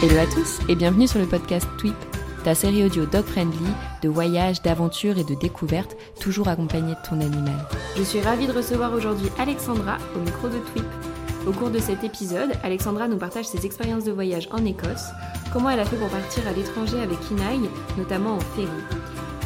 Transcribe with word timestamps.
Hello 0.00 0.16
à 0.20 0.26
tous 0.26 0.60
et 0.68 0.76
bienvenue 0.76 1.08
sur 1.08 1.18
le 1.18 1.26
podcast 1.26 1.66
Tweep, 1.76 1.96
ta 2.44 2.54
série 2.54 2.84
audio 2.84 3.04
dog 3.04 3.24
friendly 3.24 3.66
de 4.00 4.08
voyage, 4.08 4.62
d'aventure 4.62 5.18
et 5.18 5.24
de 5.24 5.34
découverte, 5.34 5.96
toujours 6.20 6.46
accompagnée 6.46 6.94
de 6.94 7.08
ton 7.08 7.20
animal. 7.20 7.56
Je 7.96 8.02
suis 8.04 8.20
ravie 8.20 8.46
de 8.46 8.52
recevoir 8.52 8.92
aujourd'hui 8.92 9.28
Alexandra 9.40 9.96
au 10.14 10.20
micro 10.20 10.48
de 10.48 10.58
Tweep. 10.72 10.86
Au 11.48 11.52
cours 11.52 11.70
de 11.70 11.80
cet 11.80 12.04
épisode, 12.04 12.52
Alexandra 12.62 13.08
nous 13.08 13.18
partage 13.18 13.46
ses 13.46 13.66
expériences 13.66 14.04
de 14.04 14.12
voyage 14.12 14.48
en 14.52 14.64
Écosse, 14.64 15.08
comment 15.52 15.70
elle 15.70 15.80
a 15.80 15.84
fait 15.84 15.96
pour 15.96 16.08
partir 16.08 16.46
à 16.46 16.52
l'étranger 16.52 17.00
avec 17.00 17.18
Kinaï, 17.22 17.60
notamment 17.96 18.36
en 18.36 18.40
ferry. 18.40 18.68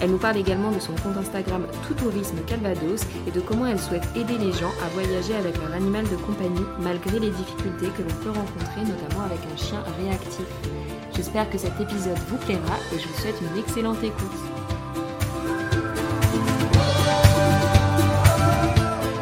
Elle 0.03 0.11
nous 0.11 0.19
parle 0.19 0.37
également 0.37 0.73
de 0.73 0.81
son 0.81 0.95
compte 0.95 1.17
Instagram 1.17 1.65
Tout 1.87 1.95
Tourisme 1.95 2.39
Calvados 2.45 3.03
et 3.29 3.31
de 3.31 3.39
comment 3.41 3.67
elle 3.67 3.79
souhaite 3.79 4.03
aider 4.17 4.37
les 4.37 4.51
gens 4.51 4.73
à 4.85 4.89
voyager 4.89 5.33
avec 5.37 5.57
leur 5.59 5.73
animal 5.73 6.05
de 6.09 6.17
compagnie 6.17 6.67
malgré 6.81 7.21
les 7.21 7.31
difficultés 7.31 7.87
que 7.97 8.03
l'on 8.03 8.17
peut 8.21 8.31
rencontrer, 8.37 8.81
notamment 8.81 9.25
avec 9.25 9.39
un 9.53 9.57
chien 9.57 9.81
réactif. 10.01 10.45
J'espère 11.15 11.49
que 11.49 11.57
cet 11.57 11.81
épisode 11.81 12.19
vous 12.27 12.37
plaira 12.39 12.77
et 12.93 12.99
je 12.99 13.07
vous 13.07 13.15
souhaite 13.15 13.41
une 13.41 13.61
excellente 13.61 14.03
écoute. 14.03 14.27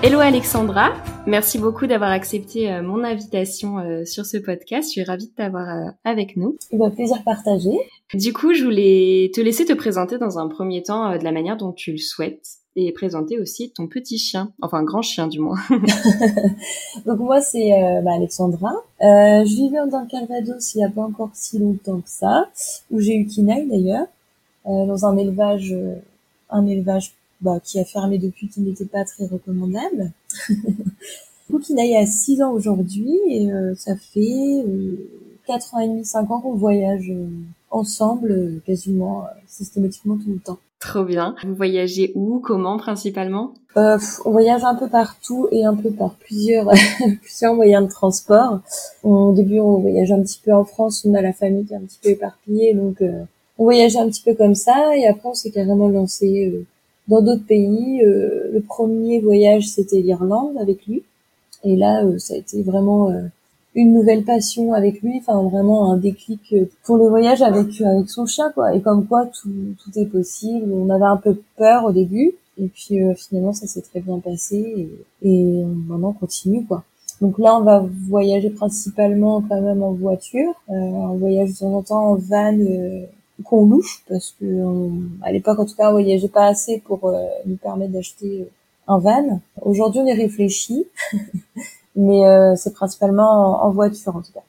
Hello 0.02 0.20
Alexandra, 0.20 0.94
merci 1.26 1.58
beaucoup 1.58 1.86
d'avoir 1.86 2.10
accepté 2.10 2.72
euh, 2.72 2.80
mon 2.80 3.04
invitation 3.04 3.80
euh, 3.80 4.06
sur 4.06 4.24
ce 4.24 4.38
podcast. 4.38 4.88
Je 4.88 4.92
suis 4.92 5.04
ravie 5.04 5.26
de 5.26 5.34
t'avoir 5.34 5.68
euh, 5.68 5.90
avec 6.04 6.38
nous. 6.38 6.56
Un 6.72 6.78
bah, 6.78 6.88
plaisir 6.88 7.22
partagé. 7.22 7.68
Du 8.14 8.32
coup, 8.32 8.52
je 8.52 8.64
voulais 8.64 9.30
te 9.34 9.40
laisser 9.40 9.64
te 9.64 9.72
présenter 9.72 10.18
dans 10.18 10.38
un 10.38 10.48
premier 10.48 10.82
temps 10.82 11.16
de 11.16 11.22
la 11.22 11.32
manière 11.32 11.56
dont 11.56 11.72
tu 11.72 11.92
le 11.92 11.98
souhaites 11.98 12.58
et 12.76 12.92
présenter 12.92 13.38
aussi 13.38 13.70
ton 13.70 13.88
petit 13.88 14.18
chien, 14.18 14.52
enfin 14.62 14.82
grand 14.82 15.02
chien 15.02 15.26
du 15.26 15.38
moins. 15.38 15.58
Donc 17.06 17.18
moi 17.18 17.40
c'est 17.40 17.70
bah, 18.04 18.12
Alexandra. 18.14 18.72
je 19.00 19.56
vivais 19.56 19.78
dans 19.90 20.00
le 20.00 20.06
Calvados 20.06 20.74
il 20.74 20.78
n'y 20.78 20.84
a 20.84 20.88
pas 20.88 21.02
encore 21.02 21.30
si 21.34 21.58
longtemps 21.58 22.00
que 22.00 22.08
ça, 22.08 22.48
où 22.90 23.00
j'ai 23.00 23.16
eu 23.16 23.26
Kinaï 23.26 23.66
d'ailleurs, 23.68 24.06
dans 24.64 25.04
un 25.04 25.16
élevage, 25.16 25.74
un 26.48 26.66
élevage 26.66 27.12
bah, 27.40 27.58
qui 27.62 27.80
a 27.80 27.84
fermé 27.84 28.18
depuis, 28.18 28.48
qui 28.48 28.60
n'était 28.60 28.84
pas 28.84 29.04
très 29.04 29.26
recommandable. 29.26 30.12
Kinaï 31.58 31.96
a 31.96 32.06
6 32.06 32.42
ans 32.42 32.52
aujourd'hui 32.52 33.18
et 33.28 33.50
euh, 33.50 33.74
ça 33.74 33.96
fait 33.96 34.62
euh, 34.66 34.96
4 35.46 35.74
ans 35.74 35.80
et 35.80 35.88
demi, 35.88 36.04
5 36.04 36.30
ans 36.30 36.40
qu'on 36.40 36.54
voyage 36.54 37.10
euh, 37.10 37.26
ensemble 37.70 38.32
euh, 38.32 38.62
quasiment 38.66 39.26
systématiquement 39.46 40.16
tout 40.16 40.30
le 40.30 40.38
temps. 40.38 40.58
Trop 40.78 41.04
bien. 41.04 41.34
Vous 41.44 41.54
voyagez 41.54 42.12
où, 42.14 42.40
comment 42.40 42.78
principalement? 42.78 43.52
On 43.76 43.98
voyage 44.24 44.64
un 44.64 44.74
peu 44.74 44.88
partout 44.88 45.46
et 45.52 45.64
un 45.64 45.74
peu 45.74 45.90
par 45.90 46.14
plusieurs 46.14 46.70
plusieurs 47.22 47.54
moyens 47.54 47.86
de 47.86 47.90
transport. 47.90 48.60
Au 49.02 49.32
début, 49.32 49.60
on 49.60 49.78
voyage 49.78 50.10
un 50.10 50.22
petit 50.22 50.40
peu 50.42 50.52
en 50.52 50.64
France, 50.64 51.04
on 51.04 51.14
a 51.14 51.22
la 51.22 51.32
famille 51.32 51.66
qui 51.66 51.74
est 51.74 51.76
un 51.76 51.82
petit 51.82 51.98
peu 52.02 52.08
éparpillée, 52.08 52.74
donc 52.74 53.02
on 53.58 53.64
voyageait 53.64 53.98
un 53.98 54.08
petit 54.08 54.22
peu 54.22 54.34
comme 54.34 54.54
ça 54.54 54.96
et 54.96 55.06
après 55.06 55.28
on 55.28 55.34
s'est 55.34 55.50
carrément 55.50 55.88
lancé 55.88 56.66
dans 57.10 57.20
d'autres 57.20 57.44
pays. 57.44 58.02
Euh, 58.02 58.50
le 58.52 58.60
premier 58.60 59.20
voyage, 59.20 59.68
c'était 59.68 60.00
l'Irlande 60.00 60.56
avec 60.58 60.86
lui. 60.86 61.02
Et 61.64 61.76
là, 61.76 62.04
euh, 62.04 62.18
ça 62.18 62.34
a 62.34 62.36
été 62.38 62.62
vraiment 62.62 63.10
euh, 63.10 63.20
une 63.74 63.92
nouvelle 63.92 64.24
passion 64.24 64.72
avec 64.72 65.00
lui, 65.02 65.18
enfin 65.18 65.42
vraiment 65.44 65.92
un 65.92 65.96
déclic 65.96 66.54
pour 66.84 66.96
le 66.96 67.08
voyage 67.08 67.42
avec 67.42 67.80
avec 67.80 68.10
son 68.10 68.26
chien 68.26 68.50
quoi. 68.52 68.74
Et 68.74 68.80
comme 68.80 69.06
quoi 69.06 69.26
tout, 69.26 69.74
tout 69.82 69.98
est 69.98 70.06
possible. 70.06 70.72
On 70.72 70.90
avait 70.90 71.04
un 71.04 71.16
peu 71.16 71.40
peur 71.56 71.84
au 71.84 71.92
début 71.92 72.32
et 72.58 72.66
puis 72.66 72.98
finalement 73.16 73.52
ça 73.52 73.66
s'est 73.66 73.82
très 73.82 74.00
bien 74.00 74.18
passé 74.18 74.88
et, 75.22 75.28
et 75.28 75.64
maintenant 75.64 76.08
on 76.08 76.12
continue 76.12 76.64
quoi. 76.66 76.84
Donc 77.20 77.38
là 77.38 77.56
on 77.56 77.62
va 77.62 77.84
voyager 78.08 78.50
principalement 78.50 79.42
quand 79.46 79.60
même 79.60 79.82
en 79.82 79.92
voiture, 79.92 80.54
euh, 80.70 80.72
on 80.72 81.16
voyage 81.16 81.50
de 81.50 81.58
temps 81.58 81.74
en 81.74 81.82
temps 81.82 82.10
en 82.12 82.14
van 82.16 82.58
qu'on 83.44 83.66
loue 83.66 83.84
parce 84.08 84.34
que 84.40 84.44
à 85.22 85.32
l'époque 85.32 85.58
en 85.58 85.66
tout 85.66 85.74
cas 85.74 85.88
on 85.88 85.92
voyageait 85.92 86.28
pas 86.28 86.46
assez 86.46 86.78
pour 86.78 87.06
euh, 87.08 87.26
nous 87.46 87.56
permettre 87.56 87.92
d'acheter 87.92 88.42
euh, 88.42 88.44
un 88.88 88.98
van. 88.98 89.40
Aujourd'hui 89.60 90.00
on 90.00 90.06
y 90.06 90.14
réfléchit, 90.14 90.86
mais 91.96 92.26
euh, 92.26 92.54
c'est 92.56 92.72
principalement 92.72 93.64
en, 93.64 93.70
voiture 93.70 94.16
en 94.16 94.22
tout 94.22 94.32
cas. 94.32 94.42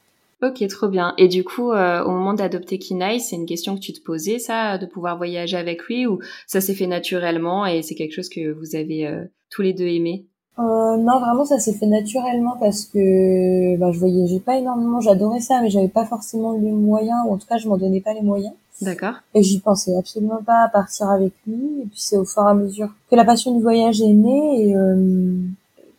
Ok, 0.46 0.66
trop 0.68 0.88
bien. 0.88 1.14
Et 1.18 1.28
du 1.28 1.44
coup, 1.44 1.70
au 1.70 2.10
moment 2.10 2.34
d'adopter 2.34 2.78
Kinai, 2.78 3.20
c'est 3.20 3.36
une 3.36 3.46
question 3.46 3.76
que 3.76 3.80
tu 3.80 3.92
te 3.92 4.02
posais, 4.02 4.40
ça, 4.40 4.76
de 4.76 4.86
pouvoir 4.86 5.16
voyager 5.16 5.56
avec 5.56 5.84
lui, 5.84 6.04
ou 6.04 6.18
ça 6.48 6.60
s'est 6.60 6.74
fait 6.74 6.88
naturellement 6.88 7.64
et 7.64 7.82
c'est 7.82 7.94
quelque 7.94 8.12
chose 8.12 8.28
que 8.28 8.50
vous 8.50 8.74
avez 8.74 9.08
tous 9.50 9.62
les 9.62 9.72
deux 9.72 9.86
aimé? 9.86 10.26
Euh, 10.58 10.96
non, 10.98 11.18
vraiment, 11.18 11.44
ça 11.44 11.58
s'est 11.58 11.72
fait 11.72 11.86
naturellement 11.86 12.56
parce 12.60 12.84
que 12.84 13.76
bah, 13.78 13.90
je 13.90 13.98
voyageais 13.98 14.40
pas 14.40 14.56
énormément. 14.56 15.00
J'adorais 15.00 15.40
ça, 15.40 15.60
mais 15.62 15.70
j'avais 15.70 15.88
pas 15.88 16.04
forcément 16.04 16.52
les 16.52 16.70
moyens, 16.70 17.20
ou 17.26 17.32
en 17.32 17.38
tout 17.38 17.46
cas, 17.46 17.58
je 17.58 17.68
m'en 17.68 17.78
donnais 17.78 18.00
pas 18.00 18.12
les 18.12 18.22
moyens. 18.22 18.54
D'accord. 18.80 19.14
Et 19.34 19.42
j'y 19.42 19.60
pensais 19.60 19.94
absolument 19.96 20.42
pas 20.44 20.64
à 20.64 20.68
partir 20.68 21.08
avec 21.08 21.32
lui. 21.46 21.82
Et 21.82 21.86
puis 21.86 22.00
c'est 22.00 22.16
au 22.16 22.24
fur 22.24 22.42
et 22.42 22.50
à 22.50 22.54
mesure 22.54 22.90
que 23.10 23.16
la 23.16 23.24
passion 23.24 23.54
du 23.54 23.62
voyage 23.62 24.02
est 24.02 24.12
née. 24.12 24.68
Et 24.68 24.74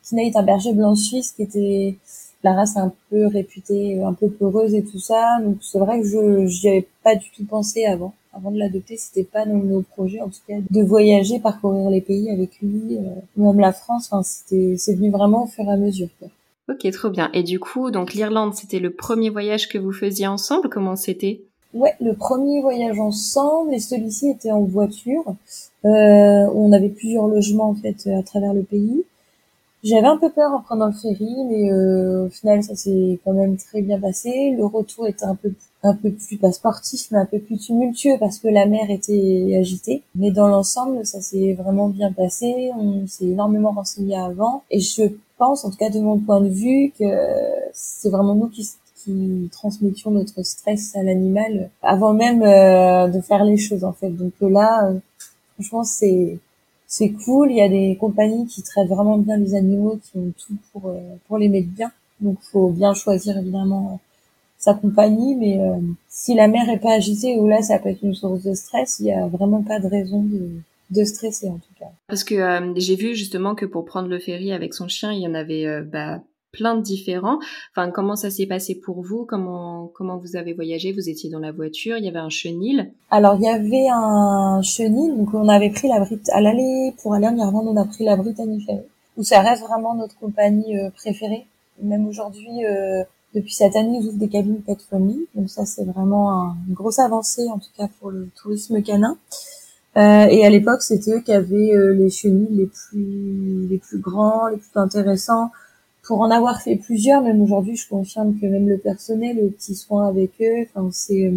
euh, 0.03 0.07
Tina 0.07 0.23
est 0.23 0.35
un 0.35 0.43
berger 0.43 0.73
blanc 0.73 0.95
suisse 0.95 1.31
qui 1.31 1.43
était 1.43 1.95
la 2.43 2.53
race 2.53 2.75
un 2.77 2.93
peu 3.09 3.27
réputée, 3.27 4.01
un 4.01 4.13
peu 4.13 4.29
peureuse 4.29 4.73
et 4.75 4.83
tout 4.83 4.99
ça. 4.99 5.39
Donc 5.41 5.57
c'est 5.61 5.79
vrai 5.79 6.01
que 6.01 6.07
je 6.07 6.45
j'y 6.47 6.69
avais 6.69 6.87
pas 7.03 7.15
du 7.15 7.29
tout 7.35 7.45
pensé 7.45 7.85
avant. 7.85 8.13
Avant 8.35 8.51
de 8.51 8.57
l'adopter, 8.57 8.97
c'était 8.97 9.23
pas 9.23 9.45
dans 9.45 9.57
nos 9.57 9.81
projets, 9.83 10.19
en 10.19 10.27
tout 10.27 10.39
cas, 10.47 10.55
de 10.67 10.81
voyager, 10.81 11.39
parcourir 11.39 11.91
les 11.91 12.01
pays 12.01 12.31
avec 12.31 12.59
lui, 12.61 12.97
euh, 12.97 13.01
même 13.37 13.59
la 13.59 13.71
France. 13.71 14.09
Enfin, 14.11 14.23
c'était 14.23 14.75
c'est 14.77 14.95
venu 14.95 15.11
vraiment 15.11 15.43
au 15.43 15.47
fur 15.47 15.65
et 15.65 15.71
à 15.71 15.77
mesure. 15.77 16.09
Quoi. 16.19 16.29
Ok, 16.69 16.89
trop 16.91 17.09
bien. 17.09 17.29
Et 17.33 17.43
du 17.43 17.59
coup, 17.59 17.91
donc 17.91 18.13
l'Irlande, 18.13 18.55
c'était 18.55 18.79
le 18.79 18.89
premier 18.89 19.29
voyage 19.29 19.67
que 19.67 19.77
vous 19.77 19.91
faisiez 19.91 20.27
ensemble? 20.27 20.69
Comment 20.69 20.95
c'était? 20.95 21.41
Ouais, 21.73 21.93
le 21.99 22.13
premier 22.13 22.61
voyage 22.61 22.99
ensemble 22.99 23.73
et 23.73 23.79
celui-ci 23.79 24.29
était 24.29 24.51
en 24.51 24.61
voiture. 24.61 25.35
Euh, 25.85 26.47
on 26.55 26.71
avait 26.71 26.89
plusieurs 26.89 27.27
logements 27.27 27.69
en 27.69 27.75
fait 27.75 28.07
à 28.07 28.23
travers 28.23 28.53
le 28.53 28.63
pays. 28.63 29.03
J'avais 29.83 30.07
un 30.07 30.17
peu 30.17 30.31
peur 30.31 30.51
en 30.53 30.61
prenant 30.61 30.87
le 30.87 30.93
ferry, 30.93 31.35
mais 31.49 31.71
euh, 31.71 32.27
au 32.27 32.29
final 32.29 32.63
ça 32.63 32.75
s'est 32.75 33.19
quand 33.25 33.33
même 33.33 33.57
très 33.57 33.81
bien 33.81 33.99
passé. 33.99 34.53
Le 34.57 34.65
retour 34.65 35.07
était 35.07 35.25
un 35.25 35.35
peu 35.35 35.53
un 35.85 35.93
peu 35.95 36.11
plus 36.11 36.37
pas 36.37 36.53
sportif, 36.53 37.07
mais 37.11 37.17
un 37.17 37.25
peu 37.25 37.39
plus 37.39 37.57
tumultueux 37.57 38.15
parce 38.17 38.39
que 38.39 38.47
la 38.47 38.65
mer 38.65 38.89
était 38.89 39.57
agitée. 39.59 40.01
Mais 40.15 40.31
dans 40.31 40.47
l'ensemble, 40.47 41.05
ça 41.05 41.19
s'est 41.19 41.53
vraiment 41.53 41.89
bien 41.89 42.13
passé. 42.13 42.71
On 42.79 43.05
s'est 43.07 43.25
énormément 43.25 43.71
renseigné 43.71 44.17
avant, 44.17 44.63
et 44.71 44.79
je 44.79 45.03
pense, 45.37 45.65
en 45.65 45.71
tout 45.71 45.77
cas 45.77 45.89
de 45.89 45.99
mon 45.99 46.17
point 46.19 46.39
de 46.39 46.47
vue, 46.47 46.93
que 46.97 47.03
c'est 47.73 48.09
vraiment 48.09 48.35
nous 48.35 48.47
qui 48.47 48.65
qui 49.03 49.49
transmettions 49.51 50.11
notre 50.11 50.43
stress 50.43 50.95
à 50.95 51.03
l'animal 51.03 51.69
avant 51.81 52.13
même 52.13 52.41
euh, 52.41 53.07
de 53.07 53.21
faire 53.21 53.43
les 53.43 53.57
choses 53.57 53.83
en 53.83 53.93
fait. 53.93 54.09
Donc 54.09 54.33
là, 54.41 54.87
euh, 54.87 54.99
franchement, 55.55 55.83
c'est 55.83 56.37
c'est 56.93 57.09
cool. 57.09 57.49
Il 57.49 57.57
y 57.57 57.61
a 57.61 57.69
des 57.69 57.97
compagnies 57.99 58.45
qui 58.45 58.61
traitent 58.61 58.87
vraiment 58.87 59.17
bien 59.17 59.37
les 59.37 59.55
animaux, 59.55 59.99
qui 60.03 60.15
ont 60.19 60.31
tout 60.37 60.55
pour 60.71 60.89
euh, 60.89 60.99
pour 61.27 61.39
les 61.39 61.49
mettre 61.49 61.69
bien. 61.69 61.91
Donc 62.21 62.37
faut 62.41 62.69
bien 62.69 62.93
choisir 62.93 63.35
évidemment 63.37 63.99
sa 64.59 64.75
compagnie, 64.75 65.35
mais 65.35 65.59
si 66.07 66.35
la 66.35 66.47
mer 66.47 66.69
est 66.69 66.79
pas 66.79 66.93
agitée 66.93 67.35
ou 67.37 67.47
là 67.47 67.61
ça 67.61 67.79
peut 67.79 67.89
être 67.89 68.03
une 68.03 68.13
source 68.13 68.43
de 68.43 68.53
stress, 68.53 68.99
il 68.99 69.07
y 69.07 69.11
a 69.11 69.27
vraiment 69.27 69.61
pas 69.61 69.79
de 69.79 69.87
raison 69.87 70.21
de 70.21 70.51
de 70.91 71.03
stresser 71.03 71.49
en 71.49 71.57
tout 71.57 71.73
cas. 71.79 71.91
Parce 72.07 72.23
que 72.23 72.35
j'ai 72.77 72.95
vu 72.95 73.13
justement 73.15 73.55
que 73.55 73.65
pour 73.65 73.83
prendre 73.83 74.07
le 74.07 74.19
ferry 74.19 74.53
avec 74.53 74.73
son 74.73 74.87
chien, 74.87 75.11
il 75.11 75.21
y 75.21 75.27
en 75.27 75.33
avait 75.33 75.81
bah, 75.81 76.21
plein 76.53 76.75
de 76.75 76.81
différents. 76.81 77.39
Enfin, 77.71 77.91
comment 77.91 78.15
ça 78.15 78.29
s'est 78.29 78.45
passé 78.45 78.75
pour 78.75 79.01
vous? 79.01 79.25
Comment 79.25 79.91
comment 79.93 80.17
vous 80.17 80.37
avez 80.37 80.53
voyagé? 80.53 80.93
Vous 80.93 81.09
étiez 81.09 81.29
dans 81.29 81.39
la 81.39 81.51
voiture, 81.51 81.97
il 81.97 82.05
y 82.05 82.07
avait 82.07 82.19
un 82.19 82.29
chenil. 82.29 82.91
Alors, 83.09 83.35
il 83.35 83.43
y 83.43 83.49
avait 83.49 83.89
un 83.91 84.61
chenil, 84.61 85.17
donc 85.17 85.33
on 85.33 85.49
avait 85.49 85.71
pris 85.71 85.89
la 85.89 85.99
Brit 85.99 86.21
à 86.31 86.39
l'aller 86.39 86.93
pour 87.01 87.15
aller 87.15 87.27
en 87.27 87.35
Irlande, 87.35 87.67
on 87.67 87.75
a 87.75 87.85
pris 87.85 88.05
la 88.05 88.15
Brittany 88.15 88.61
Ferry, 88.61 88.83
où 89.17 89.23
ça 89.23 89.41
reste 89.41 89.63
vraiment 89.63 89.95
notre 89.95 90.17
compagnie 90.17 90.77
euh, 90.77 90.89
préférée. 90.91 91.45
Même 91.81 92.07
aujourd'hui, 92.07 92.65
euh, 92.65 93.03
depuis 93.33 93.53
cette 93.53 93.75
année, 93.75 93.97
ils 93.99 94.07
ouvrent 94.07 94.19
des 94.19 94.29
cabines 94.29 94.61
pet 94.61 94.79
friendly, 94.79 95.27
donc 95.33 95.49
ça 95.49 95.65
c'est 95.65 95.83
vraiment 95.83 96.55
une 96.67 96.75
grosse 96.75 96.99
avancée 96.99 97.47
en 97.49 97.57
tout 97.57 97.71
cas 97.75 97.89
pour 97.99 98.11
le 98.11 98.29
tourisme 98.39 98.81
canin. 98.83 99.17
Euh, 99.97 100.25
et 100.25 100.45
à 100.45 100.49
l'époque, 100.51 100.83
c'était 100.83 101.11
eux 101.13 101.21
qui 101.21 101.31
avaient 101.31 101.73
les 101.95 102.11
chenils 102.11 102.47
les 102.51 102.67
plus 102.67 103.67
les 103.67 103.77
plus 103.79 103.97
grands, 103.97 104.47
les 104.49 104.57
plus 104.57 104.69
intéressants 104.75 105.49
pour 106.03 106.19
en 106.19 106.29
avoir 106.31 106.61
fait 106.61 106.75
plusieurs, 106.75 107.21
même 107.21 107.41
aujourd'hui, 107.41 107.75
je 107.75 107.87
confirme 107.87 108.37
que 108.39 108.45
même 108.45 108.67
le 108.67 108.77
personnel, 108.77 109.37
le 109.37 109.49
petit 109.49 109.73
soin 109.73 110.07
avec 110.07 110.31
eux, 110.41 110.65
enfin, 110.75 110.89
c'est 110.91 111.31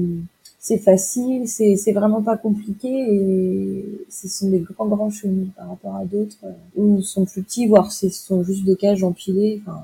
c'est 0.58 0.78
facile, 0.78 1.46
c'est 1.46 1.76
c'est 1.76 1.92
vraiment 1.92 2.22
pas 2.22 2.36
compliqué 2.36 2.88
et 2.88 3.84
ce 4.10 4.28
sont 4.28 4.50
des 4.50 4.58
grands 4.58 4.86
grands 4.86 5.10
chenilles 5.10 5.52
par 5.56 5.68
rapport 5.68 5.94
à 5.94 6.04
d'autres 6.04 6.38
euh, 6.42 6.50
où 6.74 6.98
ils 6.98 7.04
sont 7.04 7.24
plus 7.24 7.42
petits, 7.42 7.68
voire 7.68 7.92
ce 7.92 8.08
sont 8.08 8.42
juste 8.42 8.64
des 8.64 8.74
cages 8.74 9.04
empilées. 9.04 9.62
Enfin, 9.64 9.80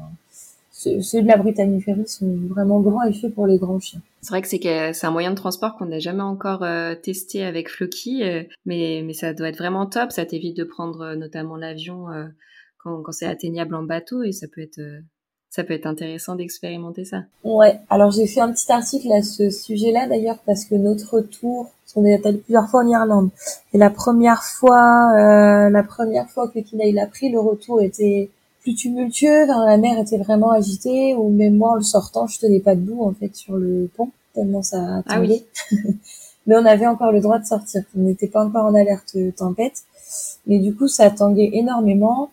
ceux, 0.72 1.22
de 1.22 1.28
la 1.28 1.36
Britanniferie 1.36 2.08
sont 2.08 2.34
vraiment 2.48 2.80
grands 2.80 3.04
et 3.04 3.12
faits 3.12 3.32
pour 3.32 3.46
les 3.46 3.58
grands 3.58 3.78
chiens. 3.78 4.00
C'est 4.22 4.30
vrai 4.30 4.42
que 4.42 4.48
c'est 4.48 5.06
un 5.06 5.12
moyen 5.12 5.30
de 5.30 5.36
transport 5.36 5.76
qu'on 5.76 5.86
n'a 5.86 6.00
jamais 6.00 6.22
encore 6.22 6.64
euh, 6.64 6.96
testé 6.96 7.44
avec 7.44 7.70
Floki, 7.70 8.24
euh, 8.24 8.42
mais 8.66 9.02
mais 9.06 9.12
ça 9.12 9.32
doit 9.32 9.50
être 9.50 9.58
vraiment 9.58 9.86
top. 9.86 10.10
Ça 10.10 10.26
t'évite 10.26 10.56
de 10.56 10.64
prendre 10.64 11.14
notamment 11.14 11.54
l'avion 11.54 12.08
quand, 12.82 13.02
quand 13.02 13.12
c'est 13.12 13.26
atteignable 13.26 13.74
en 13.74 13.82
bateau 13.82 14.22
et 14.22 14.32
ça 14.32 14.46
peut 14.48 14.62
être 14.62 14.80
ça 15.52 15.64
peut 15.64 15.74
être 15.74 15.86
intéressant 15.86 16.34
d'expérimenter 16.34 17.04
ça. 17.04 17.24
Ouais. 17.44 17.78
Alors 17.90 18.10
j'ai 18.10 18.26
fait 18.26 18.40
un 18.40 18.50
petit 18.50 18.72
article 18.72 19.12
à 19.12 19.22
ce 19.22 19.50
sujet-là 19.50 20.08
d'ailleurs 20.08 20.38
parce 20.46 20.64
que 20.64 20.74
notre 20.76 21.20
tour, 21.20 21.70
parce 21.84 21.92
qu'on 21.92 22.06
est 22.06 22.24
allé 22.24 22.38
plusieurs 22.38 22.70
fois 22.70 22.82
en 22.82 22.88
Irlande, 22.88 23.28
et 23.74 23.78
la 23.78 23.90
première 23.90 24.42
fois, 24.42 25.12
euh, 25.14 25.68
la 25.68 25.82
première 25.82 26.30
fois 26.30 26.48
que 26.48 26.58
Kina 26.58 26.86
il 26.86 26.98
a 26.98 27.06
pris, 27.06 27.30
le 27.30 27.38
retour 27.38 27.82
était 27.82 28.30
plus 28.62 28.74
tumultueux, 28.74 29.44
la 29.46 29.76
mer 29.76 29.98
était 29.98 30.16
vraiment 30.16 30.52
agitée, 30.52 31.14
ou 31.14 31.28
même 31.28 31.56
moi 31.56 31.72
en 31.72 31.74
le 31.74 31.82
sortant, 31.82 32.26
je 32.26 32.38
tenais 32.38 32.60
pas 32.60 32.74
debout 32.74 33.02
en 33.02 33.12
fait 33.12 33.36
sur 33.36 33.56
le 33.58 33.90
pont 33.94 34.10
tellement 34.34 34.62
ça 34.62 34.78
a 34.78 35.02
Ah 35.06 35.20
oui. 35.20 35.44
mais 36.46 36.56
on 36.56 36.64
avait 36.64 36.86
encore 36.86 37.12
le 37.12 37.20
droit 37.20 37.38
de 37.38 37.44
sortir. 37.44 37.82
On 37.94 38.00
n'était 38.00 38.26
pas 38.26 38.42
encore 38.42 38.64
en 38.64 38.74
alerte 38.74 39.16
tempête, 39.36 39.82
mais 40.46 40.58
du 40.58 40.74
coup 40.74 40.88
ça 40.88 41.10
tanguait 41.10 41.50
énormément. 41.52 42.30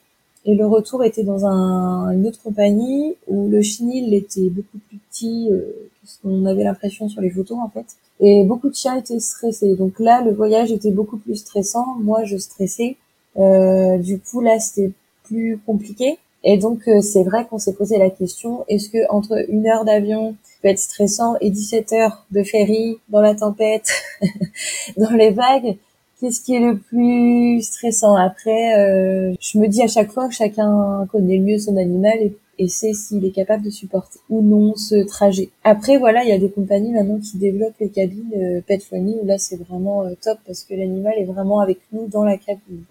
Et 0.50 0.56
le 0.56 0.66
retour 0.66 1.04
était 1.04 1.22
dans 1.22 1.46
un, 1.46 2.10
une 2.10 2.25
autre 2.25 2.42
compagnie 2.42 3.16
où 3.28 3.50
le 3.50 3.62
chenil 3.62 4.16
était 4.16 4.50
beaucoup 4.50 4.80
plus 4.88 4.98
petit 4.98 5.48
euh, 5.51 5.62
ce 6.04 6.19
qu'on 6.24 6.44
avait 6.46 6.63
l'impression 6.63 7.07
sur 7.07 7.22
les 7.22 7.30
photos 7.30 7.60
en 7.60 7.69
fait. 7.69 7.86
Et 8.19 8.44
beaucoup 8.46 8.68
de 8.68 8.74
chiens 8.74 8.98
étaient 8.98 9.19
stressés. 9.19 9.75
Donc 9.75 10.00
là, 10.00 10.24
le 10.24 10.31
voyage 10.31 10.72
était 10.72 10.90
beaucoup 10.90 11.18
plus 11.18 11.36
stressant. 11.36 11.98
Moi, 12.00 12.24
je 12.24 12.38
stressais. 12.38 12.98
Euh, 13.38 14.00
du 14.00 14.19
coup, 14.19 14.42
là, 14.42 14.57
c'était 14.60 14.92
plus 15.24 15.60
compliqué. 15.68 16.18
Et 16.44 16.57
donc, 16.57 16.80
euh, 16.88 17.00
c'est 17.01 17.24
vrai 17.24 17.46
qu'on 17.46 17.60
s'est 17.60 17.75
posé 17.75 18.00
la 18.00 18.10
question 18.10 18.66
est-ce 18.69 18.90
que 18.90 19.07
entre 19.12 19.46
une 19.50 19.68
heure 19.68 19.86
d'avion 19.86 20.36
peut 20.63 20.69
être 20.69 20.80
stressant 20.80 21.36
et 21.42 21.51
17 21.51 21.94
heures 21.94 22.25
de 22.31 22.42
ferry 22.42 22.98
dans 23.10 23.22
la 23.22 23.36
tempête, 23.36 23.92
dans 24.98 25.12
les 25.12 25.30
vagues, 25.30 25.78
Qu'est-ce 26.19 26.42
qui 26.42 26.54
est 26.54 26.60
le 26.60 26.77
plus 26.77 27.62
stressant 27.62 28.18
Après, 28.18 28.77
euh, 28.77 29.33
je 29.39 29.57
me 29.57 29.68
dis 29.68 29.81
à 29.81 29.88
chaque 29.88 30.12
fois 30.12 30.27
que 30.27 30.33
chacun 30.33 31.07
connaît 31.10 31.39
mieux 31.39 31.57
son 31.57 31.77
animal 31.77 32.31
et, 32.57 32.68
sait 32.68 32.92
s'il 32.94 33.24
est 33.24 33.31
capable 33.31 33.63
de 33.63 33.69
supporter 33.69 34.19
ou 34.30 34.42
non 34.42 34.75
ce 34.75 35.07
trajet. 35.07 35.50
Après, 35.63 35.98
voilà, 35.98 36.25
il 36.25 36.30
y 36.30 36.33
a 36.33 36.38
des 36.38 36.50
compagnies 36.50 36.92
maintenant 36.92 37.19
qui 37.19 37.38
développent 37.38 37.80
les 37.80 37.88
cabines 37.88 38.33
euh, 38.36 38.60
pet 38.68 38.83
friendly 38.83 39.16
où 39.21 39.25
là 39.25 39.38
c'est 39.38 39.56
vraiment 39.56 40.04
euh, 40.04 40.13
top 40.21 40.39
parce 40.45 40.66
que 40.66 40.74
l'animal 40.74 41.13
est 41.18 41.24
vraiment 41.24 41.62
avec 41.62 41.80
nous 41.94 42.07
dans 42.07 42.25
la 42.25 42.38
cabine. 42.38 42.83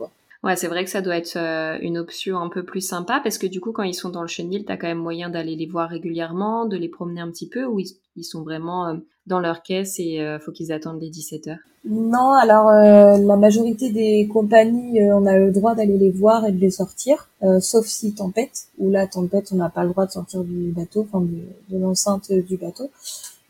Ouais, 0.45 0.55
c'est 0.55 0.69
vrai 0.69 0.85
que 0.85 0.91
ça 0.91 1.01
doit 1.01 1.17
être 1.17 1.37
euh, 1.37 1.79
une 1.83 1.99
option 1.99 2.39
un 2.39 2.49
peu 2.49 2.63
plus 2.63 2.81
sympa 2.81 3.21
parce 3.23 3.39
que 3.39 3.47
du 3.49 3.61
coup, 3.61 3.73
quand 3.73 3.83
ils 3.83 3.95
sont 3.95 4.09
dans 4.09 4.23
le 4.23 4.29
chenil, 4.29 4.65
t'as 4.65 4.77
quand 4.77 4.87
même 4.87 4.99
moyen 4.99 5.31
d'aller 5.31 5.57
les 5.57 5.67
voir 5.67 5.91
régulièrement, 5.91 6.65
de 6.65 6.77
les 6.77 6.89
promener 6.89 7.21
un 7.21 7.29
petit 7.29 7.49
peu 7.49 7.65
ou 7.65 7.81
ils, 7.81 8.25
sont 8.25 8.43
vraiment 8.43 8.87
euh, 8.87 8.95
dans 9.27 9.41
leur 9.41 9.65
caisse 9.65 9.99
et 9.99 10.21
euh, 10.21 10.39
faut 10.39 10.53
qu'ils 10.53 10.71
attendent 10.71 11.01
les 11.01 11.11
17 11.11 11.49
heures? 11.49 11.59
Non, 11.85 12.35
alors 12.35 12.71
la 12.71 13.37
majorité 13.37 13.91
des 13.91 14.29
compagnies, 14.31 15.01
on 15.13 15.25
a 15.27 15.39
le 15.39 15.53
droit 15.53 15.75
d'aller 15.75 15.97
les 15.97 16.11
voir 16.11 16.45
et 16.45 16.53
de 16.53 16.59
les 16.59 16.73
sortir, 16.73 17.31
sauf 17.61 17.87
si 17.87 18.13
tempête, 18.13 18.67
ou 18.79 18.91
là, 18.91 19.07
tempête, 19.07 19.51
on 19.53 19.57
n'a 19.57 19.71
pas 19.71 19.85
le 19.85 19.91
droit 19.91 20.05
de 20.05 20.11
sortir 20.11 20.43
du 20.43 20.73
bateau, 20.73 21.07
enfin 21.09 21.25
de, 21.25 21.79
l'enceinte 21.79 22.33
du 22.33 22.57
bateau. 22.57 22.91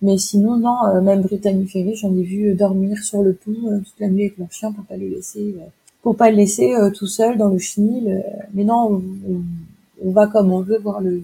Mais 0.02 0.18
sinon, 0.18 0.56
non, 0.58 1.02
même 1.02 1.22
Brittany 1.22 1.66
Ferry, 1.66 1.96
j'en 1.96 2.16
ai 2.16 2.22
vu 2.22 2.54
dormir 2.54 2.98
sur 2.98 3.22
le 3.22 3.32
pont 3.32 3.82
toute 3.82 3.98
la 3.98 4.08
nuit 4.08 4.26
avec 4.26 4.38
leur 4.38 4.52
chien 4.52 4.72
pour 4.72 4.84
pas 4.84 4.96
les 4.96 5.08
laisser 5.08 5.56
pour 6.08 6.16
pas 6.16 6.30
le 6.30 6.38
laisser 6.38 6.74
euh, 6.74 6.90
tout 6.90 7.06
seul 7.06 7.36
dans 7.36 7.50
le 7.50 7.58
chenil. 7.58 8.08
Euh, 8.08 8.42
mais 8.54 8.64
non, 8.64 9.02
on, 10.02 10.10
va 10.10 10.26
comme 10.26 10.50
on 10.50 10.62
veut 10.62 10.78
voir 10.78 11.02
le 11.02 11.20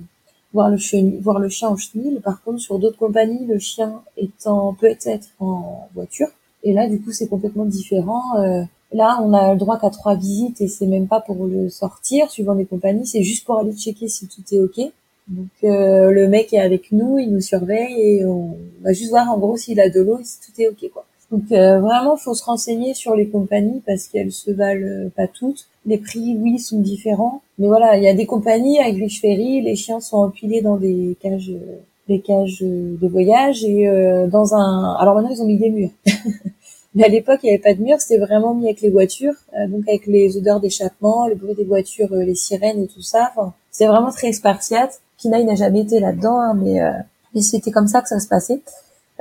voir 0.52 0.68
le 0.68 0.76
chenil, 0.76 1.20
voir 1.22 1.38
le 1.38 1.48
chien 1.48 1.70
en 1.70 1.76
chenil. 1.78 2.20
Par 2.20 2.42
contre, 2.42 2.58
sur 2.58 2.78
d'autres 2.78 2.98
compagnies, 2.98 3.46
le 3.46 3.58
chien 3.58 4.02
étant 4.18 4.74
peut-être 4.74 5.28
en 5.40 5.88
voiture. 5.94 6.28
Et 6.64 6.74
là, 6.74 6.86
du 6.86 7.00
coup, 7.00 7.12
c'est 7.12 7.28
complètement 7.28 7.64
différent. 7.64 8.36
Euh, 8.36 8.62
là, 8.92 9.18
on 9.22 9.32
a 9.32 9.54
le 9.54 9.58
droit 9.58 9.78
qu'à 9.78 9.88
trois 9.88 10.16
visites 10.16 10.60
et 10.60 10.68
c'est 10.68 10.84
même 10.84 11.06
pas 11.06 11.22
pour 11.22 11.46
le 11.46 11.70
sortir, 11.70 12.30
suivant 12.30 12.52
les 12.52 12.66
compagnies. 12.66 13.06
C'est 13.06 13.22
juste 13.22 13.46
pour 13.46 13.58
aller 13.58 13.72
checker 13.72 14.08
si 14.08 14.28
tout 14.28 14.42
est 14.52 14.60
ok. 14.60 14.92
Donc 15.28 15.48
le 15.62 16.26
mec 16.28 16.52
est 16.52 16.60
avec 16.60 16.92
nous, 16.92 17.18
il 17.18 17.32
nous 17.32 17.40
surveille 17.40 17.98
et 17.98 18.26
on 18.26 18.58
va 18.82 18.92
juste 18.92 19.08
voir 19.08 19.30
en 19.30 19.38
gros 19.38 19.56
s'il 19.56 19.80
a 19.80 19.88
de 19.88 20.02
l'eau 20.02 20.18
et 20.18 20.24
si 20.24 20.40
tout 20.40 20.60
est 20.60 20.68
ok 20.68 20.90
quoi. 20.92 21.06
Donc 21.34 21.50
euh, 21.50 21.80
vraiment, 21.80 22.16
faut 22.16 22.34
se 22.34 22.44
renseigner 22.44 22.94
sur 22.94 23.16
les 23.16 23.26
compagnies 23.28 23.82
parce 23.84 24.06
qu'elles 24.06 24.30
se 24.30 24.52
valent 24.52 24.86
euh, 24.86 25.08
pas 25.16 25.26
toutes. 25.26 25.66
Les 25.84 25.98
prix, 25.98 26.36
oui, 26.40 26.60
sont 26.60 26.78
différents, 26.78 27.42
mais 27.58 27.66
voilà, 27.66 27.96
il 27.96 28.04
y 28.04 28.08
a 28.08 28.14
des 28.14 28.24
compagnies 28.24 28.78
avec 28.78 28.94
les 28.94 29.08
Ferry, 29.08 29.60
les 29.60 29.74
chiens 29.74 29.98
sont 29.98 30.18
empilés 30.18 30.62
dans 30.62 30.76
des 30.76 31.16
cages, 31.20 31.50
euh, 31.50 31.78
des 32.08 32.20
cages 32.20 32.60
de 32.60 33.08
voyage 33.08 33.64
et 33.64 33.84
dans 34.30 34.54
un. 34.54 34.94
Alors 34.94 35.16
maintenant, 35.16 35.30
ils 35.30 35.42
ont 35.42 35.46
mis 35.46 35.58
des 35.58 35.70
murs. 35.70 35.90
mais 36.94 37.02
à 37.02 37.08
l'époque, 37.08 37.40
il 37.42 37.46
n'y 37.46 37.54
avait 37.54 37.62
pas 37.62 37.74
de 37.74 37.82
murs, 37.82 38.00
c'était 38.00 38.20
vraiment 38.20 38.54
mis 38.54 38.66
avec 38.66 38.80
les 38.80 38.90
voitures, 38.90 39.34
donc 39.68 39.88
avec 39.88 40.06
les 40.06 40.36
odeurs 40.36 40.60
d'échappement, 40.60 41.26
le 41.26 41.34
bruit 41.34 41.56
des 41.56 41.64
voitures, 41.64 42.14
les 42.14 42.36
sirènes 42.36 42.84
et 42.84 42.86
tout 42.86 43.02
ça. 43.02 43.32
Enfin, 43.34 43.54
c'était 43.72 43.88
vraiment 43.88 44.12
très 44.12 44.32
spartiate. 44.32 45.00
Kina, 45.18 45.40
il 45.40 45.46
n'a 45.46 45.56
jamais 45.56 45.80
été 45.80 45.98
là-dedans, 45.98 46.38
hein, 46.38 46.54
mais 46.54 46.80
mais 47.34 47.40
c'était 47.40 47.72
comme 47.72 47.88
ça 47.88 48.02
que 48.02 48.08
ça 48.08 48.20
se 48.20 48.28
passait. 48.28 48.60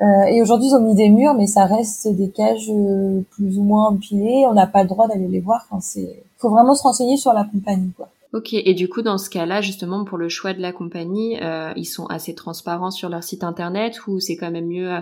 Euh, 0.01 0.23
et 0.23 0.41
aujourd'hui, 0.41 0.69
ils 0.69 0.75
ont 0.75 0.81
mis 0.81 0.95
des 0.95 1.09
murs, 1.09 1.35
mais 1.35 1.45
ça 1.45 1.65
reste 1.65 2.07
des 2.07 2.29
cages 2.29 2.69
euh, 2.69 3.21
plus 3.31 3.59
ou 3.59 3.63
moins 3.63 3.89
empilées. 3.89 4.45
On 4.49 4.53
n'a 4.53 4.65
pas 4.65 4.81
le 4.81 4.89
droit 4.89 5.07
d'aller 5.07 5.27
les 5.27 5.39
voir. 5.39 5.65
Enfin, 5.69 5.81
c'est, 5.81 6.23
faut 6.37 6.49
vraiment 6.49 6.73
se 6.73 6.83
renseigner 6.83 7.17
sur 7.17 7.33
la 7.33 7.43
compagnie, 7.43 7.91
quoi. 7.95 8.09
Ok. 8.33 8.53
Et 8.53 8.73
du 8.73 8.89
coup, 8.89 9.03
dans 9.03 9.19
ce 9.19 9.29
cas-là, 9.29 9.61
justement, 9.61 10.03
pour 10.03 10.17
le 10.17 10.29
choix 10.29 10.53
de 10.53 10.61
la 10.61 10.73
compagnie, 10.73 11.39
euh, 11.43 11.71
ils 11.75 11.85
sont 11.85 12.07
assez 12.07 12.33
transparents 12.33 12.89
sur 12.89 13.07
leur 13.07 13.23
site 13.23 13.43
internet 13.43 14.07
ou 14.07 14.19
c'est 14.19 14.35
quand 14.35 14.49
même 14.49 14.65
mieux 14.65 14.91
euh, 14.91 15.01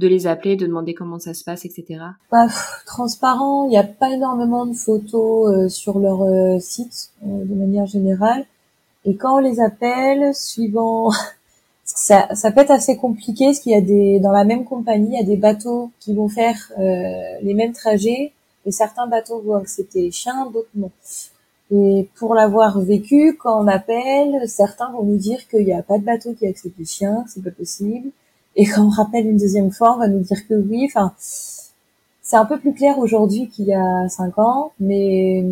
de 0.00 0.08
les 0.08 0.26
appeler, 0.26 0.56
de 0.56 0.66
demander 0.66 0.92
comment 0.92 1.20
ça 1.20 1.34
se 1.34 1.44
passe, 1.44 1.64
etc. 1.64 2.00
Bah, 2.32 2.48
transparent. 2.86 3.66
Il 3.66 3.70
n'y 3.70 3.78
a 3.78 3.84
pas 3.84 4.10
énormément 4.10 4.66
de 4.66 4.72
photos 4.72 5.72
sur 5.72 6.00
leur 6.00 6.60
site 6.60 7.10
de 7.22 7.54
manière 7.54 7.86
générale. 7.86 8.46
Et 9.04 9.14
quand 9.14 9.36
on 9.36 9.38
les 9.38 9.60
appelle, 9.60 10.34
suivant 10.34 11.10
ça, 11.94 12.34
ça 12.34 12.50
peut 12.50 12.60
être 12.60 12.70
assez 12.70 12.96
compliqué 12.96 13.46
parce 13.46 13.60
qu'il 13.60 13.72
y 13.72 13.76
a 13.76 13.80
des 13.80 14.18
dans 14.20 14.32
la 14.32 14.44
même 14.44 14.64
compagnie, 14.64 15.10
il 15.12 15.20
y 15.20 15.22
a 15.22 15.26
des 15.26 15.36
bateaux 15.36 15.90
qui 16.00 16.14
vont 16.14 16.28
faire 16.28 16.72
euh, 16.78 17.38
les 17.42 17.54
mêmes 17.54 17.72
trajets 17.72 18.32
et 18.64 18.72
certains 18.72 19.06
bateaux 19.06 19.40
vont 19.40 19.56
accepter 19.56 20.02
les 20.02 20.10
chiens, 20.10 20.46
d'autres 20.52 20.68
non. 20.74 20.90
Et 21.70 22.08
pour 22.16 22.34
l'avoir 22.34 22.80
vécu, 22.80 23.36
quand 23.38 23.62
on 23.62 23.66
appelle, 23.66 24.48
certains 24.48 24.90
vont 24.92 25.02
nous 25.02 25.16
dire 25.16 25.46
qu'il 25.48 25.64
n'y 25.64 25.72
a 25.72 25.82
pas 25.82 25.98
de 25.98 26.04
bateau 26.04 26.34
qui 26.34 26.46
accepte 26.46 26.78
les 26.78 26.84
chiens, 26.84 27.24
c'est 27.28 27.42
pas 27.42 27.50
possible. 27.50 28.10
Et 28.56 28.66
quand 28.66 28.84
on 28.86 28.90
rappelle 28.90 29.26
une 29.26 29.38
deuxième 29.38 29.70
fois, 29.70 29.94
on 29.94 29.98
va 29.98 30.08
nous 30.08 30.20
dire 30.20 30.46
que 30.46 30.54
oui. 30.54 30.84
Enfin, 30.86 31.14
c'est 31.18 32.36
un 32.36 32.44
peu 32.44 32.58
plus 32.58 32.74
clair 32.74 32.98
aujourd'hui 32.98 33.48
qu'il 33.48 33.66
y 33.66 33.74
a 33.74 34.08
cinq 34.08 34.38
ans, 34.38 34.72
mais 34.80 35.44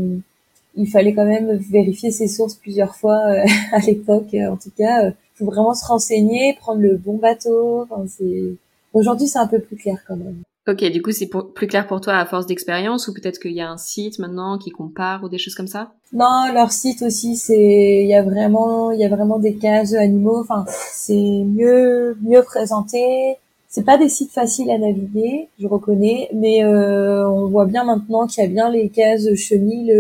il 0.77 0.91
fallait 0.91 1.15
quand 1.15 1.25
même 1.25 1.53
vérifier 1.57 2.11
ses 2.11 2.29
sources 2.29 2.55
plusieurs 2.55 2.97
fois 2.97 3.19
euh, 3.27 3.45
à 3.73 3.79
l'époque. 3.79 4.35
En 4.35 4.57
tout 4.57 4.71
cas, 4.77 5.07
euh, 5.07 5.11
faut 5.41 5.47
vraiment 5.47 5.75
se 5.75 5.85
renseigner, 5.85 6.55
prendre 6.61 6.81
le 6.81 6.97
bon 6.97 7.17
bateau. 7.17 7.83
Enfin, 7.83 8.05
c'est 8.07 8.55
aujourd'hui 8.93 9.27
c'est 9.27 9.39
un 9.39 9.47
peu 9.47 9.59
plus 9.59 9.77
clair 9.77 9.99
quand 10.07 10.17
même. 10.17 10.43
Ok, 10.69 10.85
du 10.85 11.01
coup 11.03 11.11
c'est 11.11 11.29
plus 11.55 11.67
clair 11.67 11.87
pour 11.87 12.01
toi 12.01 12.15
à 12.15 12.27
force 12.27 12.47
d'expérience 12.47 13.09
ou 13.09 13.15
peut-être 13.15 13.39
qu'il 13.39 13.53
y 13.53 13.63
a 13.63 13.71
un 13.71 13.79
site 13.79 14.19
maintenant 14.19 14.59
qui 14.59 14.71
compare 14.71 15.25
ou 15.25 15.29
des 15.29 15.39
choses 15.39 15.55
comme 15.55 15.67
ça? 15.67 15.93
Non, 16.13 16.53
leur 16.53 16.71
site 16.71 17.03
aussi 17.03 17.37
c'est 17.37 18.03
il 18.03 18.09
y 18.09 18.15
a 18.15 18.23
vraiment 18.23 18.93
il 18.93 19.01
y 19.01 19.05
a 19.05 19.09
vraiment 19.09 19.39
des 19.39 19.55
cases 19.55 19.95
animaux. 19.95 20.39
Enfin 20.41 20.65
c'est 20.69 21.15
mieux 21.15 22.17
mieux 22.23 22.43
présenté. 22.43 23.37
C'est 23.69 23.85
pas 23.85 23.97
des 23.97 24.09
sites 24.09 24.33
faciles 24.33 24.69
à 24.71 24.79
naviguer, 24.79 25.49
je 25.61 25.67
reconnais, 25.69 26.29
mais 26.35 26.65
euh, 26.65 27.29
on 27.29 27.47
voit 27.47 27.67
bien 27.67 27.85
maintenant 27.85 28.27
qu'il 28.27 28.43
y 28.43 28.47
a 28.47 28.51
bien 28.51 28.69
les 28.69 28.89
cases 28.89 29.33
chenilles 29.37 29.93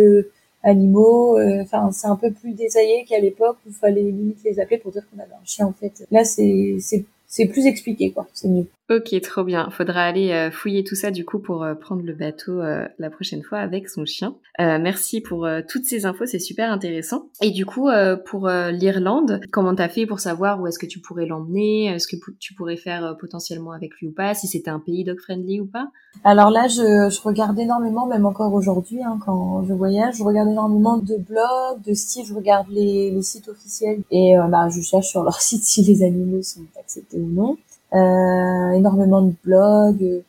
animaux. 0.62 1.38
Euh, 1.38 1.62
enfin, 1.62 1.90
c'est 1.92 2.06
un 2.06 2.16
peu 2.16 2.30
plus 2.30 2.52
détaillé 2.52 3.04
qu'à 3.04 3.18
l'époque 3.18 3.58
où 3.66 3.72
fallait 3.72 4.02
limite 4.02 4.42
les 4.44 4.60
appeler 4.60 4.78
pour 4.78 4.92
dire 4.92 5.02
qu'on 5.10 5.20
avait 5.20 5.32
un 5.32 5.44
chien 5.44 5.66
en 5.66 5.72
fait. 5.72 6.06
Là, 6.10 6.24
c'est 6.24 6.76
c'est 6.80 7.04
c'est 7.26 7.46
plus 7.46 7.66
expliqué 7.66 8.10
quoi. 8.12 8.26
C'est 8.32 8.48
mieux. 8.48 8.66
Ok, 8.90 9.14
trop 9.22 9.44
bien. 9.44 9.70
Faudra 9.70 10.02
aller 10.02 10.32
euh, 10.32 10.50
fouiller 10.50 10.82
tout 10.82 10.96
ça 10.96 11.12
du 11.12 11.24
coup 11.24 11.38
pour 11.38 11.62
euh, 11.62 11.76
prendre 11.76 12.02
le 12.02 12.12
bateau 12.12 12.60
euh, 12.60 12.88
la 12.98 13.08
prochaine 13.08 13.44
fois 13.44 13.58
avec 13.58 13.88
son 13.88 14.04
chien. 14.04 14.34
merci 14.58 15.20
pour 15.20 15.48
toutes 15.68 15.84
ces 15.84 16.06
infos, 16.06 16.26
c'est 16.26 16.40
super 16.40 16.72
intéressant. 16.72 17.28
Et 17.40 17.52
du 17.52 17.64
coup, 17.64 17.88
pour 18.26 18.48
l'Irlande, 18.48 19.40
comment 19.52 19.74
t'as 19.74 19.88
fait 19.88 20.06
pour 20.06 20.20
savoir 20.20 20.60
où 20.60 20.66
est-ce 20.66 20.78
que 20.78 20.86
tu 20.86 20.98
pourrais 20.98 21.24
l'emmener? 21.24 21.86
Est-ce 21.86 22.06
que 22.08 22.16
tu 22.38 22.52
pourrais 22.52 22.76
faire 22.76 23.16
potentiellement 23.18 23.70
avec 23.72 23.94
lui 23.96 24.08
ou 24.08 24.12
pas? 24.12 24.34
Si 24.34 24.48
c'était 24.48 24.70
un 24.70 24.80
pays 24.80 25.04
dog 25.04 25.18
friendly 25.18 25.60
ou 25.60 25.66
pas? 25.66 25.88
Alors 26.24 26.50
là, 26.50 26.66
je, 26.68 27.08
je 27.08 27.22
regarde 27.22 27.58
énormément, 27.58 28.06
même 28.06 28.26
encore 28.26 28.52
aujourd'hui, 28.52 29.02
hein, 29.02 29.18
quand 29.24 29.64
je 29.64 29.72
voyage, 29.72 30.16
je 30.18 30.24
regarde 30.24 30.48
énormément 30.50 30.98
de 30.98 31.16
blogs, 31.16 31.80
de 31.86 31.94
sites, 31.94 32.26
je 32.26 32.34
regarde 32.34 32.66
les, 32.68 33.10
les 33.10 33.22
sites 33.22 33.48
officiels 33.48 34.02
et 34.10 34.34
bah, 34.50 34.68
je 34.68 34.82
cherche 34.82 35.06
sur 35.06 35.22
leur 35.22 35.40
site 35.40 35.64
si 35.64 35.82
les 35.82 36.02
animaux 36.02 36.42
sont 36.42 36.66
acceptés 36.78 37.18
ou 37.18 37.30
non 37.32 37.56
euh, 37.69 37.69
énormément 37.92 39.22
de 39.22 39.34
blogs, 39.44 40.02
euh, 40.02 40.22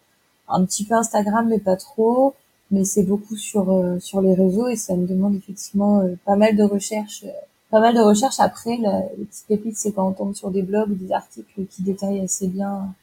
un 0.47 0.65
petit 0.65 0.85
peu 0.85 0.95
Instagram 0.95 1.47
mais 1.49 1.59
pas 1.59 1.75
trop, 1.75 2.33
mais 2.71 2.83
c'est 2.85 3.03
beaucoup 3.03 3.35
sur 3.35 3.71
euh, 3.71 3.99
sur 3.99 4.21
les 4.21 4.33
réseaux 4.33 4.67
et 4.67 4.75
ça 4.75 4.95
me 4.95 5.07
demande 5.07 5.35
effectivement 5.35 5.99
euh, 6.01 6.15
pas 6.25 6.35
mal 6.35 6.55
de 6.55 6.63
recherches 6.63 7.25
pas 7.69 7.79
mal 7.79 7.95
de 7.95 8.01
recherches. 8.01 8.39
Après 8.39 8.77
la, 8.77 9.03
le 9.17 9.25
petit 9.25 9.43
pépite 9.47 9.77
c'est 9.77 9.93
quand 9.93 10.07
on 10.07 10.13
tombe 10.13 10.35
sur 10.35 10.51
des 10.51 10.61
blogs 10.61 10.91
ou 10.91 10.95
des 10.95 11.11
articles 11.13 11.65
qui 11.69 11.83
détaillent 11.83 12.21
assez 12.21 12.47
bien 12.47 12.93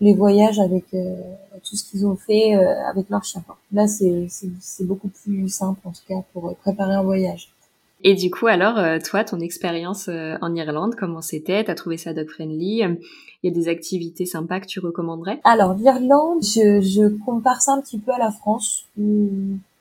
les 0.00 0.14
voyages 0.14 0.60
avec 0.60 0.84
tout 0.90 1.76
ce 1.76 1.84
qu'ils 1.84 2.06
ont 2.06 2.14
fait 2.14 2.54
avec 2.54 3.08
leur 3.10 3.24
chien. 3.24 3.42
Là 3.72 3.88
c'est 3.88 4.84
beaucoup 4.84 5.08
plus 5.08 5.48
simple 5.48 5.80
en 5.84 5.90
tout 5.92 6.02
cas 6.06 6.22
pour 6.32 6.54
préparer 6.56 6.94
un 6.94 7.02
voyage 7.02 7.48
et 8.04 8.14
du 8.14 8.30
coup, 8.30 8.46
alors, 8.46 8.78
euh, 8.78 8.98
toi, 8.98 9.24
ton 9.24 9.40
expérience 9.40 10.08
euh, 10.08 10.36
en 10.40 10.54
Irlande, 10.54 10.94
comment 10.96 11.20
c'était? 11.20 11.64
T'as 11.64 11.74
trouvé 11.74 11.96
ça 11.96 12.14
dog-friendly 12.14 12.82
Il 12.82 12.98
y 13.42 13.48
a 13.48 13.50
des 13.50 13.68
activités 13.68 14.24
sympas 14.24 14.60
que 14.60 14.66
tu 14.66 14.80
recommanderais? 14.80 15.40
Alors, 15.44 15.74
l'Irlande, 15.74 16.42
je, 16.42 16.80
je 16.80 17.08
compare 17.24 17.60
ça 17.60 17.72
un 17.72 17.80
petit 17.80 17.98
peu 17.98 18.12
à 18.12 18.18
la 18.18 18.30
France, 18.30 18.84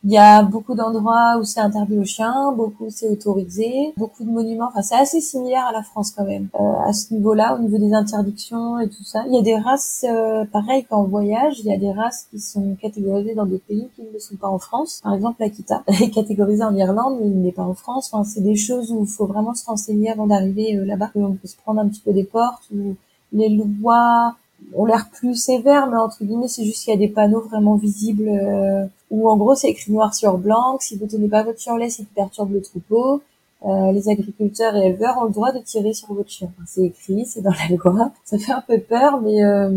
il 0.03 0.11
y 0.11 0.17
a 0.17 0.43
beaucoup 0.43 0.75
d'endroits 0.75 1.37
où 1.39 1.43
c'est 1.43 1.59
interdit 1.59 1.97
aux 1.97 2.05
chiens, 2.05 2.53
beaucoup 2.55 2.85
où 2.85 2.89
c'est 2.89 3.09
autorisé, 3.09 3.93
beaucoup 3.97 4.23
de 4.23 4.29
monuments. 4.29 4.69
Enfin, 4.69 4.81
c'est 4.81 4.95
assez 4.95 5.21
similaire 5.21 5.65
à 5.65 5.71
la 5.71 5.81
France 5.81 6.11
quand 6.11 6.23
même 6.23 6.49
euh, 6.59 6.73
à 6.85 6.93
ce 6.93 7.13
niveau-là, 7.13 7.55
au 7.55 7.59
niveau 7.59 7.77
des 7.77 7.93
interdictions 7.93 8.79
et 8.79 8.87
tout 8.87 9.03
ça. 9.03 9.23
Il 9.27 9.33
y 9.33 9.37
a 9.37 9.41
des 9.41 9.57
races, 9.57 10.05
euh, 10.07 10.45
pareil 10.45 10.85
on 10.91 11.03
voyage, 11.03 11.59
il 11.59 11.65
y 11.65 11.73
a 11.73 11.77
des 11.77 11.91
races 11.91 12.27
qui 12.29 12.39
sont 12.39 12.75
catégorisées 12.81 13.35
dans 13.35 13.45
des 13.45 13.57
pays 13.57 13.89
qui 13.95 14.03
ne 14.03 14.11
le 14.13 14.19
sont 14.19 14.35
pas 14.35 14.47
en 14.47 14.59
France. 14.59 15.01
Par 15.03 15.13
exemple, 15.13 15.37
l'Akita 15.39 15.83
est 15.87 16.09
catégorisé 16.11 16.63
en 16.63 16.75
Irlande, 16.75 17.17
mais 17.19 17.27
il 17.27 17.41
n'est 17.41 17.51
pas 17.51 17.63
en 17.63 17.73
France. 17.73 18.09
Enfin, 18.11 18.23
c'est 18.23 18.41
des 18.41 18.55
choses 18.55 18.91
où 18.91 19.03
il 19.03 19.09
faut 19.09 19.25
vraiment 19.25 19.55
se 19.55 19.65
renseigner 19.65 20.11
avant 20.11 20.27
d'arriver 20.27 20.77
euh, 20.77 20.85
là-bas. 20.85 21.11
On 21.15 21.33
peut 21.33 21.47
se 21.47 21.57
prendre 21.57 21.81
un 21.81 21.87
petit 21.87 22.01
peu 22.01 22.13
des 22.13 22.23
portes 22.23 22.63
ou 22.73 22.95
les 23.33 23.49
lois 23.49 24.35
ont 24.73 24.85
l'air 24.85 25.09
plus 25.09 25.35
sévères, 25.35 25.87
mais 25.87 25.97
entre 25.97 26.23
guillemets, 26.23 26.47
c'est 26.47 26.63
juste 26.63 26.83
qu'il 26.83 26.93
y 26.93 26.97
a 26.97 26.99
des 26.99 27.09
panneaux 27.09 27.41
vraiment 27.41 27.75
visibles 27.75 28.27
euh, 28.27 28.85
où 29.09 29.29
en 29.29 29.37
gros 29.37 29.55
c'est 29.55 29.69
écrit 29.69 29.91
noir 29.91 30.13
sur 30.13 30.37
blanc. 30.37 30.77
Si 30.79 30.97
vous 30.97 31.07
tenez 31.07 31.27
pas 31.27 31.43
votre 31.43 31.59
chien 31.59 31.73
en 31.73 31.77
laisse, 31.77 31.99
il 31.99 32.05
perturbe 32.05 32.53
le 32.53 32.61
troupeau. 32.61 33.21
Euh, 33.65 33.91
les 33.91 34.07
agriculteurs 34.07 34.75
et 34.75 34.87
éleveurs 34.87 35.17
ont 35.17 35.25
le 35.25 35.31
droit 35.31 35.51
de 35.51 35.59
tirer 35.59 35.93
sur 35.93 36.13
votre 36.13 36.29
chien. 36.29 36.49
c'est 36.67 36.83
écrit, 36.83 37.25
c'est 37.25 37.41
dans 37.41 37.51
la 37.51 37.75
loi. 37.75 38.11
Ça 38.23 38.37
fait 38.37 38.51
un 38.51 38.61
peu 38.61 38.79
peur, 38.79 39.19
mais 39.21 39.43
euh, 39.43 39.69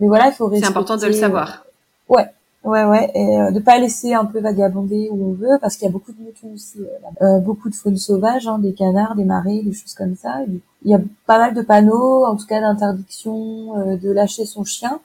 mais 0.00 0.06
voilà, 0.06 0.28
il 0.28 0.32
faut 0.32 0.50
C'est 0.54 0.64
important 0.64 0.96
de 0.96 1.06
le 1.06 1.12
savoir. 1.12 1.64
Ouais, 2.08 2.26
Ouais, 2.64 2.84
ouais, 2.84 3.10
et 3.14 3.40
euh, 3.40 3.50
de 3.50 3.58
pas 3.58 3.76
laisser 3.78 4.14
un 4.14 4.24
peu 4.24 4.38
vagabonder 4.38 5.08
où 5.10 5.30
on 5.30 5.32
veut, 5.32 5.58
parce 5.60 5.76
qu'il 5.76 5.84
y 5.84 5.88
a 5.88 5.90
beaucoup 5.90 6.12
de 6.12 6.22
moutons 6.22 6.54
aussi, 6.54 6.78
euh, 6.78 7.24
euh, 7.24 7.40
beaucoup 7.40 7.68
de 7.68 7.74
faune 7.74 7.96
sauvage, 7.96 8.46
hein, 8.46 8.60
des 8.60 8.72
canards, 8.72 9.16
des 9.16 9.24
marais, 9.24 9.62
des 9.64 9.72
choses 9.72 9.94
comme 9.94 10.14
ça. 10.14 10.42
Il 10.84 10.90
y 10.90 10.94
a 10.94 11.00
pas 11.26 11.38
mal 11.38 11.54
de 11.54 11.62
panneaux, 11.62 12.24
en 12.24 12.36
tout 12.36 12.46
cas 12.46 12.60
d'interdiction 12.60 13.76
euh, 13.78 13.96
de 13.96 14.12
lâcher 14.12 14.46
son 14.46 14.62
chien. 14.62 15.00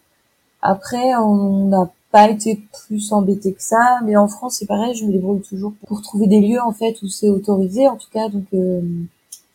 Après, 0.61 1.15
on 1.15 1.65
n'a 1.69 1.89
pas 2.17 2.29
été 2.29 2.61
plus 2.87 3.11
embêté 3.11 3.53
que 3.53 3.61
ça, 3.61 3.99
mais 4.03 4.15
en 4.17 4.27
France, 4.27 4.55
c'est 4.59 4.65
pareil, 4.65 4.95
je 4.95 5.05
me 5.05 5.11
débrouille 5.11 5.41
toujours 5.41 5.73
pour 5.87 6.01
trouver 6.01 6.27
des 6.27 6.39
lieux 6.39 6.61
en 6.61 6.71
fait 6.71 7.01
où 7.03 7.07
c'est 7.07 7.29
autorisé, 7.29 7.87
en 7.87 7.95
tout 7.95 8.09
cas, 8.11 8.29
donc 8.29 8.45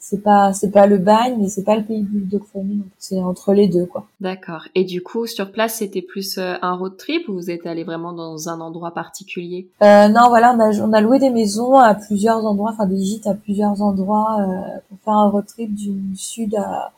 c'est 0.03 0.23
pas 0.23 0.53
c'est 0.53 0.71
pas 0.71 0.87
le 0.87 0.99
bagne 0.99 1.37
mais 1.39 1.49
c'est 1.49 1.63
pas 1.63 1.77
le 1.77 1.85
pays 1.85 2.03
bulldog 2.03 2.43
family 2.53 2.83
c'est 2.99 3.23
entre 3.23 3.55
les 3.55 3.69
deux 3.69 3.87
quoi. 3.87 4.05
D'accord. 4.21 4.65
Et 4.75 4.85
du 4.85 5.01
coup 5.01 5.27
sur 5.27 5.53
place 5.53 5.77
c'était 5.77 6.03
plus 6.03 6.39
euh, 6.39 6.55
un 6.61 6.75
road 6.75 6.97
trip 6.97 7.29
ou 7.29 7.35
vous 7.35 7.51
êtes 7.51 7.67
allé 7.67 7.85
vraiment 7.85 8.13
dans 8.13 8.49
un 8.49 8.61
endroit 8.61 8.91
particulier? 8.91 9.69
Euh, 9.81 10.09
non 10.09 10.29
voilà 10.29 10.55
on 10.57 10.61
a 10.61 10.71
on 10.81 10.93
a 10.93 11.01
loué 11.01 11.21
des 11.21 11.31
maisons 11.31 11.77
à 11.79 11.95
plusieurs 11.95 12.45
endroits 12.45 12.73
enfin 12.73 12.87
des 12.87 13.01
gîtes 13.01 13.29
à 13.29 13.35
plusieurs 13.35 13.81
endroits 13.81 14.39
euh, 14.41 14.79
pour 14.89 14.99
faire 15.05 15.15
un 15.15 15.29
road 15.31 15.47
trip 15.47 15.73
du 15.73 15.95
sud 16.17 16.57
à 16.57 16.91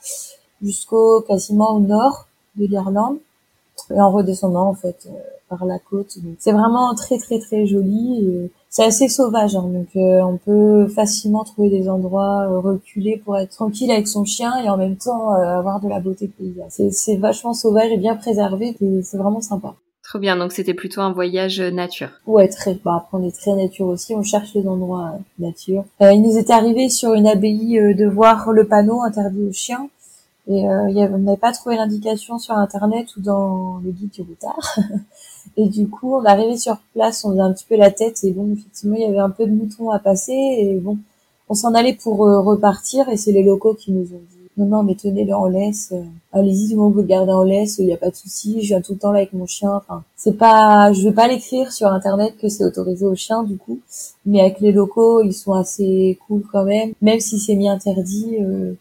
jusqu'au 0.62 1.21
quasiment 1.21 1.76
au 1.76 1.80
nord 1.80 2.26
de 2.56 2.66
l'Irlande 2.66 3.18
et 3.91 4.00
en 4.00 4.11
redescendant 4.11 4.69
en 4.69 4.75
fait 4.75 5.07
euh, 5.07 5.19
par 5.49 5.64
la 5.64 5.79
côte 5.79 6.17
c'est 6.38 6.53
vraiment 6.53 6.95
très 6.95 7.19
très 7.19 7.38
très 7.38 7.67
joli 7.67 8.50
c'est 8.75 8.83
assez 8.83 9.07
sauvage, 9.07 9.55
hein, 9.55 9.71
donc 9.73 9.87
euh, 9.95 10.21
on 10.23 10.37
peut 10.37 10.88
facilement 10.88 11.45
trouver 11.45 11.71
des 11.71 11.88
endroits 11.88 12.49
euh, 12.50 12.59
reculés 12.59 13.23
pour 13.25 13.38
être 13.38 13.53
tranquille 13.53 13.88
avec 13.93 14.09
son 14.09 14.25
chien 14.25 14.53
et 14.64 14.69
en 14.69 14.76
même 14.76 14.97
temps 14.97 15.33
euh, 15.33 15.59
avoir 15.59 15.81
de 15.81 15.88
la 15.88 16.00
beauté 16.00 16.26
paysage. 16.26 16.91
C'est 16.91 17.14
vachement 17.14 17.55
sauvage 17.55 17.93
et 17.93 17.99
bien 17.99 18.17
préservé, 18.17 18.76
c'est 19.05 19.17
vraiment 19.17 19.41
sympa. 19.41 19.76
Trop 20.03 20.19
bien, 20.19 20.37
donc 20.37 20.50
c'était 20.50 20.75
plutôt 20.75 21.03
un 21.03 21.12
voyage 21.12 21.61
nature. 21.61 22.09
Ouais, 22.26 22.49
très. 22.49 22.75
Bah, 22.85 22.97
après, 22.97 23.17
on 23.17 23.25
est 23.25 23.31
très 23.31 23.55
nature 23.55 23.87
aussi, 23.87 24.12
on 24.12 24.25
cherche 24.25 24.53
les 24.55 24.67
endroits 24.67 25.12
nature. 25.38 25.85
il 26.00 26.21
nous 26.23 26.37
est 26.37 26.50
arrivé 26.50 26.88
sur 26.88 27.14
une 27.14 27.29
abbaye 27.29 27.95
de 27.95 28.07
voir 28.07 28.50
le 28.50 28.67
panneau 28.67 29.03
interdit 29.03 29.45
aux 29.45 29.53
chiens. 29.53 29.88
Et 30.46 30.68
euh, 30.68 30.90
y 30.90 31.02
avait, 31.02 31.14
on 31.14 31.18
n'avait 31.18 31.38
pas 31.38 31.52
trouvé 31.52 31.76
l'indication 31.76 32.38
sur 32.38 32.54
internet 32.54 33.16
ou 33.16 33.20
dans 33.20 33.80
le 33.82 33.90
guide 33.90 34.10
du 34.10 34.22
routard. 34.22 34.76
Et 35.56 35.68
du 35.68 35.88
coup, 35.88 36.14
on 36.16 36.24
arrivé 36.24 36.56
sur 36.56 36.78
place, 36.92 37.24
on 37.24 37.30
faisait 37.30 37.40
un 37.40 37.52
petit 37.52 37.66
peu 37.68 37.76
la 37.76 37.90
tête 37.90 38.24
et 38.24 38.32
bon, 38.32 38.52
effectivement, 38.52 38.96
il 38.96 39.02
y 39.02 39.04
avait 39.04 39.18
un 39.18 39.30
peu 39.30 39.46
de 39.46 39.52
moutons 39.52 39.90
à 39.90 39.98
passer 40.00 40.32
et 40.32 40.74
bon, 40.76 40.98
on 41.48 41.54
s'en 41.54 41.74
allait 41.74 41.94
pour 41.94 42.26
euh, 42.26 42.40
repartir 42.40 43.08
et 43.08 43.16
c'est 43.16 43.30
les 43.30 43.44
locaux 43.44 43.74
qui 43.74 43.92
nous 43.92 44.14
ont 44.14 44.22
dit 44.30 44.44
non 44.56 44.66
non 44.66 44.82
mais 44.84 44.94
tenez-le 44.94 45.34
en 45.34 45.48
laisse, 45.48 45.90
euh, 45.92 46.02
allez-y 46.32 46.68
du 46.68 46.76
moment 46.76 46.90
que 46.90 46.94
vous 46.94 47.00
le 47.00 47.06
gardez 47.06 47.32
en 47.32 47.42
laisse, 47.42 47.78
il 47.78 47.86
n'y 47.86 47.92
a 47.92 47.96
pas 47.96 48.10
de 48.10 48.14
souci, 48.14 48.62
je 48.62 48.68
viens 48.68 48.80
tout 48.80 48.92
le 48.92 48.98
temps 48.98 49.10
là 49.10 49.18
avec 49.18 49.32
mon 49.32 49.46
chien. 49.46 49.72
Enfin, 49.74 50.04
c'est 50.16 50.36
pas, 50.36 50.92
je 50.92 51.08
vais 51.08 51.14
pas 51.14 51.26
l'écrire 51.26 51.72
sur 51.72 51.88
internet 51.88 52.36
que 52.40 52.48
c'est 52.48 52.64
autorisé 52.64 53.04
aux 53.04 53.16
chiens 53.16 53.42
du 53.42 53.56
coup, 53.56 53.80
mais 54.26 54.40
avec 54.40 54.60
les 54.60 54.72
locaux, 54.72 55.22
ils 55.22 55.32
sont 55.32 55.52
assez 55.52 56.18
cool 56.26 56.42
quand 56.52 56.64
même, 56.64 56.92
même 57.02 57.20
si 57.20 57.38
c'est 57.40 57.56
mis 57.56 57.68
interdit. 57.68 58.36
Euh, 58.40 58.74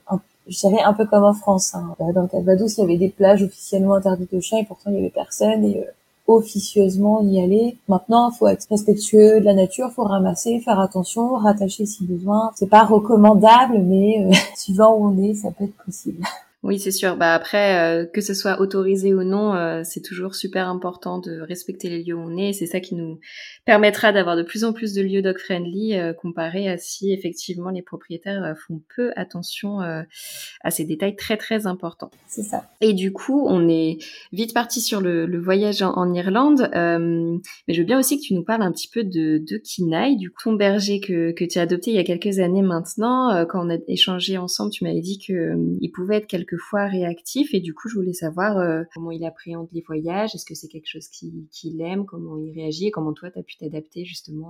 je 0.47 0.59
dirais 0.59 0.81
un 0.81 0.93
peu 0.93 1.05
comme 1.05 1.23
en 1.23 1.33
France. 1.33 1.75
Hein. 1.75 1.95
Dans 1.99 2.21
le 2.21 2.27
Calvados, 2.27 2.77
il 2.77 2.81
y 2.81 2.83
avait 2.83 2.97
des 2.97 3.09
plages 3.09 3.43
officiellement 3.43 3.95
interdites 3.95 4.33
aux 4.33 4.41
chiens 4.41 4.59
et 4.59 4.65
pourtant 4.65 4.91
il 4.91 4.95
y 4.95 4.99
avait 4.99 5.09
personne 5.09 5.63
et 5.65 5.85
officieusement 6.27 7.21
y 7.21 7.41
aller. 7.41 7.77
Maintenant, 7.87 8.31
faut 8.31 8.47
être 8.47 8.65
respectueux 8.69 9.39
de 9.39 9.45
la 9.45 9.53
nature, 9.53 9.91
faut 9.91 10.03
ramasser, 10.03 10.59
faire 10.59 10.79
attention, 10.79 11.35
rattacher 11.35 11.85
si 11.85 12.05
besoin. 12.05 12.51
C'est 12.55 12.69
pas 12.69 12.83
recommandable, 12.83 13.79
mais 13.79 14.25
euh, 14.25 14.31
suivant 14.55 14.95
où 14.95 15.07
on 15.07 15.23
est, 15.23 15.33
ça 15.33 15.51
peut 15.51 15.65
être 15.65 15.83
possible. 15.85 16.23
Oui, 16.63 16.79
c'est 16.79 16.91
sûr. 16.91 17.17
Bah 17.17 17.33
après, 17.33 18.03
euh, 18.03 18.05
que 18.05 18.21
ce 18.21 18.33
soit 18.33 18.61
autorisé 18.61 19.13
ou 19.13 19.23
non, 19.23 19.53
euh, 19.53 19.81
c'est 19.83 19.99
toujours 19.99 20.33
super 20.33 20.69
important 20.69 21.19
de 21.19 21.41
respecter 21.41 21.89
les 21.89 22.01
lieux 22.01 22.15
où 22.15 22.21
on 22.21 22.37
est. 22.37 22.53
C'est 22.53 22.67
ça 22.67 22.79
qui 22.79 22.95
nous 22.95 23.19
permettra 23.65 24.13
d'avoir 24.13 24.37
de 24.37 24.43
plus 24.43 24.63
en 24.63 24.71
plus 24.71 24.93
de 24.93 25.01
lieux 25.01 25.21
dog 25.21 25.37
friendly 25.37 25.97
euh, 25.97 26.13
comparé 26.13 26.69
à 26.69 26.77
si 26.77 27.11
effectivement 27.11 27.69
les 27.69 27.81
propriétaires 27.81 28.55
font 28.65 28.81
peu 28.95 29.11
attention 29.17 29.79
à 29.79 30.71
ces 30.71 30.85
détails 30.85 31.17
très 31.17 31.35
très 31.35 31.67
importants. 31.67 32.11
C'est 32.27 32.43
ça. 32.43 32.63
Et 32.79 32.93
du 32.93 33.11
coup, 33.11 33.45
on 33.45 33.67
est 33.67 33.97
vite 34.31 34.53
parti 34.53 34.79
sur 34.79 35.01
le, 35.01 35.25
le 35.25 35.41
voyage 35.41 35.81
en, 35.81 35.93
en 35.97 36.13
Irlande, 36.13 36.69
mais 36.73 37.73
je 37.73 37.81
veux 37.81 37.85
bien 37.85 37.99
aussi 37.99 38.17
que 38.17 38.23
tu 38.23 38.33
nous 38.33 38.43
parles 38.43 38.61
un 38.61 38.71
petit 38.71 38.87
peu 38.87 39.03
de, 39.03 39.37
de 39.37 39.57
Kinaï, 39.57 40.15
du 40.15 40.29
coup, 40.29 40.43
ton 40.43 40.53
berger 40.53 40.99
que, 40.99 41.31
que 41.31 41.45
tu 41.45 41.59
as 41.59 41.63
adopté 41.63 41.91
il 41.91 41.95
y 41.95 41.99
a 41.99 42.03
quelques 42.03 42.39
années 42.39 42.61
maintenant. 42.61 43.45
quand 43.47 43.65
on 43.65 43.69
a 43.69 43.77
échangé 43.87 44.37
ensemble, 44.37 44.71
tu 44.71 44.85
m'avais 44.85 45.01
dit 45.01 45.19
que 45.19 45.55
il 45.81 45.91
pouvait 45.91 46.17
être 46.17 46.27
quelque 46.27 46.52
fois 46.57 46.85
réactif 46.85 47.53
et 47.53 47.59
du 47.59 47.73
coup 47.73 47.89
je 47.89 47.95
voulais 47.95 48.13
savoir 48.13 48.57
euh, 48.57 48.83
comment 48.93 49.11
il 49.11 49.25
appréhende 49.25 49.67
les 49.73 49.81
voyages, 49.81 50.35
est-ce 50.35 50.45
que 50.45 50.55
c'est 50.55 50.67
quelque 50.67 50.87
chose 50.87 51.07
qu'il 51.07 51.45
qui 51.51 51.75
aime, 51.81 52.05
comment 52.05 52.37
il 52.37 52.53
réagit 52.53 52.87
et 52.87 52.91
comment 52.91 53.13
toi 53.13 53.29
tu 53.31 53.39
as 53.39 53.43
pu 53.43 53.57
t'adapter 53.57 54.05
justement 54.05 54.49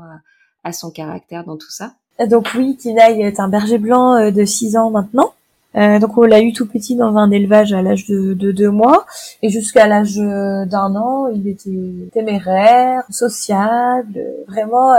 à, 0.64 0.72
son 0.72 0.92
caractère 0.92 1.44
dans 1.46 1.58
tout 1.58 1.72
ça? 1.72 1.94
Donc 2.30 2.50
oui, 2.56 2.78
Kinaï 2.78 3.22
est 3.22 3.40
un 3.40 3.48
berger 3.48 3.78
blanc 3.78 4.16
euh, 4.16 4.32
de 4.32 4.46
6 4.46 4.78
ans 4.78 4.92
maintenant. 4.92 5.34
Euh, 5.76 5.98
donc 5.98 6.18
on 6.18 6.24
l'a 6.24 6.42
eu 6.42 6.54
tout 6.54 6.68
petit 6.68 6.96
dans 6.96 7.18
un 7.18 7.32
élevage 7.32 7.74
à 7.74 7.82
l'âge 7.82 8.06
de, 8.06 8.36
de 8.36 8.52
deux 8.52 8.70
mois 8.70 9.08
et 9.42 9.50
jusqu'à 9.50 9.88
l'âge 9.88 10.16
d'un 10.16 10.96
an, 10.96 11.28
il 11.30 11.48
était 11.48 12.12
téméraire, 12.14 13.04
sociable, 13.10 14.24
vraiment 14.48 14.94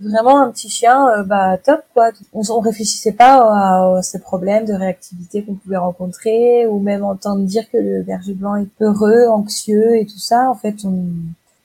vraiment 0.00 0.40
un 0.40 0.50
petit 0.50 0.68
chien 0.68 1.08
euh, 1.08 1.22
bah 1.24 1.58
top 1.58 1.80
quoi. 1.94 2.10
On, 2.32 2.42
on 2.50 2.60
réfléchissait 2.60 3.12
pas 3.12 3.96
à, 3.96 4.02
ces 4.02 4.20
problèmes 4.20 4.64
de 4.64 4.74
réactivité 4.74 5.42
qu'on 5.42 5.54
pouvait 5.54 5.76
rencontrer 5.76 6.66
ou 6.66 6.78
même 6.78 7.04
entendre 7.04 7.44
dire 7.44 7.68
que 7.70 7.78
le 7.78 8.02
berger 8.02 8.34
blanc 8.34 8.56
est 8.56 8.68
heureux 8.80 9.26
anxieux 9.28 9.96
et 9.96 10.06
tout 10.06 10.18
ça. 10.18 10.48
En 10.50 10.54
fait 10.54 10.76
on 10.84 11.04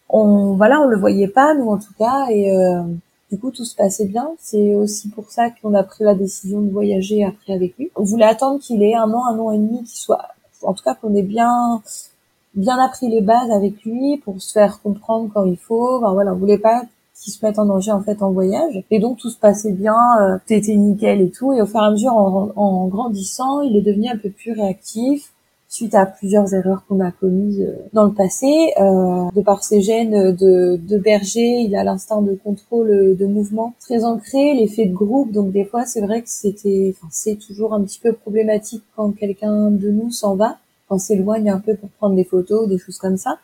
on 0.09 0.53
voilà 0.55 0.79
on 0.81 0.87
le 0.87 0.97
voyait 0.97 1.27
pas 1.27 1.53
nous 1.55 1.69
en 1.69 1.77
tout 1.77 1.93
cas. 1.97 2.27
Et 2.29 2.55
euh, 2.55 2.83
du 3.31 3.39
coup 3.39 3.51
tout 3.51 3.65
se 3.65 3.75
passait 3.75 4.07
bien. 4.07 4.29
C'est 4.39 4.75
aussi 4.75 5.09
pour 5.09 5.29
ça 5.31 5.49
qu'on 5.49 5.73
a 5.73 5.83
pris 5.83 6.03
la 6.03 6.15
décision 6.15 6.61
de 6.61 6.71
voyager 6.71 7.23
après 7.25 7.53
avec 7.53 7.77
lui. 7.77 7.91
On 7.95 8.03
voulait 8.03 8.25
attendre 8.25 8.59
qu'il 8.59 8.83
ait 8.83 8.95
un 8.95 9.11
an 9.11 9.25
un 9.25 9.39
an 9.39 9.51
et 9.51 9.57
demi 9.57 9.83
qu'il 9.83 9.97
soit 9.97 10.27
en 10.63 10.73
tout 10.73 10.83
cas 10.83 10.95
qu'on 10.95 11.13
ait 11.15 11.23
bien 11.23 11.81
bien 12.55 12.77
appris 12.79 13.09
les 13.09 13.21
bases 13.21 13.51
avec 13.51 13.83
lui 13.83 14.17
pour 14.17 14.41
se 14.41 14.51
faire 14.51 14.81
comprendre 14.81 15.29
quand 15.33 15.45
il 15.45 15.57
faut. 15.57 15.97
Enfin, 15.97 16.13
voilà, 16.13 16.33
on 16.33 16.37
voulait 16.37 16.57
pas 16.57 16.83
qu'il 17.23 17.33
se 17.33 17.45
mette 17.45 17.57
en 17.57 17.65
danger 17.65 17.91
en 17.91 18.01
fait 18.01 18.21
en 18.21 18.31
voyage. 18.31 18.83
Et 18.91 18.99
donc 18.99 19.17
tout 19.17 19.29
se 19.29 19.37
passait 19.37 19.71
bien, 19.71 19.97
euh, 20.21 20.37
était 20.49 20.75
nickel 20.75 21.21
et 21.21 21.29
tout. 21.29 21.53
Et 21.53 21.61
au 21.61 21.65
fur 21.65 21.79
et 21.81 21.85
à 21.85 21.91
mesure, 21.91 22.13
en, 22.13 22.51
en 22.55 22.87
grandissant, 22.87 23.61
il 23.61 23.77
est 23.77 23.81
devenu 23.81 24.09
un 24.09 24.17
peu 24.17 24.29
plus 24.29 24.51
réactif 24.51 25.31
suite 25.69 25.95
à 25.95 26.05
plusieurs 26.05 26.53
erreurs 26.53 26.83
qu'on 26.87 26.99
a 26.99 27.09
commises 27.11 27.61
euh, 27.61 27.75
dans 27.93 28.03
le 28.03 28.11
passé. 28.11 28.73
Euh, 28.79 29.31
de 29.33 29.41
par 29.41 29.63
ses 29.63 29.81
gènes 29.81 30.35
de, 30.35 30.77
de 30.77 30.97
berger, 30.97 31.61
il 31.61 31.75
a 31.75 31.83
l'instinct 31.83 32.21
de 32.21 32.37
contrôle 32.43 33.15
de 33.17 33.25
mouvement 33.25 33.73
très 33.79 34.03
ancré, 34.03 34.53
l'effet 34.53 34.85
de 34.85 34.93
groupe. 34.93 35.31
Donc 35.31 35.51
des 35.51 35.65
fois, 35.65 35.85
c'est 35.85 36.01
vrai 36.01 36.21
que 36.21 36.29
c'était, 36.29 36.93
enfin, 36.95 37.07
c'est 37.09 37.35
toujours 37.35 37.73
un 37.73 37.81
petit 37.81 37.99
peu 37.99 38.13
problématique 38.13 38.83
quand 38.95 39.11
quelqu'un 39.11 39.71
de 39.71 39.89
nous 39.89 40.11
s'en 40.11 40.35
va, 40.35 40.57
quand 40.89 40.99
s'éloigne 40.99 41.49
un 41.49 41.59
peu 41.59 41.75
pour 41.75 41.89
prendre 41.89 42.15
des 42.15 42.25
photos, 42.25 42.67
des 42.67 42.77
choses 42.77 42.97
comme 42.97 43.17
ça. 43.17 43.39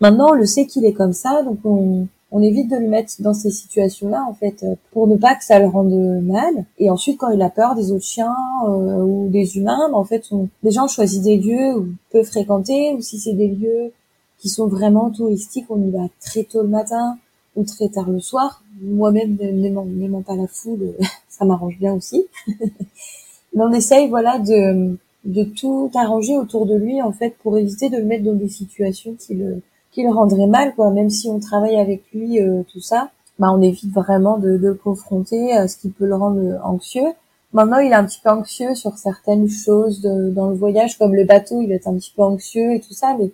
Maintenant, 0.00 0.28
on 0.30 0.34
le 0.34 0.46
sait 0.46 0.64
qu'il 0.66 0.84
est 0.84 0.92
comme 0.92 1.12
ça, 1.12 1.42
donc 1.42 1.58
on, 1.64 2.06
on 2.30 2.42
évite 2.42 2.70
de 2.70 2.76
le 2.76 2.88
mettre 2.88 3.14
dans 3.20 3.34
ces 3.34 3.50
situations-là 3.50 4.24
en 4.28 4.34
fait 4.34 4.62
euh, 4.62 4.74
pour 4.92 5.06
ne 5.06 5.16
pas 5.16 5.34
que 5.34 5.44
ça 5.44 5.58
le 5.58 5.66
rende 5.66 6.22
mal. 6.22 6.66
Et 6.78 6.90
ensuite, 6.90 7.18
quand 7.18 7.30
il 7.30 7.40
a 7.42 7.50
peur 7.50 7.74
des 7.74 7.90
autres 7.90 8.04
chiens 8.04 8.34
euh, 8.66 9.02
ou 9.02 9.28
des 9.28 9.56
humains, 9.56 9.88
bah, 9.90 9.96
en 9.96 10.04
fait, 10.04 10.24
on, 10.30 10.48
les 10.62 10.70
gens 10.70 10.88
choisissent 10.88 11.22
des 11.22 11.38
lieux 11.38 11.76
où 11.76 11.88
peut 12.10 12.22
fréquenter 12.22 12.94
ou 12.94 13.00
si 13.00 13.18
c'est 13.18 13.32
des 13.32 13.48
lieux 13.48 13.92
qui 14.38 14.48
sont 14.48 14.68
vraiment 14.68 15.10
touristiques, 15.10 15.66
on 15.70 15.82
y 15.82 15.90
va 15.90 16.06
très 16.20 16.44
tôt 16.44 16.62
le 16.62 16.68
matin 16.68 17.18
ou 17.56 17.64
très 17.64 17.88
tard 17.88 18.10
le 18.10 18.20
soir. 18.20 18.62
Moi-même, 18.80 19.36
n'aimant 19.36 20.22
pas 20.22 20.36
la 20.36 20.46
foule, 20.46 20.94
ça 21.28 21.44
m'arrange 21.44 21.78
bien 21.78 21.94
aussi. 21.94 22.26
Mais 23.54 23.62
on 23.62 23.72
essaye, 23.72 24.08
voilà, 24.08 24.38
de 24.38 24.96
de 25.24 25.44
tout 25.44 25.90
arranger 25.94 26.36
autour 26.36 26.66
de 26.66 26.74
lui 26.74 27.02
en 27.02 27.12
fait 27.12 27.34
pour 27.42 27.58
éviter 27.58 27.90
de 27.90 27.96
le 27.96 28.04
mettre 28.04 28.24
dans 28.24 28.34
des 28.34 28.48
situations 28.48 29.14
qui 29.14 29.34
le 29.34 29.60
qui 29.98 30.04
le 30.04 30.12
rendrait 30.12 30.46
mal, 30.46 30.74
quoi. 30.76 30.90
Même 30.90 31.10
si 31.10 31.28
on 31.28 31.40
travaille 31.40 31.76
avec 31.76 32.04
lui, 32.12 32.40
euh, 32.40 32.62
tout 32.72 32.80
ça, 32.80 33.10
bah 33.40 33.48
on 33.52 33.60
évite 33.60 33.92
vraiment 33.92 34.38
de, 34.38 34.56
de 34.56 34.68
le 34.68 34.74
confronter 34.74 35.52
à 35.52 35.66
ce 35.66 35.76
qui 35.76 35.88
peut 35.88 36.06
le 36.06 36.14
rendre 36.14 36.60
anxieux. 36.62 37.08
Maintenant, 37.52 37.78
il 37.78 37.90
est 37.90 37.96
un 37.96 38.04
petit 38.04 38.20
peu 38.22 38.30
anxieux 38.30 38.74
sur 38.76 38.96
certaines 38.96 39.48
choses 39.48 40.02
dans 40.02 40.50
le 40.50 40.54
voyage, 40.54 40.98
comme 40.98 41.14
le 41.14 41.24
bateau, 41.24 41.62
il 41.62 41.72
est 41.72 41.88
un 41.88 41.94
petit 41.94 42.12
peu 42.14 42.22
anxieux 42.22 42.74
et 42.74 42.80
tout 42.80 42.92
ça, 42.92 43.16
mais 43.18 43.30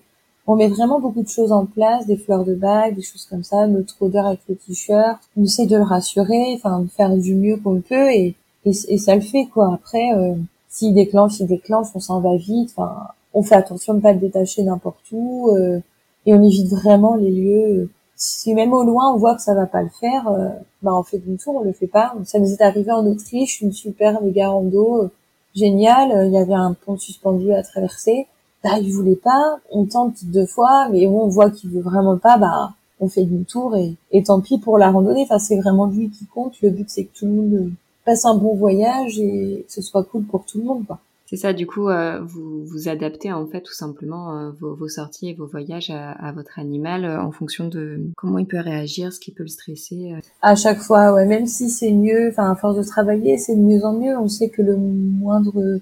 on 0.47 0.57
met 0.57 0.69
vraiment 0.69 1.01
beaucoup 1.01 1.23
de 1.23 1.29
choses 1.29 1.53
en 1.53 1.67
place, 1.67 2.07
des 2.07 2.17
fleurs 2.17 2.45
de 2.45 2.55
bague, 2.55 2.95
des 2.95 3.03
choses 3.03 3.27
comme 3.27 3.43
ça, 3.43 3.67
notre 3.67 4.01
odeur 4.01 4.27
avec 4.27 4.41
le 4.49 4.55
t-shirt. 4.57 5.19
On 5.37 5.45
essaie 5.45 5.67
de 5.67 5.77
le 5.77 5.83
rassurer, 5.83 6.55
enfin, 6.55 6.81
de 6.81 6.89
faire 6.89 7.15
du 7.15 7.35
mieux 7.35 7.57
qu'on 7.57 7.81
peut 7.81 8.11
et, 8.11 8.37
et, 8.65 8.99
ça 8.99 9.15
le 9.15 9.21
fait, 9.21 9.47
quoi. 9.53 9.75
Après, 9.75 10.13
euh, 10.15 10.35
s'il 10.69 10.95
déclenche, 10.95 11.41
il 11.41 11.47
déclenche, 11.47 11.89
on 11.95 12.01
s'en 12.01 12.21
va 12.21 12.37
vite. 12.37 12.73
Enfin, 12.77 13.09
on 13.35 13.43
fait 13.43 13.57
attention 13.57 13.95
de 13.95 14.01
pas 14.01 14.13
le 14.13 14.21
détacher 14.21 14.63
n'importe 14.63 15.05
où. 15.13 15.51
Euh, 15.57 15.81
et 16.27 16.35
on 16.35 16.43
évite 16.43 16.71
vraiment 16.71 17.17
les 17.17 17.31
lieux. 17.31 17.91
Si 18.17 18.55
même 18.55 18.73
au 18.73 18.85
loin 18.85 19.13
on 19.13 19.19
voit 19.19 19.35
que 19.35 19.43
ça 19.43 19.55
va 19.55 19.67
pas 19.67 19.83
le 19.83 19.91
faire, 20.01 20.29
euh, 20.29 20.49
bah 20.83 20.93
on 20.95 21.03
fait 21.03 21.19
demi 21.19 21.37
tour, 21.37 21.57
on 21.57 21.65
le 21.65 21.73
fait 21.73 21.87
pas. 21.87 22.15
Ça 22.25 22.39
nous 22.39 22.53
est 22.53 22.63
arrivé 22.63 22.93
en 22.93 23.07
Autriche, 23.07 23.61
une 23.61 23.73
super 23.73 24.23
méga 24.23 24.49
rando 24.49 25.11
géniale. 25.55 26.27
Il 26.27 26.33
y 26.33 26.39
avait 26.39 26.55
un 26.55 26.75
pont 26.75 26.97
suspendu 26.97 27.53
à 27.53 27.63
traverser. 27.63 28.27
Bah 28.63 28.79
il 28.81 28.93
voulait 28.93 29.17
pas. 29.17 29.59
On 29.71 29.85
tente 29.85 30.25
deux 30.25 30.47
fois, 30.47 30.89
mais 30.91 31.07
on 31.07 31.29
voit 31.29 31.51
qu'il 31.51 31.71
veut 31.71 31.83
vraiment 31.83 32.17
pas. 32.17 32.39
Bah 32.39 32.73
on 33.01 33.09
fait 33.09 33.25
demi-tour 33.25 33.77
et 33.77 34.23
tant 34.23 34.41
pis 34.41 34.59
pour 34.59 34.79
la 34.79 34.91
randonnée. 34.91 35.23
Enfin 35.25 35.39
c'est 35.39 35.59
vraiment 35.59 35.87
lui 35.87 36.11
qui 36.11 36.27
compte. 36.27 36.61
Le 36.63 36.71
but 36.71 36.89
c'est 36.89 37.05
que 37.05 37.19
tout 37.19 37.27
le 37.27 37.33
monde 37.33 37.73
passe 38.05 38.25
un 38.25 38.37
bon 38.37 38.55
voyage 38.55 39.19
et 39.19 39.65
que 39.67 39.73
ce 39.73 39.83
soit 39.83 40.05
cool 40.05 40.25
pour 40.25 40.45
tout 40.45 40.59
le 40.59 40.65
monde 40.65 40.87
quoi. 40.87 40.99
C'est 41.27 41.37
ça, 41.37 41.55
du 41.55 41.67
coup, 41.67 41.89
euh, 41.89 42.21
vous 42.23 42.65
vous 42.67 42.89
adaptez 42.89 43.33
en 43.33 43.47
fait 43.47 43.63
tout 43.63 43.73
simplement 43.73 44.37
euh, 44.37 44.51
vos, 44.61 44.75
vos, 44.75 44.89
sorties 44.89 45.31
et 45.31 45.35
vos 45.35 45.47
voyages 45.47 45.91
à, 45.91 46.33
votre 46.33 46.59
animal 46.59 47.07
euh, 47.07 47.21
en 47.21 47.33
fonction 47.33 47.67
de 47.67 47.99
comment 48.17 48.39
il 48.39 48.47
peut 48.47 48.61
réagir, 48.61 49.11
ce 49.11 49.21
qui 49.21 49.33
peut 49.33 49.45
le 49.45 49.49
stresser. 49.49 50.15
À 50.43 50.55
chaque 50.55 50.79
fois, 50.79 51.15
ouais, 51.15 51.25
même 51.25 51.47
si 51.47 51.71
c'est 51.71 51.93
mieux, 51.93 52.29
enfin 52.29 52.51
à 52.51 52.55
force 52.55 52.77
de 52.77 52.83
travailler, 52.83 53.39
c'est 53.39 53.57
de 53.57 53.63
mieux 53.63 53.85
en 53.85 53.95
mieux. 53.95 54.19
On 54.19 54.29
sait 54.29 54.51
que 54.51 54.61
le 54.61 54.77
moindre 54.77 55.81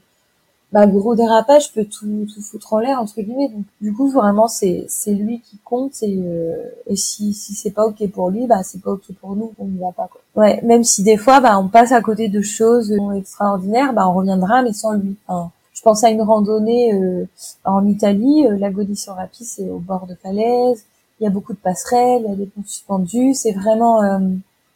bah, 0.73 0.87
gros 0.87 1.15
dérapage 1.15 1.73
peut 1.73 1.85
tout, 1.85 2.27
tout 2.35 2.43
foutre 2.43 2.73
en 2.73 2.79
l'air 2.79 2.99
entre 3.01 3.21
guillemets. 3.21 3.49
Donc 3.49 3.65
du 3.81 3.93
coup 3.93 4.09
vraiment 4.11 4.49
c'est 4.49 4.87
c'est 4.89 5.13
lui 5.13 5.41
qui 5.41 5.59
compte 5.59 6.03
et, 6.03 6.19
euh, 6.25 6.57
et 6.87 6.97
si 6.97 7.35
si 7.35 7.55
c'est 7.55 7.71
pas 7.71 7.87
ok 7.87 8.09
pour 8.11 8.31
lui 8.31 8.47
bah 8.47 8.63
c'est 8.63 8.81
pas 8.81 8.93
ok 8.93 9.03
pour 9.21 9.37
nous 9.37 9.53
on 9.59 9.67
n'y 9.67 9.79
va 9.79 9.93
pas 9.93 10.09
quoi. 10.11 10.21
Ouais 10.35 10.61
même 10.63 10.83
si 10.83 11.03
des 11.03 11.17
fois 11.17 11.41
bah 11.41 11.59
on 11.59 11.69
passe 11.69 11.93
à 11.93 12.01
côté 12.01 12.29
de 12.29 12.41
choses 12.41 12.93
extraordinaires 13.17 13.93
bah 13.93 14.09
on 14.09 14.15
reviendra 14.15 14.63
mais 14.63 14.73
sans 14.73 14.95
lui. 14.95 15.17
Je 15.75 15.83
pense 15.83 16.05
à 16.05 16.11
une 16.11 16.23
randonnée 16.23 16.95
euh, 16.95 17.27
en 17.65 17.87
Italie, 17.87 18.47
euh, 18.47 18.57
lago 18.57 18.85
di 18.85 18.97
Sorapis 18.97 19.45
c'est 19.45 19.69
au 19.69 19.79
bord 19.79 20.07
de 20.07 20.15
falaise. 20.15 20.85
Il 21.21 21.25
y 21.25 21.27
a 21.27 21.31
beaucoup 21.31 21.53
de 21.53 21.59
passerelles, 21.59 22.23
il 22.25 22.31
y 22.31 22.33
a 22.33 22.37
des 22.37 22.47
ponts 22.47 22.65
suspendus. 22.67 23.35
C'est 23.35 23.53
vraiment 23.53 24.03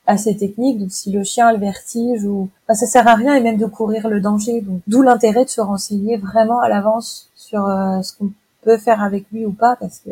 euh, 0.09 0.13
assez 0.13 0.37
technique. 0.37 0.79
Donc 0.79 0.91
si 0.91 1.13
le 1.13 1.25
chien 1.25 1.49
a 1.49 1.53
le 1.53 1.59
vertige 1.59 2.25
ou 2.25 2.49
enfin, 2.65 2.75
ça 2.75 2.87
sert 2.87 3.07
à 3.09 3.15
rien 3.15 3.35
et 3.35 3.41
même 3.41 3.59
de 3.59 3.67
courir 3.67 4.09
le 4.09 4.21
danger. 4.21 4.61
Donc 4.61 4.81
d'où 4.87 5.03
l'intérêt 5.03 5.45
de 5.45 5.51
se 5.51 5.61
renseigner 5.61 6.17
vraiment 6.17 6.61
à 6.61 6.69
l'avance 6.69 7.31
sur 7.35 7.67
euh, 7.67 8.03
ce 8.03 8.17
qu'on 8.17 8.31
peut 8.63 8.79
faire 8.79 9.03
avec 9.03 9.27
lui 9.33 9.47
ou 9.47 9.53
pas 9.53 9.77
parce 9.77 10.01
que 10.01 10.11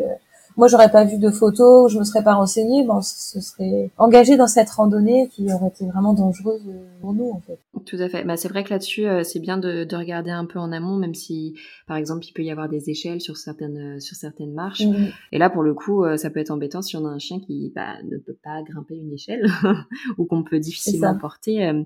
moi 0.57 0.69
j'aurais 0.69 0.91
pas 0.91 1.05
vu 1.05 1.19
de 1.19 1.31
photos, 1.31 1.93
je 1.93 1.99
me 1.99 2.05
serais 2.05 2.23
pas 2.23 2.35
renseignée, 2.35 2.85
bon 2.85 3.01
ce 3.03 3.41
serait 3.41 3.91
engagé 3.99 4.37
dans 4.37 4.47
cette 4.47 4.71
randonnée 4.71 5.29
qui 5.29 5.53
aurait 5.53 5.69
été 5.69 5.87
vraiment 5.87 6.15
dangereuse 6.15 6.63
pour 7.01 7.13
nous 7.13 7.31
en 7.31 7.41
fait. 7.41 7.59
Tout 7.85 7.97
à 7.99 8.09
fait. 8.09 8.25
Bah, 8.25 8.37
c'est 8.37 8.49
vrai 8.49 8.65
que 8.65 8.71
là-dessus, 8.71 9.07
euh, 9.07 9.23
c'est 9.25 9.41
bien 9.41 9.59
de, 9.59 9.85
de, 9.85 9.97
regarder 9.97 10.31
un 10.31 10.47
peu 10.47 10.59
en 10.59 10.73
amont, 10.73 10.97
même 10.97 11.15
si, 11.15 11.55
par 11.87 11.97
exemple, 11.97 12.25
il 12.27 12.33
peut 12.33 12.43
y 12.43 12.51
avoir 12.51 12.69
des 12.69 12.89
échelles 12.89 13.21
sur 13.21 13.37
certaines, 13.37 14.01
sur 14.01 14.17
certaines 14.17 14.53
marches. 14.53 14.87
Mmh. 14.87 15.09
Et 15.33 15.39
là, 15.39 15.51
pour 15.51 15.63
le 15.63 15.75
coup, 15.75 16.05
euh, 16.05 16.17
ça 16.17 16.31
peut 16.31 16.41
être 16.41 16.51
embêtant 16.51 16.83
si 16.83 16.97
on 16.97 17.05
a 17.05 17.11
un 17.11 17.19
chien 17.19 17.41
qui 17.41 17.73
bah, 17.75 17.97
ne 18.11 18.17
peut 18.17 18.37
pas 18.43 18.63
grimper 18.63 18.97
une 18.97 19.13
échelle 19.13 19.47
ou 20.19 20.25
qu'on 20.25 20.45
peut 20.45 20.61
difficilement 20.61 21.17
porter. 21.19 21.67
Euh, 21.67 21.83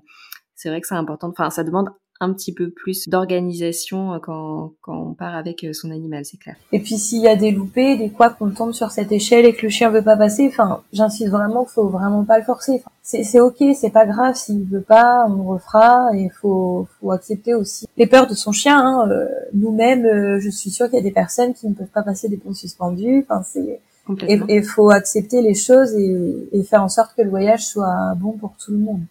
c'est 0.55 0.69
vrai 0.69 0.79
que 0.81 0.87
c'est 0.87 0.95
important. 0.95 1.29
Enfin, 1.29 1.49
ça 1.49 1.63
demande 1.63 1.89
un 2.21 2.33
petit 2.33 2.53
peu 2.53 2.69
plus 2.69 3.07
d'organisation 3.07 4.13
euh, 4.13 4.19
quand, 4.19 4.73
quand 4.81 4.97
on 4.97 5.13
part 5.13 5.35
avec 5.35 5.63
euh, 5.63 5.73
son 5.73 5.89
animal, 5.91 6.25
c'est 6.25 6.37
clair. 6.37 6.55
Et 6.71 6.79
puis 6.79 6.97
s'il 6.97 7.21
y 7.21 7.27
a 7.27 7.35
des 7.35 7.51
loupés, 7.51 7.97
des 7.97 8.09
quoi 8.09 8.29
qu'on 8.29 8.49
tombe 8.49 8.73
sur 8.73 8.91
cette 8.91 9.11
échelle 9.11 9.45
et 9.45 9.53
que 9.53 9.63
le 9.63 9.69
chien 9.69 9.89
veut 9.89 10.03
pas 10.03 10.17
passer, 10.17 10.47
enfin, 10.47 10.81
j'insiste 10.91 11.31
vraiment 11.31 11.65
faut 11.65 11.87
vraiment 11.87 12.25
pas 12.25 12.37
le 12.37 12.43
forcer. 12.43 12.83
c'est, 13.03 13.23
c'est 13.23 13.39
ok, 13.39 13.63
c'est 13.73 13.91
pas 13.91 14.05
grave 14.05 14.35
s'il 14.35 14.63
veut 14.65 14.81
pas, 14.81 15.25
on 15.29 15.35
le 15.35 15.41
refera 15.41 16.09
et 16.13 16.29
faut 16.29 16.87
faut 16.99 17.11
accepter 17.11 17.53
aussi 17.53 17.87
les 17.95 18.07
peurs 18.07 18.27
de 18.27 18.33
son 18.33 18.51
chien. 18.51 18.77
Hein. 18.77 19.09
Euh, 19.09 19.27
nous-mêmes, 19.53 20.39
je 20.39 20.49
suis 20.49 20.71
sûre 20.71 20.87
qu'il 20.87 20.97
y 20.97 21.01
a 21.01 21.03
des 21.03 21.11
personnes 21.11 21.53
qui 21.53 21.67
ne 21.67 21.73
peuvent 21.73 21.87
pas 21.87 22.03
passer 22.03 22.27
des 22.27 22.37
ponts 22.37 22.53
suspendus. 22.53 23.25
Enfin, 23.29 23.43
c'est 23.43 23.79
et 24.27 24.39
il 24.49 24.63
faut 24.63 24.89
accepter 24.89 25.43
les 25.43 25.53
choses 25.53 25.93
et, 25.93 26.49
et 26.51 26.63
faire 26.63 26.83
en 26.83 26.89
sorte 26.89 27.15
que 27.15 27.21
le 27.21 27.29
voyage 27.29 27.67
soit 27.67 28.15
bon 28.17 28.31
pour 28.31 28.55
tout 28.57 28.71
le 28.71 28.79
monde. 28.79 29.01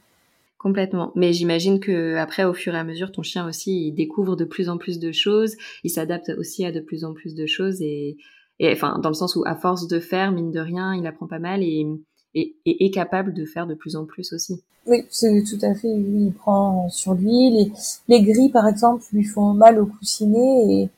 Complètement. 0.58 1.12
Mais 1.14 1.32
j'imagine 1.32 1.78
que 1.78 2.16
après, 2.16 2.44
au 2.44 2.52
fur 2.52 2.74
et 2.74 2.78
à 2.78 2.84
mesure, 2.84 3.12
ton 3.12 3.22
chien 3.22 3.46
aussi, 3.46 3.86
il 3.86 3.92
découvre 3.92 4.34
de 4.34 4.44
plus 4.44 4.68
en 4.68 4.76
plus 4.76 4.98
de 4.98 5.12
choses. 5.12 5.56
Il 5.84 5.90
s'adapte 5.90 6.30
aussi 6.36 6.64
à 6.64 6.72
de 6.72 6.80
plus 6.80 7.04
en 7.04 7.14
plus 7.14 7.36
de 7.36 7.46
choses 7.46 7.80
et, 7.80 8.16
enfin, 8.60 8.98
dans 8.98 9.08
le 9.08 9.14
sens 9.14 9.36
où, 9.36 9.44
à 9.46 9.54
force 9.54 9.86
de 9.86 10.00
faire, 10.00 10.32
mine 10.32 10.50
de 10.50 10.58
rien, 10.58 10.94
il 10.96 11.06
apprend 11.06 11.28
pas 11.28 11.38
mal 11.38 11.62
et, 11.62 11.86
est 12.34 12.92
capable 12.92 13.34
de 13.34 13.44
faire 13.44 13.66
de 13.66 13.74
plus 13.74 13.94
en 13.94 14.04
plus 14.04 14.32
aussi. 14.32 14.60
Oui, 14.86 15.04
c'est 15.10 15.44
tout 15.44 15.64
à 15.64 15.74
fait. 15.74 15.88
il 15.88 16.32
prend 16.32 16.88
sur 16.88 17.14
lui. 17.14 17.50
Les, 17.50 17.72
les 18.08 18.22
grilles, 18.22 18.50
par 18.50 18.66
exemple, 18.66 19.04
lui 19.12 19.24
font 19.24 19.52
mal 19.54 19.78
au 19.78 19.86
coussinet 19.86 20.82
et 20.82 20.88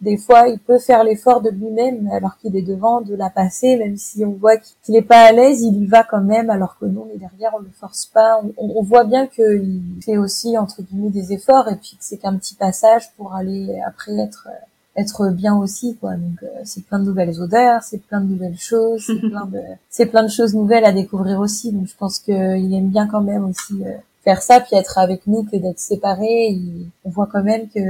des 0.00 0.16
fois, 0.16 0.48
il 0.48 0.58
peut 0.58 0.78
faire 0.78 1.04
l'effort 1.04 1.40
de 1.42 1.50
lui-même, 1.50 2.08
alors 2.12 2.38
qu'il 2.38 2.56
est 2.56 2.62
devant, 2.62 3.00
de 3.00 3.14
la 3.14 3.28
passer, 3.28 3.76
même 3.76 3.96
si 3.96 4.24
on 4.24 4.32
voit 4.32 4.56
qu'il 4.56 4.94
n'est 4.94 5.02
pas 5.02 5.24
à 5.24 5.32
l'aise, 5.32 5.62
il 5.62 5.82
y 5.82 5.86
va 5.86 6.04
quand 6.04 6.22
même, 6.22 6.48
alors 6.48 6.78
que 6.78 6.86
nous, 6.86 7.06
on 7.06 7.14
est 7.14 7.18
derrière, 7.18 7.52
on 7.54 7.60
le 7.60 7.70
force 7.78 8.06
pas. 8.06 8.40
On, 8.56 8.72
on 8.76 8.82
voit 8.82 9.04
bien 9.04 9.26
qu'il 9.26 9.82
fait 10.02 10.16
aussi, 10.16 10.56
entre 10.56 10.82
guillemets, 10.82 11.10
des 11.10 11.32
efforts, 11.32 11.68
et 11.68 11.76
puis 11.76 11.96
que 11.98 12.04
c'est 12.04 12.16
qu'un 12.16 12.36
petit 12.36 12.54
passage 12.54 13.12
pour 13.16 13.34
aller 13.34 13.78
après 13.86 14.16
être 14.18 14.48
être 14.96 15.30
bien 15.30 15.56
aussi 15.56 15.96
quoi 16.00 16.16
donc 16.16 16.42
euh, 16.42 16.48
c'est 16.64 16.84
plein 16.84 16.98
de 16.98 17.04
nouvelles 17.04 17.40
odeurs 17.40 17.82
c'est 17.82 18.02
plein 18.02 18.20
de 18.20 18.26
nouvelles 18.26 18.58
choses 18.58 19.04
c'est 19.06 19.20
plein 19.30 19.46
de 19.46 19.60
c'est 19.88 20.06
plein 20.06 20.24
de 20.24 20.28
choses 20.28 20.54
nouvelles 20.54 20.84
à 20.84 20.92
découvrir 20.92 21.38
aussi 21.38 21.72
donc 21.72 21.86
je 21.86 21.96
pense 21.96 22.18
qu'il 22.18 22.34
aime 22.34 22.88
bien 22.88 23.06
quand 23.06 23.20
même 23.20 23.44
aussi 23.44 23.84
euh, 23.86 23.92
faire 24.22 24.42
ça 24.42 24.60
puis 24.60 24.76
être 24.76 24.98
avec 24.98 25.26
nous 25.26 25.44
que 25.44 25.56
d'être 25.56 25.78
séparés. 25.78 26.58
on 27.04 27.10
voit 27.10 27.28
quand 27.30 27.42
même 27.42 27.68
que 27.68 27.80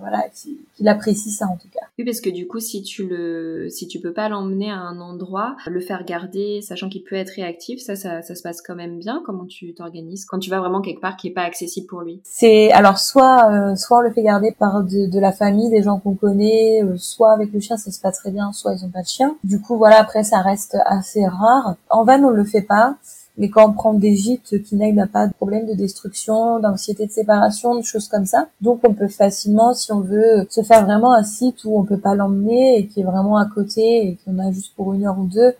voilà 0.00 0.24
qu'il 0.76 0.88
apprécie 0.88 1.30
ça 1.30 1.46
en 1.46 1.56
tout 1.56 1.68
cas. 1.72 1.86
Oui, 1.98 2.04
parce 2.04 2.20
que 2.20 2.28
du 2.28 2.46
coup, 2.46 2.60
si 2.60 2.82
tu 2.82 3.06
le, 3.06 3.68
si 3.70 3.86
tu 3.88 4.00
peux 4.00 4.12
pas 4.12 4.28
l'emmener 4.28 4.70
à 4.70 4.76
un 4.76 5.00
endroit, 5.00 5.56
le 5.66 5.80
faire 5.80 6.04
garder, 6.04 6.60
sachant 6.60 6.88
qu'il 6.88 7.02
peut 7.02 7.16
être 7.16 7.30
réactif, 7.30 7.80
ça, 7.80 7.96
ça, 7.96 8.22
ça 8.22 8.34
se 8.34 8.42
passe 8.42 8.60
quand 8.60 8.74
même 8.74 8.98
bien. 8.98 9.22
Comment 9.24 9.46
tu 9.46 9.72
t'organises 9.74 10.24
quand 10.24 10.38
tu 10.38 10.50
vas 10.50 10.58
vraiment 10.58 10.80
quelque 10.80 11.00
part 11.00 11.16
qui 11.16 11.28
est 11.28 11.32
pas 11.32 11.42
accessible 11.42 11.86
pour 11.86 12.02
lui? 12.02 12.20
C'est 12.24 12.72
alors 12.72 12.98
soit, 12.98 13.50
euh, 13.50 13.76
soit 13.76 13.98
on 13.98 14.02
le 14.02 14.10
fait 14.10 14.22
garder 14.22 14.52
par 14.58 14.82
de, 14.82 15.06
de 15.06 15.20
la 15.20 15.32
famille, 15.32 15.70
des 15.70 15.82
gens 15.82 15.98
qu'on 15.98 16.14
connaît, 16.14 16.82
euh, 16.82 16.96
soit 16.96 17.32
avec 17.32 17.52
le 17.52 17.60
chien 17.60 17.76
ça 17.76 17.90
se 17.90 18.00
passe 18.00 18.18
très 18.18 18.30
bien, 18.30 18.52
soit 18.52 18.74
ils 18.74 18.84
ont 18.84 18.90
pas 18.90 19.02
de 19.02 19.08
chien. 19.08 19.36
Du 19.44 19.60
coup 19.60 19.76
voilà, 19.76 20.00
après 20.00 20.24
ça 20.24 20.40
reste 20.40 20.76
assez 20.84 21.24
rare. 21.26 21.76
En 21.90 22.04
van 22.04 22.22
on 22.24 22.30
le 22.30 22.44
fait 22.44 22.62
pas 22.62 22.96
Mais 23.38 23.50
quand 23.50 23.68
on 23.68 23.72
prend 23.72 23.92
des 23.92 24.14
gîtes, 24.14 24.62
Kinaï 24.62 24.92
n'a 24.94 25.06
pas 25.06 25.26
de 25.26 25.32
problème 25.34 25.66
de 25.66 25.74
destruction, 25.74 26.58
d'anxiété 26.58 27.06
de 27.06 27.12
séparation, 27.12 27.74
de 27.74 27.82
choses 27.82 28.08
comme 28.08 28.24
ça. 28.24 28.48
Donc 28.62 28.80
on 28.82 28.94
peut 28.94 29.08
facilement, 29.08 29.74
si 29.74 29.92
on 29.92 30.00
veut, 30.00 30.46
se 30.48 30.62
faire 30.62 30.84
vraiment 30.84 31.12
un 31.12 31.22
site 31.22 31.64
où 31.64 31.78
on 31.78 31.84
peut 31.84 31.98
pas 31.98 32.14
l'emmener 32.14 32.78
et 32.78 32.86
qui 32.86 33.00
est 33.00 33.04
vraiment 33.04 33.36
à 33.36 33.46
côté 33.46 34.08
et 34.08 34.18
qu'on 34.24 34.38
a 34.38 34.50
juste 34.52 34.74
pour 34.74 34.94
une 34.94 35.06
heure 35.06 35.18
ou 35.18 35.26
deux, 35.26 35.52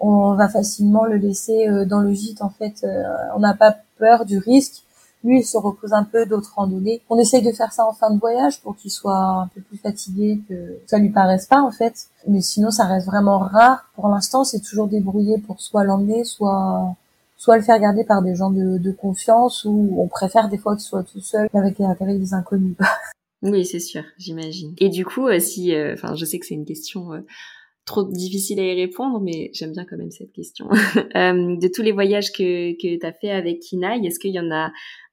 on 0.00 0.34
va 0.34 0.48
facilement 0.48 1.04
le 1.04 1.16
laisser 1.16 1.68
euh, 1.68 1.84
dans 1.84 2.00
le 2.00 2.12
gîte. 2.12 2.42
En 2.42 2.50
fait, 2.50 2.82
euh, 2.84 3.02
on 3.36 3.40
n'a 3.40 3.54
pas 3.54 3.76
peur 3.98 4.24
du 4.24 4.38
risque. 4.38 4.82
Lui, 5.22 5.40
il 5.40 5.44
se 5.44 5.58
repose 5.58 5.92
un 5.92 6.04
peu 6.04 6.24
d'autres 6.24 6.54
randonnées. 6.56 7.02
On 7.10 7.18
essaye 7.18 7.42
de 7.42 7.52
faire 7.52 7.72
ça 7.72 7.86
en 7.86 7.92
fin 7.92 8.10
de 8.10 8.18
voyage 8.18 8.62
pour 8.62 8.74
qu'il 8.74 8.90
soit 8.90 9.18
un 9.18 9.50
peu 9.54 9.60
plus 9.60 9.76
fatigué, 9.76 10.40
que 10.48 10.78
ça 10.86 10.98
lui 10.98 11.10
paraisse 11.10 11.46
pas 11.46 11.60
en 11.60 11.70
fait. 11.70 12.06
Mais 12.26 12.40
sinon, 12.40 12.70
ça 12.70 12.86
reste 12.86 13.06
vraiment 13.06 13.38
rare. 13.38 13.84
Pour 13.94 14.08
l'instant, 14.08 14.44
c'est 14.44 14.60
toujours 14.60 14.88
débrouillé 14.88 15.36
pour 15.38 15.60
soit 15.60 15.84
l'emmener, 15.84 16.24
soit 16.24 16.96
soit 17.40 17.56
le 17.56 17.62
faire 17.62 17.80
garder 17.80 18.04
par 18.04 18.22
des 18.22 18.34
gens 18.34 18.50
de, 18.50 18.76
de 18.76 18.92
confiance 18.92 19.64
ou 19.64 19.96
on 19.98 20.08
préfère 20.08 20.48
des 20.48 20.58
fois 20.58 20.74
qu'il 20.76 20.84
soit 20.84 21.04
tout 21.04 21.20
seul 21.20 21.48
avec, 21.54 21.80
avec 21.80 22.18
des 22.18 22.34
inconnus. 22.34 22.76
oui, 23.42 23.64
c'est 23.64 23.80
sûr, 23.80 24.02
j'imagine. 24.18 24.74
Et 24.78 24.90
du 24.90 25.06
coup, 25.06 25.26
euh, 25.26 25.38
si, 25.38 25.72
enfin, 25.92 26.14
je 26.14 26.24
sais 26.26 26.38
que 26.38 26.44
c'est 26.44 26.54
une 26.54 26.66
question 26.66 27.12
trop 27.86 28.04
difficile 28.04 28.60
à 28.60 28.64
y 28.64 28.74
répondre, 28.74 29.20
mais 29.20 29.50
j'aime 29.52 29.72
bien 29.72 29.84
quand 29.88 29.96
même 29.96 30.10
cette 30.10 30.32
question. 30.32 30.68
Euh, 31.16 31.56
de 31.56 31.68
tous 31.68 31.82
les 31.82 31.92
voyages 31.92 32.30
que, 32.30 32.72
que 32.72 32.98
tu 32.98 33.06
as 33.06 33.12
fait 33.12 33.30
avec 33.30 33.60
Kinaï, 33.60 34.06
est-ce 34.06 34.18
qu'il 34.20 34.30
y 34.30 34.38
en 34.38 34.50
a 34.52 34.70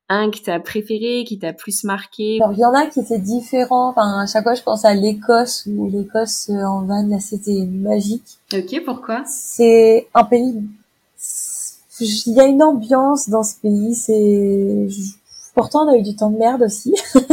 un 0.10 0.30
qui 0.30 0.44
t'a 0.44 0.60
préféré, 0.60 1.24
qui 1.26 1.40
t'a 1.40 1.54
plus 1.54 1.84
marqué? 1.84 2.38
Alors, 2.42 2.54
il 2.54 2.60
y 2.60 2.66
en 2.66 2.74
a 2.74 2.86
qui 2.86 3.00
étaient 3.00 3.20
différents. 3.20 3.90
Enfin, 3.90 4.22
à 4.22 4.28
chaque 4.28 4.44
fois, 4.44 4.54
je 4.54 4.62
pense 4.62 4.86
à 4.86 4.94
l'Écosse, 4.94 5.66
ou 5.66 5.90
l'Écosse 5.90 6.50
euh, 6.50 6.64
en 6.64 6.86
van, 6.86 7.08
là, 7.08 7.20
c'était 7.20 7.66
magique. 7.66 8.38
Ok, 8.54 8.84
pourquoi? 8.86 9.24
C'est 9.26 10.08
un 10.14 10.24
pays... 10.24 10.62
Il 12.00 12.34
y 12.34 12.40
a 12.40 12.46
une 12.46 12.64
ambiance 12.64 13.30
dans 13.30 13.44
ce 13.44 13.56
pays, 13.62 13.96
c'est... 13.96 14.88
Pourtant, 15.56 15.86
on 15.86 15.94
a 15.94 15.98
eu 15.98 16.04
du 16.04 16.16
temps 16.16 16.30
de 16.30 16.38
merde 16.38 16.62
aussi. 16.62 16.94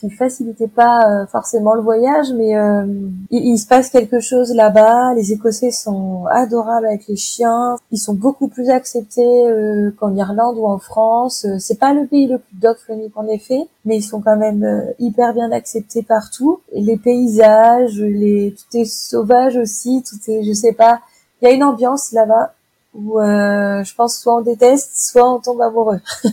qui 0.00 0.10
facilitait 0.10 0.68
pas 0.68 1.10
euh, 1.10 1.26
forcément 1.26 1.74
le 1.74 1.80
voyage, 1.80 2.32
mais 2.32 2.56
euh, 2.56 2.86
il, 3.30 3.58
se 3.58 3.66
passe 3.66 3.90
quelque 3.90 4.20
chose 4.20 4.54
là-bas. 4.54 5.14
Les 5.14 5.32
Écossais 5.32 5.70
sont 5.70 6.26
adorables 6.30 6.86
avec 6.86 7.06
les 7.08 7.16
chiens. 7.16 7.76
Ils 7.90 7.98
sont 7.98 8.14
beaucoup 8.14 8.48
plus 8.48 8.70
acceptés 8.70 9.48
euh, 9.48 9.90
qu'en 9.98 10.14
Irlande 10.14 10.56
ou 10.58 10.66
en 10.66 10.78
France. 10.78 11.46
C'est 11.58 11.78
pas 11.78 11.92
le 11.92 12.06
pays 12.06 12.26
le 12.26 12.38
plus 12.38 12.56
dog-friendly 12.56 13.10
en 13.14 13.26
effet, 13.26 13.68
mais 13.84 13.96
ils 13.96 14.02
sont 14.02 14.20
quand 14.20 14.36
même 14.36 14.92
hyper 14.98 15.34
bien 15.34 15.50
acceptés 15.50 16.02
partout. 16.02 16.60
Les 16.72 16.96
paysages, 16.96 18.00
les 18.00 18.54
tout 18.56 18.76
est 18.76 18.84
sauvage 18.84 19.56
aussi, 19.56 20.02
tout 20.08 20.30
est, 20.30 20.44
je 20.44 20.52
sais 20.52 20.72
pas. 20.72 21.00
Il 21.40 21.48
y 21.48 21.50
a 21.50 21.54
une 21.54 21.64
ambiance 21.64 22.12
là-bas 22.12 22.54
où 22.94 23.20
euh, 23.20 23.84
je 23.84 23.94
pense 23.94 24.18
soit 24.18 24.36
on 24.36 24.40
déteste, 24.40 24.92
soit 24.96 25.32
on 25.32 25.38
tombe 25.38 25.60
amoureux. 25.60 26.00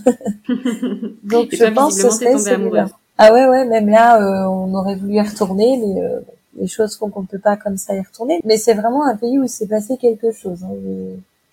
Donc 1.23 1.49
je 1.51 1.73
pense 1.73 1.95
que 1.95 2.09
ce 2.09 2.17
serait 2.17 2.37
celui-là. 2.37 2.87
Ah 3.17 3.31
ouais, 3.31 3.47
ouais, 3.47 3.65
même 3.65 3.87
là, 3.87 4.21
euh, 4.21 4.47
on 4.49 4.73
aurait 4.73 4.95
voulu 4.95 5.13
y 5.13 5.21
retourner, 5.21 5.77
mais 5.77 6.01
euh, 6.01 6.19
les 6.57 6.67
choses 6.67 6.97
font 6.97 7.09
qu'on 7.09 7.21
ne 7.21 7.27
peut 7.27 7.39
pas 7.39 7.55
comme 7.55 7.77
ça 7.77 7.95
y 7.95 7.99
retourner. 7.99 8.41
Mais 8.43 8.57
c'est 8.57 8.73
vraiment 8.73 9.05
un 9.05 9.15
pays 9.15 9.39
où 9.39 9.43
il 9.43 9.49
s'est 9.49 9.67
passé 9.67 9.97
quelque 9.97 10.31
chose. 10.31 10.63
Hein. 10.63 10.73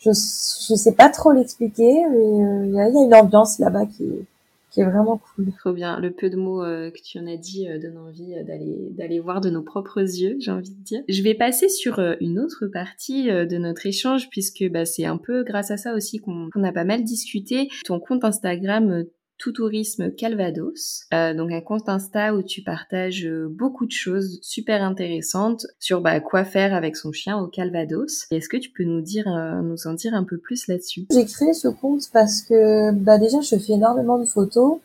Je, 0.01 0.11
je, 0.11 0.75
sais 0.75 0.93
pas 0.93 1.09
trop 1.09 1.31
l'expliquer, 1.31 2.05
mais 2.11 2.45
euh, 2.45 2.67
il 2.67 2.75
y, 2.75 2.81
a, 2.81 2.89
y, 2.89 2.97
a, 2.97 3.05
une 3.05 3.15
ambiance 3.15 3.61
là-bas 3.61 3.87
qui 3.87 4.03
est, 4.05 4.25
qui 4.73 4.81
est 4.81 4.85
vraiment 4.85 5.19
cool. 5.19 5.53
Trop 5.59 5.73
bien. 5.73 6.01
Le 6.01 6.11
peu 6.11 6.31
de 6.31 6.37
mots 6.37 6.63
que 6.63 7.03
tu 7.03 7.19
en 7.19 7.27
as 7.27 7.37
dit 7.37 7.67
donne 7.81 7.99
envie 7.99 8.35
d'aller 8.45 8.89
d'aller 8.93 9.21
voir 9.21 9.41
de 9.41 9.51
nos 9.51 9.63
propres 9.63 10.01
yeux, 10.01 10.37
j'ai 10.41 10.51
envie 10.51 10.75
de 10.75 10.83
dire. 10.83 11.03
Je 11.09 11.23
vais 11.23 11.35
passer 11.35 11.69
sur 11.69 12.01
une 12.21 12.39
autre 12.39 12.67
partie 12.67 13.27
de 13.27 13.59
notre 13.59 13.87
échange 13.87 14.29
puisque 14.31 14.65
bah, 14.71 14.85
c'est 14.85 15.05
un 15.05 15.19
peu 15.19 15.45
grâce 15.45 15.71
à 15.71 15.77
ça 15.77 15.95
aussi 15.95 16.19
qu'on 16.19 16.49
a 16.65 16.73
pas 16.73 16.85
mal 16.85 17.05
discuté. 17.05 17.69
Ton 17.85 18.01
compte 18.01 18.25
Instagram 18.25 19.05
tout 19.43 19.51
tourisme 19.51 20.13
Calvados, 20.13 21.07
euh, 21.13 21.35
donc 21.35 21.51
un 21.51 21.61
compte 21.61 21.89
Insta 21.89 22.33
où 22.33 22.45
tu 22.45 22.63
partages 22.63 23.27
euh, 23.27 23.49
beaucoup 23.51 23.87
de 23.87 23.91
choses 23.91 24.39
super 24.41 24.85
intéressantes 24.85 25.67
sur 25.81 26.01
bah, 26.01 26.21
quoi 26.21 26.45
faire 26.45 26.73
avec 26.73 26.97
son 26.97 27.11
chien 27.11 27.37
au 27.39 27.49
Calvados. 27.49 28.27
Est-ce 28.31 28.49
que 28.49 28.57
tu 28.57 28.71
peux 28.71 28.85
nous 28.85 29.01
dire, 29.01 29.27
euh, 29.27 29.61
nous 29.61 29.89
en 29.89 29.95
dire 29.95 30.15
un 30.15 30.23
peu 30.23 30.39
plus 30.39 30.69
là-dessus? 30.69 31.07
J'ai 31.11 31.25
créé 31.25 31.55
ce 31.55 31.67
compte 31.67 32.09
parce 32.13 32.43
que 32.43 32.93
bah 32.93 33.19
déjà 33.19 33.41
je 33.41 33.57
fais 33.57 33.73
énormément 33.73 34.21
de 34.21 34.27
photos 34.27 34.79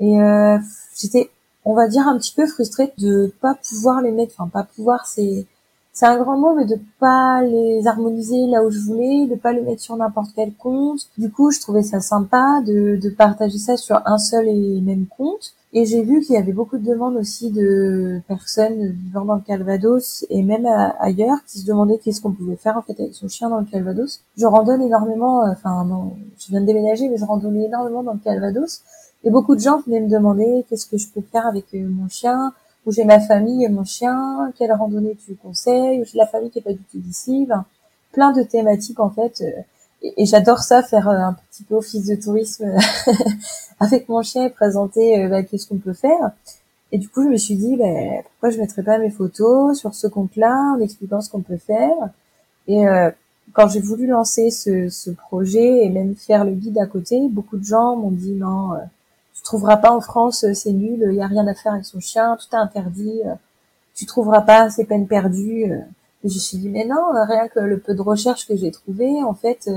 et 0.00 0.18
j'étais, 1.00 1.30
on 1.64 1.74
va 1.74 1.88
dire, 1.88 2.06
un 2.06 2.18
petit 2.18 2.34
peu 2.36 2.46
frustrée 2.46 2.92
de 2.98 3.32
pas 3.40 3.54
pouvoir 3.54 4.02
les 4.02 4.12
mettre, 4.12 4.34
enfin 4.36 4.50
pas 4.50 4.64
pouvoir, 4.64 5.06
c'est 5.06 5.46
c'est 5.98 6.06
un 6.06 6.22
grand 6.22 6.38
mot, 6.38 6.54
mais 6.54 6.64
de 6.64 6.78
pas 7.00 7.42
les 7.42 7.84
harmoniser 7.84 8.46
là 8.46 8.62
où 8.62 8.70
je 8.70 8.78
voulais, 8.78 9.26
de 9.26 9.34
pas 9.34 9.52
les 9.52 9.62
mettre 9.62 9.82
sur 9.82 9.96
n'importe 9.96 10.30
quel 10.36 10.54
compte. 10.54 11.00
Du 11.18 11.28
coup, 11.28 11.50
je 11.50 11.58
trouvais 11.60 11.82
ça 11.82 11.98
sympa 11.98 12.62
de, 12.64 13.00
de 13.02 13.10
partager 13.10 13.58
ça 13.58 13.76
sur 13.76 14.00
un 14.06 14.16
seul 14.16 14.46
et 14.46 14.80
même 14.80 15.06
compte. 15.06 15.54
Et 15.72 15.86
j'ai 15.86 16.02
vu 16.02 16.20
qu'il 16.20 16.36
y 16.36 16.38
avait 16.38 16.52
beaucoup 16.52 16.78
de 16.78 16.84
demandes 16.84 17.16
aussi 17.16 17.50
de 17.50 18.20
personnes 18.28 18.92
vivant 18.92 19.24
dans 19.24 19.34
le 19.34 19.40
Calvados 19.40 20.24
et 20.30 20.44
même 20.44 20.66
ailleurs 21.00 21.38
qui 21.48 21.58
se 21.58 21.66
demandaient 21.66 21.98
qu'est-ce 21.98 22.20
qu'on 22.20 22.30
pouvait 22.30 22.54
faire 22.54 22.76
en 22.76 22.82
fait 22.82 22.98
avec 23.00 23.12
son 23.12 23.26
chien 23.26 23.50
dans 23.50 23.58
le 23.58 23.66
Calvados. 23.66 24.20
Je 24.36 24.46
randonne 24.46 24.80
énormément, 24.80 25.42
euh, 25.42 25.50
enfin 25.50 25.84
non, 25.84 26.12
je 26.38 26.46
viens 26.50 26.60
de 26.60 26.66
déménager, 26.66 27.08
mais 27.08 27.16
je 27.16 27.24
randonnais 27.24 27.64
énormément 27.64 28.04
dans 28.04 28.12
le 28.12 28.20
Calvados. 28.20 28.82
Et 29.24 29.30
beaucoup 29.30 29.56
de 29.56 29.60
gens 29.60 29.80
venaient 29.84 30.00
me 30.00 30.08
demander 30.08 30.64
qu'est-ce 30.70 30.86
que 30.86 30.96
je 30.96 31.08
peux 31.08 31.22
faire 31.22 31.48
avec 31.48 31.64
euh, 31.74 31.88
mon 31.88 32.08
chien, 32.08 32.52
où 32.86 32.92
j'ai 32.92 33.04
ma 33.04 33.20
famille 33.20 33.64
et 33.64 33.68
mon 33.68 33.84
chien, 33.84 34.52
quelle 34.56 34.72
randonnée 34.72 35.16
tu 35.24 35.34
conseilles, 35.34 36.00
où 36.00 36.04
j'ai 36.04 36.18
la 36.18 36.26
famille 36.26 36.50
qui 36.50 36.58
est 36.58 36.62
pas 36.62 36.72
du 36.72 36.82
tout 36.90 36.98
d'ici, 36.98 37.46
plein 38.12 38.32
de 38.32 38.42
thématiques 38.42 39.00
en 39.00 39.10
fait. 39.10 39.42
Euh, 39.42 39.62
et, 40.16 40.26
j'adore 40.26 40.58
ça, 40.58 40.82
faire 40.82 41.08
euh, 41.08 41.16
un 41.16 41.36
petit 41.50 41.64
peu 41.64 41.74
office 41.74 42.06
de 42.06 42.14
tourisme 42.14 42.72
avec 43.80 44.08
mon 44.08 44.22
chien 44.22 44.46
et 44.46 44.50
présenter 44.50 45.24
euh, 45.24 45.28
bah, 45.28 45.42
qu'est-ce 45.42 45.68
qu'on 45.68 45.78
peut 45.78 45.92
faire. 45.92 46.30
Et 46.92 46.98
du 46.98 47.08
coup, 47.08 47.22
je 47.22 47.28
me 47.28 47.36
suis 47.36 47.56
dit, 47.56 47.76
bah, 47.76 47.84
pourquoi 48.24 48.50
je 48.50 48.58
mettrais 48.58 48.82
pas 48.82 48.98
mes 48.98 49.10
photos 49.10 49.78
sur 49.78 49.94
ce 49.94 50.06
compte-là 50.06 50.74
en 50.74 50.80
expliquant 50.80 51.20
ce 51.20 51.30
qu'on 51.30 51.42
peut 51.42 51.58
faire? 51.58 51.94
Et 52.66 52.84
quand 53.54 53.68
j'ai 53.68 53.80
voulu 53.80 54.06
lancer 54.06 54.50
ce, 54.50 54.90
ce, 54.90 55.10
projet 55.10 55.84
et 55.84 55.88
même 55.88 56.14
faire 56.14 56.44
le 56.44 56.52
guide 56.52 56.78
à 56.78 56.86
côté, 56.86 57.28
beaucoup 57.30 57.56
de 57.56 57.64
gens 57.64 57.96
m'ont 57.96 58.10
dit 58.10 58.32
non, 58.32 58.72
trouveras 59.48 59.78
pas 59.78 59.92
en 59.92 60.00
France, 60.00 60.44
euh, 60.44 60.52
c'est 60.52 60.72
nul, 60.72 61.08
il 61.10 61.14
y 61.14 61.22
a 61.22 61.26
rien 61.26 61.46
à 61.46 61.54
faire 61.54 61.72
avec 61.72 61.86
son 61.86 62.00
chien, 62.00 62.36
tout 62.36 62.54
est 62.54 62.58
interdit, 62.58 63.22
euh, 63.24 63.34
tu 63.94 64.04
trouveras 64.04 64.42
pas, 64.42 64.68
c'est 64.68 64.84
peine 64.84 65.08
perdue. 65.08 65.72
Euh. 65.72 65.80
Je 66.24 66.28
me 66.28 66.38
suis 66.38 66.58
dit 66.58 66.68
mais 66.68 66.84
non, 66.84 66.96
rien 67.14 67.48
que 67.48 67.60
le 67.60 67.78
peu 67.78 67.94
de 67.94 68.02
recherche 68.02 68.46
que 68.46 68.56
j'ai 68.56 68.70
trouvé, 68.72 69.22
en 69.22 69.34
fait, 69.34 69.70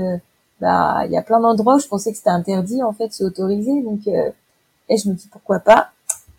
bah 0.60 1.02
il 1.06 1.12
y 1.12 1.16
a 1.16 1.22
plein 1.22 1.38
d'endroits 1.38 1.76
où 1.76 1.78
je 1.78 1.86
pensais 1.86 2.10
que 2.10 2.16
c'était 2.16 2.30
interdit, 2.30 2.82
en 2.82 2.92
fait, 2.92 3.12
c'est 3.12 3.22
autorisé, 3.22 3.80
donc 3.82 4.08
et 4.08 4.96
je 4.96 5.08
me 5.08 5.14
dis 5.14 5.28
pourquoi 5.30 5.60
pas 5.60 5.90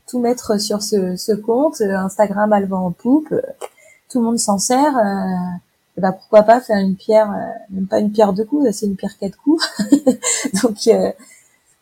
tout 0.07 0.19
mettre 0.19 0.59
sur 0.59 0.83
ce, 0.83 1.15
ce 1.15 1.31
compte, 1.31 1.79
Instagram 1.79 2.53
vent 2.65 2.87
en 2.87 2.91
poupe, 2.91 3.33
tout 4.09 4.19
le 4.19 4.25
monde 4.25 4.39
s'en 4.39 4.57
sert. 4.57 4.93
bah 5.97 6.11
pourquoi 6.11 6.43
pas 6.43 6.59
faire 6.59 6.79
une 6.79 6.97
pierre, 6.97 7.33
même 7.69 7.87
pas 7.87 7.99
une 7.99 8.11
pierre 8.11 8.33
de 8.33 8.43
coups, 8.43 8.69
c'est 8.73 8.87
une 8.87 8.97
pierre 8.97 9.17
quatre 9.17 9.37
coups. 9.37 9.65
donc 10.63 10.85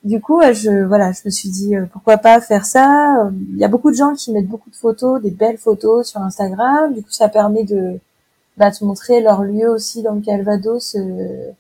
du 0.04 0.20
coup, 0.20 0.42
je 0.42 0.84
voilà, 0.86 1.12
je 1.12 1.22
me 1.26 1.30
suis 1.30 1.50
dit 1.50 1.76
euh, 1.76 1.86
pourquoi 1.92 2.18
pas 2.18 2.42
faire 2.42 2.66
ça. 2.66 3.30
Il 3.52 3.58
y 3.58 3.64
a 3.64 3.68
beaucoup 3.68 3.92
de 3.92 3.96
gens 3.96 4.16
qui 4.16 4.32
mettent 4.32 4.48
beaucoup 4.48 4.70
de 4.72 4.76
photos, 4.76 5.22
des 5.22 5.30
belles 5.30 5.60
photos 5.60 6.08
sur 6.08 6.22
Instagram. 6.22 6.94
Du 6.94 7.04
coup, 7.04 7.12
ça 7.12 7.30
permet 7.30 7.64
de 7.64 8.00
bah, 8.58 8.72
te 8.72 8.84
montrer 8.84 9.22
leur 9.22 9.44
lieu 9.44 9.70
aussi 9.70 10.02
dans 10.02 10.16
le 10.16 10.22
Calvados 10.22 10.96
euh, 10.96 11.52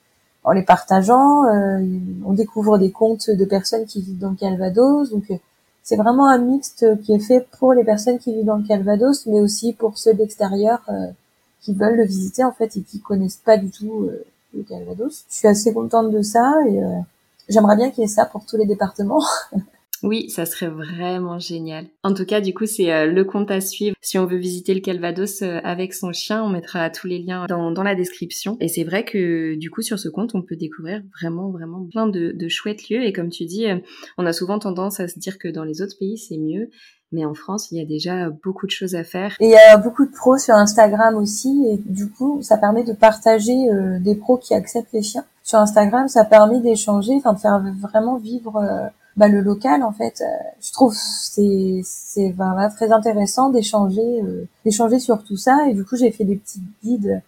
en 0.43 0.51
les 0.53 0.63
partageant. 0.63 1.45
Euh, 1.45 1.85
on 2.25 2.33
découvre 2.33 2.79
des 2.79 2.91
comptes 2.91 3.29
de 3.29 3.45
personnes 3.45 3.85
qui 3.85 4.01
vivent 4.01 4.19
dans 4.19 4.31
le 4.31 4.35
Calvados. 4.35 5.11
Donc, 5.11 5.31
c'est 5.83 5.95
vraiment 5.95 6.27
un 6.27 6.39
mixte 6.39 6.85
qui 7.03 7.13
est 7.13 7.19
fait 7.19 7.45
pour 7.59 7.73
les 7.73 7.83
personnes 7.83 8.17
qui 8.17 8.33
vivent 8.33 8.45
dans 8.45 8.57
le 8.57 8.67
Calvados, 8.67 9.27
mais 9.27 9.39
aussi 9.39 9.73
pour 9.73 9.97
ceux 9.99 10.13
d'extérieur 10.13 10.79
qui 11.61 11.73
veulent 11.73 11.97
le 11.97 12.05
visiter 12.05 12.43
en 12.43 12.51
fait 12.51 12.77
et 12.77 12.81
qui 12.81 12.99
connaissent 12.99 13.41
pas 13.43 13.57
du 13.57 13.71
tout 13.71 14.07
le 14.55 14.63
Calvados. 14.63 15.25
Je 15.27 15.35
suis 15.35 15.47
assez 15.47 15.73
contente 15.73 16.11
de 16.11 16.21
ça 16.21 16.53
et 16.67 16.81
J'aimerais 17.51 17.75
bien 17.75 17.91
qu'il 17.91 18.01
y 18.01 18.05
ait 18.05 18.07
ça 18.07 18.25
pour 18.25 18.45
tous 18.45 18.55
les 18.55 18.65
départements. 18.65 19.23
Oui, 20.03 20.29
ça 20.29 20.45
serait 20.45 20.69
vraiment 20.69 21.37
génial. 21.37 21.85
En 22.03 22.13
tout 22.13 22.25
cas, 22.25 22.41
du 22.41 22.53
coup, 22.53 22.65
c'est 22.65 22.91
euh, 22.91 23.05
le 23.05 23.23
compte 23.23 23.51
à 23.51 23.61
suivre. 23.61 23.95
Si 24.01 24.17
on 24.17 24.25
veut 24.25 24.37
visiter 24.37 24.73
le 24.73 24.79
Calvados 24.79 25.43
euh, 25.43 25.59
avec 25.63 25.93
son 25.93 26.11
chien, 26.11 26.43
on 26.43 26.49
mettra 26.49 26.89
tous 26.89 27.05
les 27.05 27.19
liens 27.19 27.45
dans, 27.47 27.83
la 27.83 27.95
description. 27.95 28.57
Et 28.59 28.67
c'est 28.67 28.83
vrai 28.83 29.05
que 29.05 29.55
du 29.55 29.69
coup, 29.69 29.81
sur 29.81 29.99
ce 29.99 30.09
compte, 30.09 30.33
on 30.33 30.41
peut 30.41 30.55
découvrir 30.55 31.03
vraiment, 31.19 31.51
vraiment 31.51 31.85
plein 31.85 32.07
de, 32.07 32.31
de 32.31 32.47
chouettes 32.47 32.89
lieux. 32.89 33.03
Et 33.03 33.13
comme 33.13 33.29
tu 33.29 33.45
dis, 33.45 33.67
euh, 33.67 33.77
on 34.17 34.25
a 34.25 34.33
souvent 34.33 34.57
tendance 34.57 34.99
à 34.99 35.07
se 35.07 35.19
dire 35.19 35.37
que 35.37 35.47
dans 35.47 35.63
les 35.63 35.81
autres 35.81 35.97
pays, 35.99 36.17
c'est 36.17 36.37
mieux. 36.37 36.69
Mais 37.11 37.25
en 37.25 37.33
France, 37.33 37.71
il 37.71 37.77
y 37.77 37.81
a 37.81 37.85
déjà 37.85 38.29
beaucoup 38.29 38.65
de 38.65 38.71
choses 38.71 38.95
à 38.95 39.03
faire. 39.03 39.35
Et 39.39 39.45
il 39.45 39.51
y 39.51 39.55
a 39.55 39.77
beaucoup 39.77 40.05
de 40.05 40.11
pros 40.11 40.37
sur 40.37 40.55
Instagram 40.55 41.15
aussi. 41.15 41.65
Et 41.69 41.77
du 41.77 42.09
coup, 42.09 42.41
ça 42.41 42.57
permet 42.57 42.83
de 42.83 42.93
partager 42.93 43.53
des 43.99 44.15
pros 44.15 44.37
qui 44.37 44.53
acceptent 44.53 44.93
les 44.93 45.01
chiens 45.01 45.25
sur 45.43 45.59
Instagram, 45.59 46.07
ça 46.07 46.23
permet 46.23 46.61
d'échanger, 46.61 47.13
enfin 47.17 47.33
de 47.33 47.39
faire 47.39 47.61
vraiment 47.81 48.17
vivre 48.17 48.91
bah, 49.17 49.27
le 49.27 49.41
local 49.41 49.83
en 49.83 49.91
fait. 49.91 50.21
Euh, 50.21 50.25
je 50.61 50.71
trouve 50.71 50.95
c'est 50.95 51.81
c'est 51.83 52.31
vraiment 52.31 52.69
très 52.69 52.91
intéressant 52.91 53.49
d'échanger 53.49 54.21
euh, 54.21 54.45
d'échanger 54.65 54.99
sur 54.99 55.23
tout 55.23 55.37
ça 55.37 55.67
et 55.67 55.73
du 55.73 55.83
coup 55.85 55.95
j'ai 55.95 56.11
fait 56.11 56.23
des 56.23 56.35
petits 56.37 56.61
guides 56.83 57.21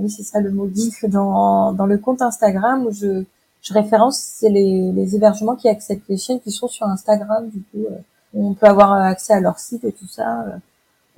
oui, 0.00 0.08
c'est 0.08 0.22
ça 0.22 0.40
le 0.40 0.50
mot 0.50 0.66
guide 0.66 0.94
dans, 1.08 1.74
dans 1.74 1.84
le 1.84 1.98
compte 1.98 2.22
Instagram 2.22 2.86
où 2.86 2.90
je, 2.90 3.24
je 3.60 3.74
référence 3.74 4.18
c'est 4.18 4.48
les, 4.48 4.92
les 4.92 5.14
hébergements 5.14 5.56
qui 5.56 5.68
acceptent 5.68 6.08
les 6.08 6.16
chiens 6.16 6.38
qui 6.38 6.50
sont 6.50 6.68
sur 6.68 6.86
Instagram. 6.86 7.50
Du 7.50 7.60
coup, 7.60 7.84
on 8.32 8.54
peut 8.54 8.66
avoir 8.66 8.92
accès 8.94 9.34
à 9.34 9.40
leur 9.40 9.58
site 9.58 9.84
et 9.84 9.92
tout 9.92 10.06
ça. 10.06 10.58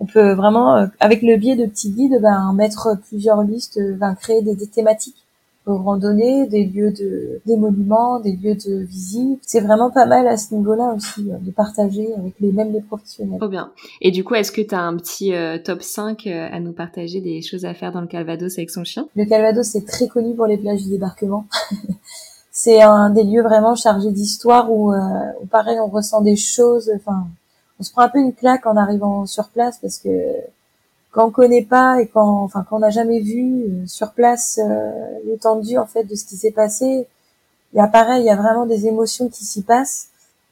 On 0.01 0.07
peut 0.07 0.33
vraiment, 0.33 0.89
avec 0.99 1.23
le 1.23 1.37
biais 1.37 1.55
de 1.55 1.67
petits 1.67 1.91
guides, 1.91 2.19
ben, 2.21 2.53
mettre 2.55 2.97
plusieurs 3.07 3.45
listes, 3.45 3.79
ben, 3.99 4.17
créer 4.17 4.43
des 4.43 4.67
thématiques 4.67 5.25
randonnées, 5.67 6.47
des 6.47 6.65
lieux 6.65 6.91
de, 6.91 7.41
des 7.47 7.57
monuments, 7.57 8.21
des 8.21 8.33
lieux 8.33 8.55
de 8.55 8.83
visite. 8.85 9.41
C'est 9.43 9.61
vraiment 9.61 9.91
pas 9.91 10.07
mal 10.07 10.27
à 10.27 10.37
ce 10.37 10.55
niveau-là 10.55 10.95
aussi, 10.97 11.31
euh, 11.31 11.37
de 11.39 11.51
partager 11.51 12.13
avec 12.15 12.35
les 12.41 12.53
mêmes 12.53 12.73
les 12.73 12.81
professionnels. 12.81 13.39
Trop 13.39 13.49
bien. 13.49 13.73
Et 14.01 14.11
du 14.11 14.25
coup, 14.25 14.35
est-ce 14.35 14.53
que 14.53 14.63
tu 14.63 14.75
as 14.75 14.81
un 14.81 14.97
petit 14.97 15.35
euh, 15.35 15.59
top 15.59 15.83
5 15.83 16.27
euh, 16.27 16.49
à 16.51 16.61
nous 16.61 16.73
partager 16.73 17.21
des 17.21 17.43
choses 17.43 17.65
à 17.65 17.75
faire 17.75 17.93
dans 17.93 18.01
le 18.01 18.07
Calvados 18.07 18.59
avec 18.59 18.71
son 18.71 18.85
chien? 18.85 19.07
Le 19.15 19.25
Calvados, 19.25 19.67
c'est 19.67 19.85
très 19.85 20.09
connu 20.09 20.35
pour 20.35 20.47
les 20.47 20.57
plages 20.57 20.83
du 20.83 20.91
débarquement. 20.91 21.47
c'est 22.51 22.83
un 22.83 23.11
des 23.11 23.25
lieux 23.25 23.43
vraiment 23.43 23.75
chargés 23.75 24.11
d'histoire 24.11 24.73
où, 24.73 24.93
où, 24.93 25.47
pareil, 25.51 25.79
on 25.79 25.89
ressent 25.89 26.21
des 26.21 26.37
choses. 26.37 26.91
Enfin, 26.97 27.27
on 27.79 27.83
se 27.83 27.93
prend 27.93 28.03
un 28.03 28.09
peu 28.09 28.19
une 28.19 28.35
claque 28.35 28.67
en 28.67 28.77
arrivant 28.77 29.27
sur 29.27 29.49
place 29.49 29.79
parce 29.81 29.99
que 29.99 30.09
quand 31.11 31.27
on 31.27 31.31
connaît 31.31 31.65
pas 31.65 32.01
et 32.01 32.07
quand 32.09 32.43
enfin 32.43 32.65
quand 32.69 32.79
n'a 32.79 32.91
jamais 32.91 33.21
vu 33.21 33.65
euh, 33.65 33.87
sur 33.87 34.13
place 34.13 34.61
euh, 34.63 34.91
l'étendue 35.27 35.79
en 35.79 35.87
fait 35.87 36.05
de 36.05 36.15
ce 36.15 36.25
qui 36.25 36.37
s'est 36.37 36.53
passé 36.53 37.07
il 37.73 37.77
y 37.77 37.81
a 37.81 37.89
pareil 37.89 38.23
il 38.23 38.27
y 38.27 38.31
a 38.31 38.37
vraiment 38.37 38.67
des 38.67 38.87
émotions 38.87 39.29
qui 39.29 39.45
s'y 39.45 39.63
passent 39.63 40.11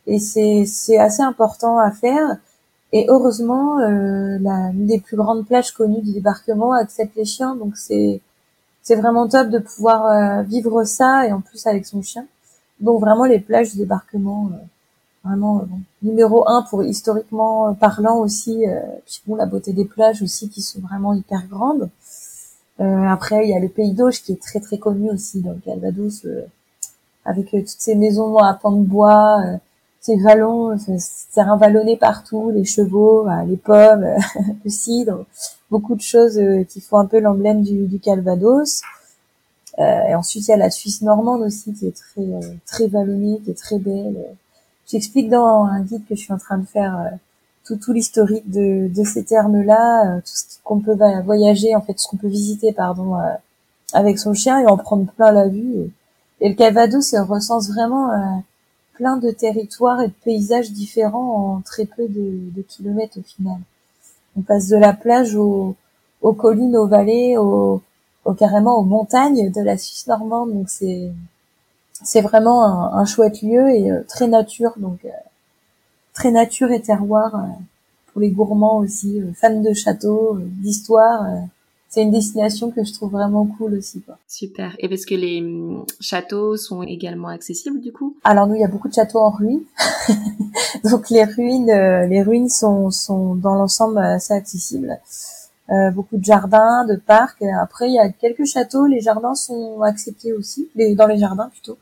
et 0.09 0.19
c'est 0.19 0.65
c'est 0.67 0.99
assez 0.99 1.23
important 1.23 1.79
à 1.79 1.91
faire. 1.93 2.39
Et 2.93 3.07
heureusement 3.09 3.79
euh, 3.81 4.39
la 4.41 4.71
une 4.73 4.87
des 4.87 5.01
plus 5.01 5.17
grandes 5.17 5.47
plages 5.47 5.73
connues 5.73 6.01
du 6.03 6.13
débarquement 6.13 6.73
accepte 6.73 7.15
les 7.17 7.27
chiens. 7.27 7.55
Donc 7.55 7.77
c'est 7.77 8.21
c'est 8.83 8.97
vraiment 8.97 9.29
top 9.29 9.49
de 9.51 9.59
pouvoir 9.59 10.07
euh, 10.07 10.43
vivre 10.43 10.85
ça 10.85 11.27
et 11.27 11.33
en 11.33 11.43
plus 11.43 11.67
avec 11.67 11.87
son 11.87 12.03
chien. 12.03 12.27
Donc 12.81 13.01
vraiment 13.01 13.27
les 13.27 13.41
plages 13.41 13.73
du 13.73 13.79
débarquement 13.79 14.51
vraiment 15.29 15.61
euh, 15.61 15.65
numéro 16.03 16.49
un 16.49 16.63
pour 16.63 16.83
historiquement 16.83 17.75
parlant 17.75 18.19
aussi 18.19 18.67
euh, 18.67 18.81
puis 19.05 19.21
bon 19.27 19.37
la 19.37 19.47
beauté 19.47 19.73
des 19.73 19.85
plages 19.85 20.23
aussi 20.23 20.49
qui 20.49 20.63
sont 20.63 20.81
vraiment 20.81 21.15
hyper 21.15 21.47
grandes. 21.49 21.91
Euh, 22.81 23.07
après 23.07 23.47
il 23.47 23.51
y 23.51 23.57
a 23.57 23.61
le 23.61 23.69
pays 23.69 23.93
d'Auge 23.93 24.23
qui 24.23 24.33
est 24.33 24.41
très 24.41 24.61
très 24.61 24.79
connu 24.79 25.11
aussi 25.11 25.41
dans 25.41 25.55
Calvados 25.65 26.25
euh, 26.25 26.43
avec 27.25 27.51
toutes 27.51 27.67
ces 27.67 27.97
maisons 27.97 28.37
à 28.39 28.55
pans 28.55 28.73
de 28.73 28.85
bois 28.85 29.43
ces 30.01 30.17
vallons 30.17 30.79
ces 30.79 30.97
terrains 31.35 31.57
vallonnés 31.57 31.97
partout 31.97 32.51
les 32.51 32.65
chevaux 32.65 33.27
les 33.47 33.57
pommes 33.57 34.07
le 34.65 34.71
cidre 34.71 35.25
beaucoup 35.71 35.97
de 35.97 36.01
choses 36.01 36.41
qui 36.69 36.81
font 36.81 36.99
un 36.99 37.07
peu 37.07 37.19
l'emblème 37.19 37.63
du, 37.63 37.87
du 37.87 37.99
Calvados. 37.99 38.83
Et 39.79 40.15
ensuite 40.15 40.47
il 40.49 40.51
y 40.51 40.55
a 40.55 40.57
la 40.57 40.71
Suisse 40.71 41.03
normande 41.03 41.43
aussi 41.43 41.75
qui 41.75 41.87
est 41.87 41.97
très 41.97 42.27
très 42.67 42.87
vallonnée 42.87 43.41
qui 43.45 43.51
est 43.51 43.59
très 43.59 43.79
belle 43.79 44.17
J'explique 44.91 45.29
dans 45.29 45.65
un 45.65 45.81
guide 45.81 46.07
que 46.09 46.15
je 46.15 46.21
suis 46.21 46.33
en 46.33 46.39
train 46.39 46.57
de 46.57 46.67
faire 46.67 46.99
euh, 46.99 47.17
tout, 47.65 47.77
tout 47.77 47.93
l'historique 47.93 48.51
de, 48.51 48.89
de 48.89 49.05
ces 49.05 49.23
termes-là, 49.23 50.17
euh, 50.17 50.21
tout 50.21 50.33
ce 50.33 50.59
qu'on 50.65 50.81
peut 50.81 50.97
voyager, 51.25 51.77
en 51.77 51.83
fait, 51.83 51.99
ce 51.99 52.09
qu'on 52.09 52.17
peut 52.17 52.29
visiter, 52.29 52.73
pardon, 52.73 53.17
euh, 53.17 53.35
avec 53.93 54.19
son 54.19 54.33
chien 54.33 54.61
et 54.61 54.67
en 54.67 54.79
prendre 54.79 55.11
plein 55.13 55.31
la 55.31 55.49
vue. 55.49 55.93
Et, 56.41 56.49
le 56.49 56.55
Calvados, 56.55 57.15
recense 57.15 57.69
vraiment 57.69 58.43
plein 58.95 59.17
de 59.17 59.31
territoires 59.31 60.01
et 60.01 60.09
de 60.09 60.13
paysages 60.25 60.73
différents 60.73 61.57
en 61.57 61.61
très 61.61 61.85
peu 61.85 62.09
de, 62.09 62.51
de 62.57 62.63
kilomètres 62.63 63.19
au 63.19 63.23
final. 63.23 63.59
On 64.37 64.43
passe 64.43 64.69
de 64.69 64.77
la 64.77 64.93
plage 64.93 65.35
aux, 65.35 65.75
aux 66.23 66.33
collines, 66.33 66.77
aux 66.77 66.87
vallées, 66.87 67.37
aux, 67.37 67.83
aux, 68.25 68.35
carrément 68.35 68.79
aux 68.79 68.85
montagnes 68.85 69.51
de 69.51 69.61
la 69.61 69.77
Suisse 69.77 70.07
normande. 70.07 70.53
Donc 70.53 70.69
c'est 70.71 71.11
c'est 72.05 72.21
vraiment 72.21 72.95
un, 72.95 73.05
chouette 73.05 73.43
lieu 73.43 73.71
et 73.71 73.91
euh, 73.91 74.03
très 74.09 74.29
nature, 74.29 74.73
donc 74.77 75.05
euh, 75.05 75.09
très 76.15 76.31
nature 76.31 76.71
et 76.71 76.81
terroir 76.81 77.35
euh, 77.35 77.39
pour 78.13 78.21
les 78.21 78.31
gourmands 78.31 78.79
aussi, 78.79 79.21
fans 79.35 79.61
de 79.61 79.73
châteaux, 79.73 80.39
d'histoire. 80.41 81.27
c'est 81.89 82.03
une 82.03 82.11
destination 82.11 82.71
que 82.71 82.85
je 82.85 82.93
trouve 82.93 83.13
vraiment 83.13 83.47
cool 83.47 83.75
aussi. 83.75 84.01
Quoi. 84.01 84.19
Super. 84.27 84.75
Et 84.79 84.89
parce 84.89 85.05
que 85.05 85.15
les 85.15 85.41
hum, 85.41 85.85
châteaux 86.01 86.57
sont 86.57 86.83
également 86.83 87.29
accessibles 87.29 87.81
du 87.81 87.93
coup? 87.93 88.17
Alors 88.25 88.47
nous, 88.47 88.55
il 88.55 88.61
y 88.61 88.65
a 88.65 88.69
beaucoup 88.69 88.89
de 88.89 88.95
châteaux 88.95 89.21
en 89.21 89.31
ruine. 89.31 89.63
donc 90.85 91.11
les 91.11 91.25
ruines, 91.25 92.07
les 92.09 92.23
ruines 92.23 92.49
sont, 92.49 92.91
sont 92.91 93.35
dans 93.35 93.55
l'ensemble 93.55 93.99
assez 93.99 94.35
accessibles. 94.35 94.99
Euh, 95.71 95.91
beaucoup 95.91 96.17
de 96.17 96.25
jardins, 96.25 96.87
de 96.87 96.97
parcs. 96.97 97.43
Après, 97.61 97.89
il 97.89 97.95
y 97.95 97.99
a 97.99 98.09
quelques 98.09 98.47
châteaux. 98.47 98.87
Les 98.87 99.01
jardins 99.01 99.35
sont 99.35 99.83
acceptés 99.83 100.33
aussi, 100.33 100.71
les, 100.75 100.95
dans 100.95 101.07
les 101.07 101.19
jardins 101.19 101.51
plutôt. 101.51 101.77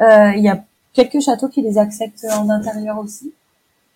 Euh, 0.00 0.32
il 0.36 0.42
y 0.42 0.48
a 0.48 0.64
quelques 0.94 1.20
châteaux 1.20 1.48
qui 1.48 1.60
les 1.60 1.76
acceptent 1.76 2.24
en 2.32 2.48
intérieur 2.48 2.98
aussi. 2.98 3.32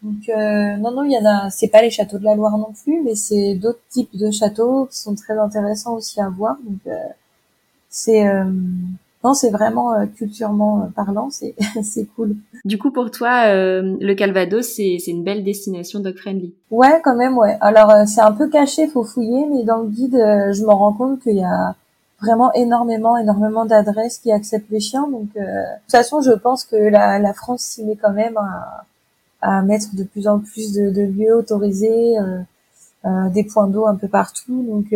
Donc 0.02 0.28
euh, 0.28 0.76
non, 0.76 0.90
non, 0.90 1.04
il 1.04 1.12
y 1.12 1.18
en 1.18 1.24
a. 1.24 1.50
C'est 1.50 1.68
pas 1.68 1.80
les 1.80 1.90
châteaux 1.90 2.18
de 2.18 2.24
la 2.24 2.34
Loire 2.34 2.58
non 2.58 2.72
plus, 2.84 3.02
mais 3.02 3.14
c'est 3.14 3.54
d'autres 3.54 3.80
types 3.88 4.14
de 4.14 4.30
châteaux 4.30 4.86
qui 4.86 4.98
sont 4.98 5.14
très 5.14 5.38
intéressants 5.38 5.94
aussi 5.94 6.20
à 6.20 6.28
voir. 6.28 6.56
Donc 6.62 6.80
euh, 6.86 6.94
c'est 7.88 8.26
non, 9.24 9.32
c'est 9.32 9.48
vraiment 9.48 9.94
euh, 9.94 10.04
culturellement 10.04 10.82
euh, 10.82 10.86
parlant, 10.94 11.30
c'est 11.30 11.54
c'est 11.82 12.04
cool. 12.14 12.36
Du 12.66 12.78
coup, 12.78 12.90
pour 12.90 13.10
toi, 13.10 13.46
euh, 13.46 13.96
le 13.98 14.14
Calvados, 14.14 14.66
c'est 14.66 14.98
c'est 15.02 15.12
une 15.12 15.24
belle 15.24 15.42
destination 15.42 16.00
dog 16.00 16.16
friendly. 16.16 16.52
Ouais, 16.70 17.00
quand 17.02 17.16
même, 17.16 17.38
ouais. 17.38 17.56
Alors 17.62 18.06
c'est 18.06 18.20
un 18.20 18.32
peu 18.32 18.50
caché, 18.50 18.86
faut 18.86 19.02
fouiller, 19.02 19.46
mais 19.50 19.64
dans 19.64 19.78
le 19.78 19.88
guide, 19.88 20.12
je 20.16 20.62
me 20.62 20.70
rends 20.70 20.92
compte 20.92 21.22
qu'il 21.22 21.36
y 21.36 21.42
a 21.42 21.74
vraiment 22.20 22.52
énormément, 22.52 23.16
énormément 23.16 23.64
d'adresses 23.64 24.18
qui 24.18 24.30
acceptent 24.30 24.70
les 24.70 24.80
chiens. 24.80 25.08
Donc, 25.08 25.28
de 25.34 25.40
toute 25.40 25.90
façon, 25.90 26.20
je 26.20 26.32
pense 26.32 26.64
que 26.64 26.76
la, 26.76 27.18
la 27.18 27.32
France 27.32 27.62
s'y 27.62 27.84
met 27.84 27.96
quand 27.96 28.12
même 28.12 28.36
à, 28.36 28.84
à, 29.40 29.62
mettre 29.62 29.94
de 29.94 30.04
plus 30.04 30.28
en 30.28 30.38
plus 30.38 30.72
de, 30.72 30.90
de 30.90 31.02
lieux 31.02 31.34
autorisés, 31.34 32.16
euh, 33.04 33.28
des 33.30 33.44
points 33.44 33.68
d'eau 33.68 33.86
un 33.86 33.96
peu 33.96 34.08
partout. 34.08 34.64
Donc, 34.68 34.86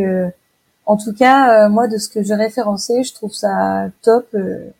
en 0.89 0.97
tout 0.97 1.13
cas, 1.13 1.67
euh, 1.67 1.69
moi, 1.69 1.87
de 1.87 1.99
ce 1.99 2.09
que 2.09 2.23
j'ai 2.23 2.35
référencé, 2.35 3.05
je 3.05 3.13
trouve 3.13 3.35
ça 3.35 3.91
top. 4.01 4.27
Euh, 4.35 4.71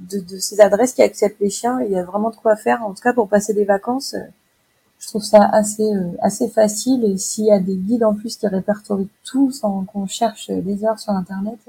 de, 0.00 0.38
ces 0.38 0.60
adresses 0.60 0.92
qui 0.92 1.02
acceptent 1.02 1.40
les 1.40 1.50
chiens, 1.50 1.80
il 1.80 1.92
y 1.92 1.96
a 1.96 2.02
vraiment 2.02 2.30
de 2.30 2.34
quoi 2.34 2.56
faire. 2.56 2.82
En 2.82 2.92
tout 2.92 3.02
cas, 3.02 3.12
pour 3.12 3.28
passer 3.28 3.54
des 3.54 3.64
vacances, 3.64 4.14
euh, 4.14 4.26
je 4.98 5.06
trouve 5.06 5.22
ça 5.22 5.48
assez 5.52 5.88
assez 6.20 6.48
facile. 6.48 7.04
Et 7.04 7.16
s'il 7.16 7.44
y 7.44 7.52
a 7.52 7.60
des 7.60 7.76
guides 7.76 8.02
en 8.02 8.12
plus 8.12 8.36
qui 8.36 8.48
répertorient 8.48 9.08
tout 9.24 9.52
sans 9.52 9.84
qu'on 9.84 10.08
cherche 10.08 10.50
des 10.50 10.84
heures 10.84 10.98
sur 10.98 11.12
Internet, 11.12 11.60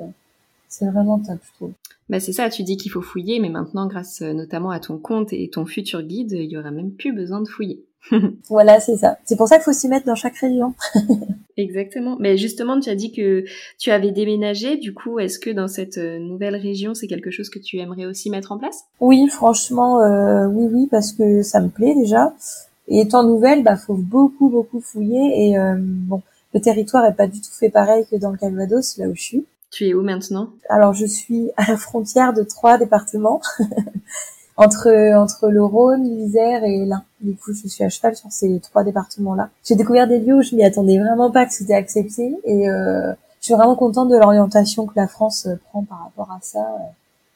c'est 0.67 0.87
vraiment 0.87 1.19
top, 1.19 1.37
je 1.43 1.53
trouve. 1.53 1.71
Bah 2.09 2.19
c'est 2.19 2.33
ça, 2.33 2.49
tu 2.49 2.63
dis 2.63 2.77
qu'il 2.77 2.91
faut 2.91 3.03
fouiller, 3.03 3.39
mais 3.39 3.49
maintenant, 3.49 3.85
grâce 3.85 4.21
notamment 4.21 4.71
à 4.71 4.79
ton 4.79 4.97
compte 4.97 5.31
et 5.33 5.47
ton 5.51 5.67
futur 5.67 6.01
guide, 6.01 6.31
il 6.31 6.49
y 6.49 6.57
aura 6.57 6.71
même 6.71 6.91
plus 6.91 7.13
besoin 7.13 7.41
de 7.41 7.47
fouiller. 7.47 7.85
voilà, 8.49 8.79
c'est 8.79 8.97
ça. 8.97 9.17
C'est 9.25 9.35
pour 9.35 9.47
ça 9.47 9.55
qu'il 9.55 9.65
faut 9.65 9.73
s'y 9.73 9.87
mettre 9.87 10.05
dans 10.05 10.15
chaque 10.15 10.37
région. 10.37 10.73
Exactement. 11.57 12.15
Mais 12.19 12.37
justement, 12.37 12.79
tu 12.79 12.89
as 12.89 12.95
dit 12.95 13.11
que 13.11 13.43
tu 13.77 13.91
avais 13.91 14.11
déménagé. 14.11 14.77
Du 14.77 14.93
coup, 14.93 15.19
est-ce 15.19 15.39
que 15.39 15.49
dans 15.49 15.67
cette 15.67 15.97
euh, 15.97 16.19
nouvelle 16.19 16.55
région, 16.55 16.93
c'est 16.93 17.07
quelque 17.07 17.31
chose 17.31 17.49
que 17.49 17.59
tu 17.59 17.77
aimerais 17.77 18.05
aussi 18.05 18.29
mettre 18.29 18.51
en 18.51 18.57
place? 18.57 18.85
Oui, 18.99 19.27
franchement, 19.27 20.01
euh, 20.01 20.47
oui, 20.47 20.69
oui, 20.71 20.87
parce 20.89 21.11
que 21.11 21.41
ça 21.43 21.59
me 21.59 21.69
plaît 21.69 21.95
déjà. 21.95 22.33
Et 22.87 23.01
étant 23.01 23.23
nouvelle, 23.23 23.63
bah, 23.63 23.75
faut 23.75 23.95
beaucoup, 23.95 24.49
beaucoup 24.49 24.79
fouiller. 24.79 25.49
Et 25.49 25.57
euh, 25.57 25.75
bon, 25.77 26.21
le 26.53 26.61
territoire 26.61 27.05
est 27.05 27.15
pas 27.15 27.27
du 27.27 27.39
tout 27.41 27.51
fait 27.51 27.69
pareil 27.69 28.05
que 28.09 28.15
dans 28.15 28.31
le 28.31 28.37
Calvados, 28.37 28.97
là 28.97 29.07
où 29.07 29.15
je 29.15 29.21
suis. 29.21 29.45
Tu 29.71 29.87
es 29.87 29.93
où 29.93 30.01
maintenant? 30.01 30.49
Alors, 30.69 30.93
je 30.93 31.05
suis 31.05 31.51
à 31.57 31.69
la 31.69 31.77
frontière 31.77 32.33
de 32.33 32.41
trois 32.41 32.77
départements. 32.79 33.41
entre 34.59 34.89
entre 35.15 35.49
le 35.49 35.63
Rhône, 35.63 36.03
l'Isère 36.03 36.63
et 36.63 36.85
l'Ain. 36.85 37.03
Du 37.21 37.35
coup, 37.35 37.53
je 37.53 37.67
suis 37.67 37.83
à 37.83 37.89
cheval 37.89 38.15
sur 38.15 38.31
ces 38.31 38.59
trois 38.59 38.83
départements-là. 38.83 39.49
J'ai 39.63 39.75
découvert 39.75 40.07
des 40.07 40.19
lieux 40.19 40.35
où 40.35 40.41
je 40.41 40.55
m'y 40.55 40.63
attendais 40.63 40.99
vraiment 40.99 41.31
pas 41.31 41.45
que 41.45 41.53
c'était 41.53 41.73
accepté 41.73 42.35
et 42.43 42.69
euh, 42.69 43.13
je 43.39 43.45
suis 43.45 43.53
vraiment 43.53 43.75
contente 43.75 44.09
de 44.09 44.17
l'orientation 44.17 44.85
que 44.85 44.93
la 44.95 45.07
France 45.07 45.47
euh, 45.47 45.55
prend 45.69 45.83
par 45.83 46.03
rapport 46.03 46.31
à 46.31 46.39
ça, 46.41 46.59
euh, 46.59 46.87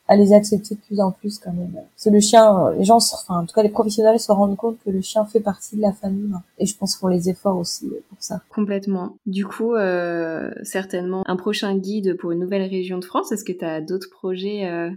à 0.08 0.16
les 0.16 0.34
accepter 0.34 0.76
de 0.76 0.80
plus 0.82 1.00
en 1.00 1.12
plus 1.12 1.40
quand 1.40 1.54
même. 1.54 1.74
Parce 1.74 2.06
que 2.06 2.10
le 2.10 2.20
chien, 2.20 2.72
les 2.78 2.84
gens, 2.84 2.98
enfin 2.98 3.40
en 3.40 3.46
tout 3.46 3.54
cas 3.54 3.64
les 3.64 3.70
professionnels 3.70 4.20
se 4.20 4.32
rendent 4.32 4.58
compte 4.58 4.78
que 4.86 4.90
le 4.90 5.02
chien 5.02 5.24
fait 5.26 5.40
partie 5.40 5.78
de 5.78 5.82
la 5.82 5.94
famille 5.94 6.34
et 6.60 6.66
je 6.66 6.78
pense 6.78 6.98
pour 6.98 7.10
les 7.10 7.30
efforts 7.30 7.58
aussi 7.58 7.90
pour 8.10 8.18
ça. 8.20 8.42
Complètement. 8.54 9.16
Du 9.26 9.46
coup, 9.46 9.76
euh, 9.76 10.52
certainement 10.64 11.24
un 11.26 11.38
prochain 11.38 11.76
guide 11.76 12.18
pour 12.18 12.32
une 12.32 12.40
nouvelle 12.40 12.70
région 12.70 12.98
de 12.98 13.06
France. 13.06 13.32
Est-ce 13.32 13.46
que 13.46 13.54
tu 13.54 13.66
as 13.66 13.80
d'autres 13.82 14.10
projets 14.10 14.66
euh, 14.66 14.92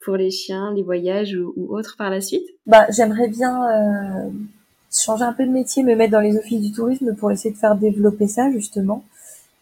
pour 0.00 0.16
les 0.16 0.30
chiens, 0.30 0.72
les 0.74 0.82
voyages 0.82 1.34
ou, 1.34 1.74
autres 1.74 1.96
par 1.96 2.10
la 2.10 2.20
suite? 2.20 2.46
Bah, 2.66 2.86
j'aimerais 2.90 3.28
bien 3.28 3.68
euh, 3.68 4.30
changer 4.92 5.24
un 5.24 5.32
peu 5.32 5.46
de 5.46 5.50
métier, 5.50 5.82
me 5.82 5.94
mettre 5.94 6.12
dans 6.12 6.20
les 6.20 6.36
offices 6.36 6.60
du 6.60 6.72
tourisme 6.72 7.14
pour 7.14 7.30
essayer 7.30 7.52
de 7.52 7.58
faire 7.58 7.76
développer 7.76 8.26
ça 8.26 8.50
justement. 8.50 9.04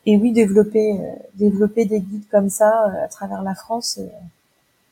Et 0.04 0.16
oui, 0.16 0.32
développer 0.32 0.92
euh, 0.92 1.12
développer 1.34 1.84
des 1.84 2.00
guides 2.00 2.28
comme 2.30 2.48
ça 2.48 2.86
euh, 2.86 3.04
à 3.04 3.08
travers 3.08 3.42
la 3.42 3.54
France, 3.54 4.00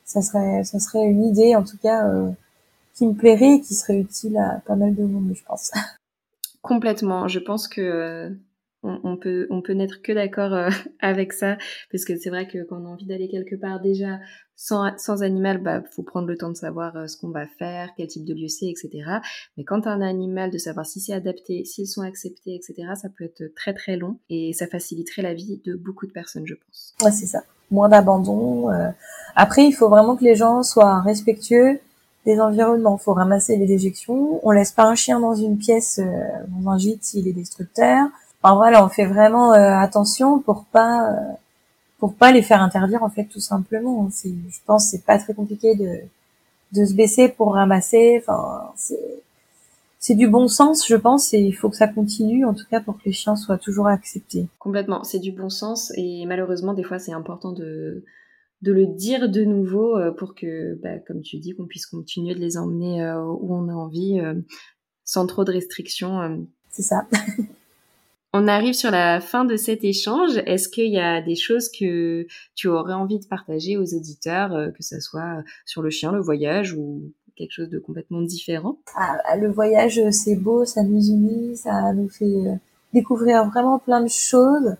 ça 0.03 0.21
serait 0.21 0.63
ça 0.63 0.79
serait 0.79 1.05
une 1.05 1.23
idée 1.23 1.55
en 1.55 1.63
tout 1.63 1.77
cas 1.81 2.09
qui 2.95 3.05
me 3.07 3.13
plairait 3.13 3.55
et 3.55 3.61
qui 3.61 3.75
serait 3.75 3.97
utile 3.97 4.37
à 4.37 4.61
pas 4.65 4.75
mal 4.75 4.95
de 4.95 5.03
monde, 5.03 5.31
je 5.33 5.43
pense. 5.43 5.71
Complètement. 6.61 7.27
Je 7.27 7.39
pense 7.39 7.67
que 7.67 8.35
on, 8.85 9.17
peut 9.17 9.47
on 9.49 9.61
peut 9.61 9.73
n'être 9.73 10.01
que 10.01 10.11
d'accord 10.11 10.53
euh, 10.53 10.69
avec 10.99 11.33
ça 11.33 11.57
parce 11.91 12.05
que 12.05 12.15
c'est 12.17 12.29
vrai 12.29 12.47
que 12.47 12.63
quand 12.63 12.81
on 12.81 12.85
a 12.85 12.89
envie 12.89 13.05
d'aller 13.05 13.27
quelque 13.27 13.55
part 13.55 13.79
déjà 13.79 14.19
sans, 14.55 14.97
sans 14.97 15.23
animal, 15.23 15.57
bah 15.57 15.81
faut 15.91 16.03
prendre 16.03 16.27
le 16.27 16.37
temps 16.37 16.49
de 16.49 16.55
savoir 16.55 16.95
euh, 16.95 17.07
ce 17.07 17.17
qu'on 17.17 17.29
va 17.29 17.45
faire, 17.59 17.89
quel 17.97 18.07
type 18.07 18.25
de 18.25 18.33
lieu 18.33 18.47
c'est, 18.47 18.67
etc. 18.67 18.89
Mais 19.57 19.63
quand 19.63 19.85
as 19.87 19.91
un 19.91 20.01
animal, 20.01 20.51
de 20.51 20.57
savoir 20.57 20.85
si 20.85 20.99
c'est 20.99 21.13
adapté, 21.13 21.65
s'ils 21.65 21.87
sont 21.87 22.01
acceptés, 22.01 22.55
etc. 22.55 22.93
Ça 22.95 23.09
peut 23.09 23.25
être 23.25 23.43
très 23.55 23.73
très 23.73 23.97
long 23.97 24.17
et 24.29 24.53
ça 24.53 24.67
faciliterait 24.67 25.21
la 25.21 25.33
vie 25.33 25.61
de 25.65 25.75
beaucoup 25.75 26.07
de 26.07 26.11
personnes, 26.11 26.45
je 26.45 26.55
pense. 26.55 26.93
Ouais, 27.03 27.11
c'est 27.11 27.25
ça. 27.25 27.43
Moins 27.71 27.89
d'abandon. 27.89 28.71
Euh. 28.71 28.89
Après, 29.35 29.65
il 29.65 29.71
faut 29.71 29.89
vraiment 29.89 30.15
que 30.15 30.23
les 30.23 30.35
gens 30.35 30.63
soient 30.63 31.01
respectueux 31.01 31.79
des 32.25 32.39
environnements. 32.39 32.97
Faut 32.97 33.13
ramasser 33.13 33.57
les 33.57 33.65
déjections. 33.65 34.39
On 34.45 34.51
laisse 34.51 34.71
pas 34.71 34.85
un 34.85 34.95
chien 34.95 35.19
dans 35.19 35.35
une 35.35 35.57
pièce, 35.57 35.99
dans 36.47 36.69
un 36.69 36.77
gîte 36.77 37.03
s'il 37.03 37.27
est 37.27 37.33
destructeur 37.33 38.07
voilà, 38.53 38.85
on 38.85 38.89
fait 38.89 39.05
vraiment 39.05 39.53
euh, 39.53 39.77
attention 39.77 40.39
pour 40.39 40.65
pas 40.65 41.09
euh, 41.09 41.15
pour 42.05 42.13
pas 42.13 42.31
les 42.31 42.43
faire 42.43 42.61
interdire 42.61 43.01
en 43.01 43.09
fait 43.09 43.25
tout 43.25 43.39
simplement. 43.39 44.07
C'est, 44.11 44.29
je 44.29 44.59
pense, 44.67 44.89
c'est 44.91 45.03
pas 45.03 45.17
très 45.17 45.33
compliqué 45.33 45.73
de 45.73 46.01
de 46.71 46.85
se 46.85 46.93
baisser 46.93 47.29
pour 47.29 47.55
ramasser. 47.55 48.21
Enfin, 48.21 48.71
c'est 48.75 49.23
c'est 49.97 50.13
du 50.13 50.27
bon 50.27 50.47
sens, 50.47 50.87
je 50.87 50.95
pense, 50.95 51.33
et 51.33 51.39
il 51.39 51.53
faut 51.53 51.67
que 51.67 51.75
ça 51.75 51.87
continue, 51.87 52.45
en 52.45 52.53
tout 52.53 52.65
cas 52.69 52.79
pour 52.79 52.99
que 52.99 53.05
les 53.05 53.11
chiens 53.11 53.35
soient 53.35 53.57
toujours 53.57 53.87
acceptés. 53.87 54.45
Complètement, 54.59 55.03
c'est 55.03 55.17
du 55.17 55.31
bon 55.31 55.49
sens, 55.49 55.91
et 55.97 56.27
malheureusement, 56.27 56.75
des 56.75 56.83
fois, 56.83 56.99
c'est 56.99 57.11
important 57.11 57.51
de, 57.51 58.03
de 58.61 58.71
le 58.71 58.85
dire 58.85 59.27
de 59.27 59.43
nouveau 59.43 59.97
euh, 59.97 60.11
pour 60.11 60.35
que, 60.35 60.75
bah, 60.83 60.99
comme 61.07 61.23
tu 61.23 61.37
dis, 61.37 61.55
qu'on 61.55 61.65
puisse 61.65 61.87
continuer 61.87 62.35
de 62.35 62.39
les 62.39 62.55
emmener 62.55 63.03
où 63.41 63.55
on 63.55 63.67
a 63.67 63.73
envie, 63.73 64.21
sans 65.05 65.25
trop 65.25 65.43
de 65.43 65.51
restrictions. 65.51 66.45
C'est 66.69 66.83
ça. 66.83 67.07
On 68.37 68.49
arrive 68.49 68.73
sur 68.73 68.91
la 68.91 69.21
fin 69.21 69.45
de 69.45 69.55
cet 69.55 69.85
échange. 69.85 70.41
Est-ce 70.45 70.67
qu'il 70.67 70.91
y 70.91 70.99
a 70.99 71.21
des 71.21 71.37
choses 71.37 71.69
que 71.69 72.27
tu 72.53 72.67
aurais 72.67 72.93
envie 72.93 73.17
de 73.17 73.25
partager 73.25 73.77
aux 73.77 73.93
auditeurs, 73.93 74.53
euh, 74.53 74.71
que 74.71 74.83
ce 74.83 74.99
soit 74.99 75.41
sur 75.65 75.81
le 75.81 75.89
chien, 75.89 76.11
le 76.11 76.19
voyage 76.19 76.73
ou 76.73 77.13
quelque 77.37 77.53
chose 77.53 77.69
de 77.69 77.79
complètement 77.79 78.21
différent? 78.21 78.75
Ah, 78.97 79.37
Le 79.37 79.49
voyage, 79.49 80.01
c'est 80.11 80.35
beau, 80.35 80.65
ça 80.65 80.83
nous 80.83 81.01
unit, 81.01 81.55
ça 81.55 81.93
nous 81.93 82.09
fait 82.09 82.25
euh, 82.25 82.55
découvrir 82.93 83.45
vraiment 83.45 83.79
plein 83.79 84.01
de 84.01 84.09
choses. 84.09 84.75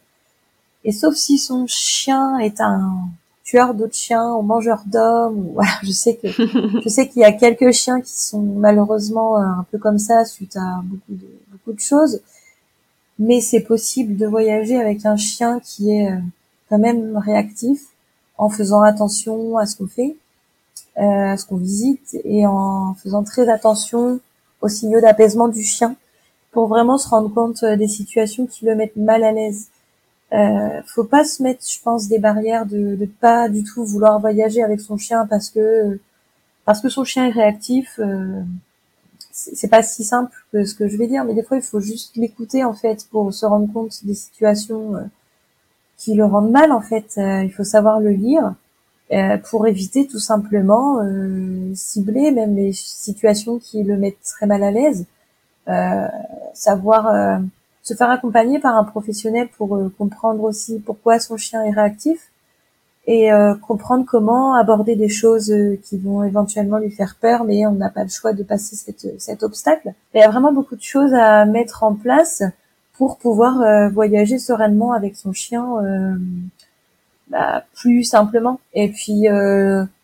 Et 0.83 0.91
sauf 0.91 1.15
si 1.15 1.37
son 1.37 1.65
chien 1.65 2.37
est 2.39 2.59
un 2.59 3.07
tueur 3.45 3.73
d'autres 3.73 3.95
chiens 3.95 4.33
ou 4.33 4.41
mangeur 4.41 4.83
d'hommes, 4.85 5.51
voilà, 5.53 5.71
je 5.81 5.93
sais 5.93 6.17
que 6.17 6.27
je 6.83 6.89
sais 6.89 7.07
qu'il 7.07 7.21
y 7.21 7.25
a 7.25 7.31
quelques 7.31 7.71
chiens 7.71 8.01
qui 8.01 8.21
sont 8.21 8.41
malheureusement 8.41 9.37
un 9.37 9.65
peu 9.71 9.77
comme 9.77 9.97
ça 9.97 10.25
suite 10.25 10.57
à 10.57 10.81
beaucoup 10.83 11.13
de 11.13 11.27
beaucoup 11.53 11.71
de 11.71 11.79
choses 11.79 12.19
mais 13.19 13.41
c'est 13.41 13.61
possible 13.61 14.17
de 14.17 14.25
voyager 14.25 14.77
avec 14.77 15.05
un 15.05 15.17
chien 15.17 15.59
qui 15.61 15.91
est 15.91 16.11
euh, 16.11 16.19
quand 16.69 16.79
même 16.79 17.17
réactif 17.17 17.81
en 18.37 18.49
faisant 18.49 18.81
attention 18.81 19.57
à 19.57 19.65
ce 19.65 19.77
qu'on 19.77 19.87
fait, 19.87 20.15
euh, 20.97 21.01
à 21.01 21.37
ce 21.37 21.45
qu'on 21.45 21.57
visite 21.57 22.17
et 22.23 22.45
en 22.45 22.93
faisant 22.95 23.23
très 23.23 23.49
attention 23.49 24.19
aux 24.61 24.69
signaux 24.69 25.01
d'apaisement 25.01 25.47
du 25.47 25.63
chien 25.63 25.95
pour 26.51 26.67
vraiment 26.67 26.97
se 26.97 27.07
rendre 27.07 27.33
compte 27.33 27.63
euh, 27.63 27.75
des 27.75 27.87
situations 27.87 28.45
qui 28.45 28.65
le 28.65 28.75
mettent 28.75 28.95
mal 28.95 29.23
à 29.23 29.31
l'aise. 29.31 29.67
Euh, 30.33 30.81
faut 30.87 31.03
pas 31.03 31.23
se 31.23 31.43
mettre, 31.43 31.65
je 31.69 31.81
pense, 31.81 32.07
des 32.07 32.19
barrières 32.19 32.65
de, 32.65 32.95
de 32.95 33.05
pas 33.05 33.47
du 33.49 33.63
tout 33.63 33.85
vouloir 33.85 34.19
voyager 34.19 34.63
avec 34.63 34.81
son 34.81 34.97
chien 34.97 35.27
parce 35.27 35.49
que 35.49 35.99
parce 36.65 36.81
que 36.81 36.89
son 36.89 37.03
chien 37.03 37.27
est 37.27 37.31
réactif. 37.31 37.99
C'est 39.37 39.67
pas 39.67 39.83
si 39.83 40.05
simple 40.05 40.31
que 40.53 40.63
ce 40.63 40.73
que 40.75 40.87
je 40.87 40.95
vais 40.95 41.07
dire, 41.07 41.25
mais 41.25 41.33
des 41.33 41.43
fois 41.43 41.57
il 41.57 41.63
faut 41.63 41.81
juste 41.81 42.15
l'écouter 42.15 42.63
en 42.63 42.73
fait 42.73 43.05
pour 43.11 43.33
se 43.33 43.45
rendre 43.45 43.71
compte 43.71 44.05
des 44.05 44.13
situations 44.13 44.95
euh, 44.95 45.01
qui 45.97 46.15
le 46.15 46.23
rendent 46.23 46.51
mal 46.51 46.71
en 46.71 46.79
fait. 46.79 47.17
Euh, 47.17 47.43
il 47.43 47.51
faut 47.51 47.65
savoir 47.65 47.99
le 47.99 48.11
lire 48.11 48.53
euh, 49.11 49.37
pour 49.37 49.67
éviter 49.67 50.07
tout 50.07 50.19
simplement 50.19 51.01
cibler 51.75 52.31
même 52.31 52.55
les 52.55 52.71
situations 52.71 53.59
qui 53.59 53.83
le 53.83 53.97
mettent 53.97 54.23
très 54.23 54.45
mal 54.47 54.63
à 54.63 54.71
l'aise. 54.71 55.05
savoir 56.53 57.41
se 57.83 57.93
faire 57.93 58.09
accompagner 58.09 58.59
par 58.59 58.75
un 58.77 58.85
professionnel 58.85 59.49
pour 59.57 59.77
comprendre 59.97 60.43
aussi 60.43 60.79
pourquoi 60.79 61.19
son 61.19 61.37
chien 61.37 61.63
est 61.63 61.71
réactif 61.71 62.31
et 63.07 63.31
euh, 63.31 63.53
comprendre 63.55 64.05
comment 64.07 64.55
aborder 64.55 64.95
des 64.95 65.09
choses 65.09 65.51
euh, 65.51 65.79
qui 65.83 65.97
vont 65.97 66.23
éventuellement 66.23 66.79
lui 66.79 66.89
faire 66.89 67.15
peur, 67.21 67.43
mais 67.43 67.65
on 67.67 67.73
n'a 67.73 67.89
pas 67.89 68.03
le 68.03 68.09
choix 68.09 68.33
de 68.33 68.41
passer 68.41 68.75
cette, 68.75 69.21
cet 69.21 69.43
obstacle. 69.43 69.93
Il 70.13 70.21
y 70.21 70.23
a 70.23 70.29
vraiment 70.29 70.51
beaucoup 70.51 70.75
de 70.75 70.81
choses 70.81 71.13
à 71.13 71.45
mettre 71.45 71.83
en 71.83 71.93
place 71.93 72.41
pour 72.93 73.17
pouvoir 73.17 73.61
euh, 73.61 73.89
voyager 73.89 74.39
sereinement 74.39 74.93
avec 74.93 75.15
son 75.15 75.33
chien 75.33 75.65
bah, 77.27 77.63
plus 77.75 78.03
simplement. 78.03 78.59
Et 78.73 78.89
puis 78.89 79.25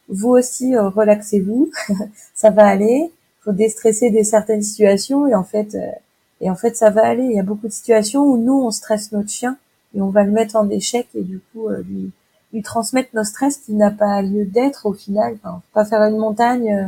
vous 0.09 0.29
aussi, 0.29 0.77
relaxez-vous, 0.77 1.71
ça 2.35 2.49
va 2.49 2.67
aller. 2.67 3.11
Faut 3.43 3.51
déstresser 3.51 4.11
des 4.11 4.23
certaines 4.23 4.61
situations 4.61 5.25
et 5.25 5.33
en 5.33 5.43
fait, 5.43 5.75
et 6.41 6.51
en 6.51 6.55
fait, 6.55 6.75
ça 6.75 6.91
va 6.91 7.07
aller. 7.07 7.23
Il 7.23 7.31
y 7.31 7.39
a 7.39 7.43
beaucoup 7.43 7.67
de 7.67 7.73
situations 7.73 8.23
où 8.23 8.37
nous 8.37 8.61
on 8.61 8.69
stresse 8.69 9.11
notre 9.11 9.29
chien 9.29 9.57
et 9.95 10.01
on 10.01 10.09
va 10.09 10.23
le 10.23 10.31
mettre 10.31 10.55
en 10.55 10.69
échec 10.69 11.07
et 11.15 11.23
du 11.23 11.39
coup 11.39 11.69
lui 11.69 12.11
lui 12.53 12.61
transmettre 12.61 13.09
nos 13.13 13.23
stress 13.23 13.57
qui 13.57 13.73
n'a 13.73 13.91
pas 13.91 14.21
lieu 14.21 14.45
d'être 14.45 14.85
au 14.85 14.93
final. 14.93 15.37
Enfin, 15.43 15.61
pas 15.73 15.85
faire 15.85 16.01
une 16.03 16.17
montagne, 16.17 16.73
euh, 16.73 16.87